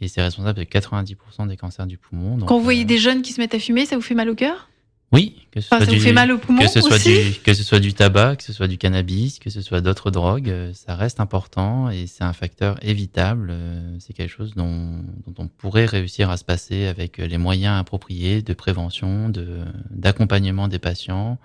Et 0.00 0.08
c'est 0.08 0.22
responsable 0.22 0.58
de 0.58 0.64
90% 0.64 1.48
des 1.48 1.56
cancers 1.56 1.86
du 1.86 1.98
poumon. 1.98 2.38
Quand 2.46 2.56
vous 2.56 2.64
voyez 2.64 2.84
euh, 2.84 2.86
des 2.86 2.98
jeunes 2.98 3.22
qui 3.22 3.32
se 3.32 3.40
mettent 3.40 3.54
à 3.54 3.58
fumer, 3.58 3.84
ça 3.84 3.96
vous 3.96 4.02
fait 4.02 4.14
mal 4.14 4.30
au 4.30 4.34
cœur? 4.34 4.70
Oui, 5.12 5.46
que 5.50 5.60
ce 5.60 5.68
soit 5.68 5.80
ça 5.80 5.86
du, 5.86 5.96
vous 5.96 6.02
fait 6.02 6.12
mal 6.12 6.30
au 6.30 6.38
poumon 6.38 6.62
que 6.62 6.68
ce 6.68 6.80
soit 6.80 6.98
du 7.02 7.34
que 7.42 7.52
ce 7.52 7.64
soit 7.64 7.80
du 7.80 7.92
tabac, 7.92 8.36
que 8.36 8.44
ce 8.44 8.52
soit 8.52 8.68
du 8.68 8.78
cannabis, 8.78 9.40
que 9.40 9.50
ce 9.50 9.60
soit 9.60 9.80
d'autres 9.80 10.12
drogues, 10.12 10.48
euh, 10.48 10.72
ça 10.72 10.94
reste 10.94 11.18
important 11.18 11.90
et 11.90 12.06
c'est 12.06 12.22
un 12.22 12.32
facteur 12.32 12.78
évitable. 12.80 13.48
Euh, 13.50 13.96
c'est 13.98 14.12
quelque 14.12 14.30
chose 14.30 14.54
dont, 14.54 15.02
dont, 15.26 15.34
on 15.38 15.48
pourrait 15.48 15.86
réussir 15.86 16.30
à 16.30 16.36
se 16.36 16.44
passer 16.44 16.86
avec 16.86 17.18
les 17.18 17.38
moyens 17.38 17.80
appropriés 17.80 18.40
de 18.40 18.54
prévention, 18.54 19.28
de 19.28 19.58
d'accompagnement 19.90 20.68
des 20.68 20.78
patients, 20.78 21.38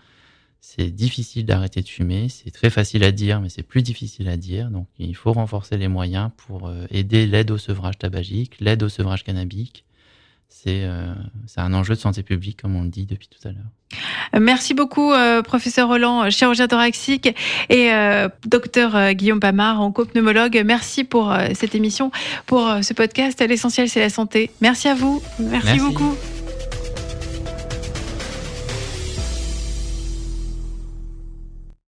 c'est 0.67 0.89
difficile 0.89 1.45
d'arrêter 1.45 1.81
de 1.81 1.87
fumer, 1.87 2.27
c'est 2.27 2.51
très 2.51 2.69
facile 2.69 3.03
à 3.03 3.11
dire, 3.11 3.39
mais 3.39 3.49
c'est 3.49 3.63
plus 3.63 3.81
difficile 3.81 4.27
à 4.27 4.35
dire. 4.35 4.69
Donc 4.69 4.87
il 4.97 5.15
faut 5.15 5.31
renforcer 5.31 5.77
les 5.77 5.87
moyens 5.87 6.31
pour 6.35 6.67
euh, 6.67 6.85
aider 6.89 7.27
l'aide 7.27 7.51
au 7.51 7.57
sevrage 7.57 7.97
tabagique, 7.97 8.57
l'aide 8.59 8.81
au 8.83 8.89
sevrage 8.89 9.23
cannabique. 9.23 9.85
Euh, 10.67 11.13
c'est 11.45 11.59
un 11.59 11.73
enjeu 11.75 11.93
de 11.93 11.99
santé 11.99 12.23
publique, 12.23 12.61
comme 12.61 12.75
on 12.75 12.81
le 12.81 12.89
dit 12.89 13.05
depuis 13.05 13.27
tout 13.27 13.47
à 13.47 13.51
l'heure. 13.51 14.41
Merci 14.41 14.73
beaucoup, 14.73 15.13
euh, 15.13 15.43
professeur 15.43 15.87
Roland, 15.87 16.29
chirurgien 16.31 16.67
thoracique, 16.67 17.35
et 17.69 17.91
docteur 18.45 19.13
Guillaume 19.13 19.39
Pamard, 19.39 19.81
onco-pneumologue. 19.81 20.63
Merci 20.65 21.03
pour 21.03 21.35
cette 21.53 21.75
émission, 21.75 22.09
pour 22.47 22.67
ce 22.81 22.93
podcast. 22.93 23.39
L'essentiel, 23.47 23.89
c'est 23.89 23.99
la 23.99 24.09
santé. 24.09 24.49
Merci 24.61 24.87
à 24.87 24.95
vous. 24.95 25.21
Merci. 25.39 25.77
beaucoup. 25.77 26.15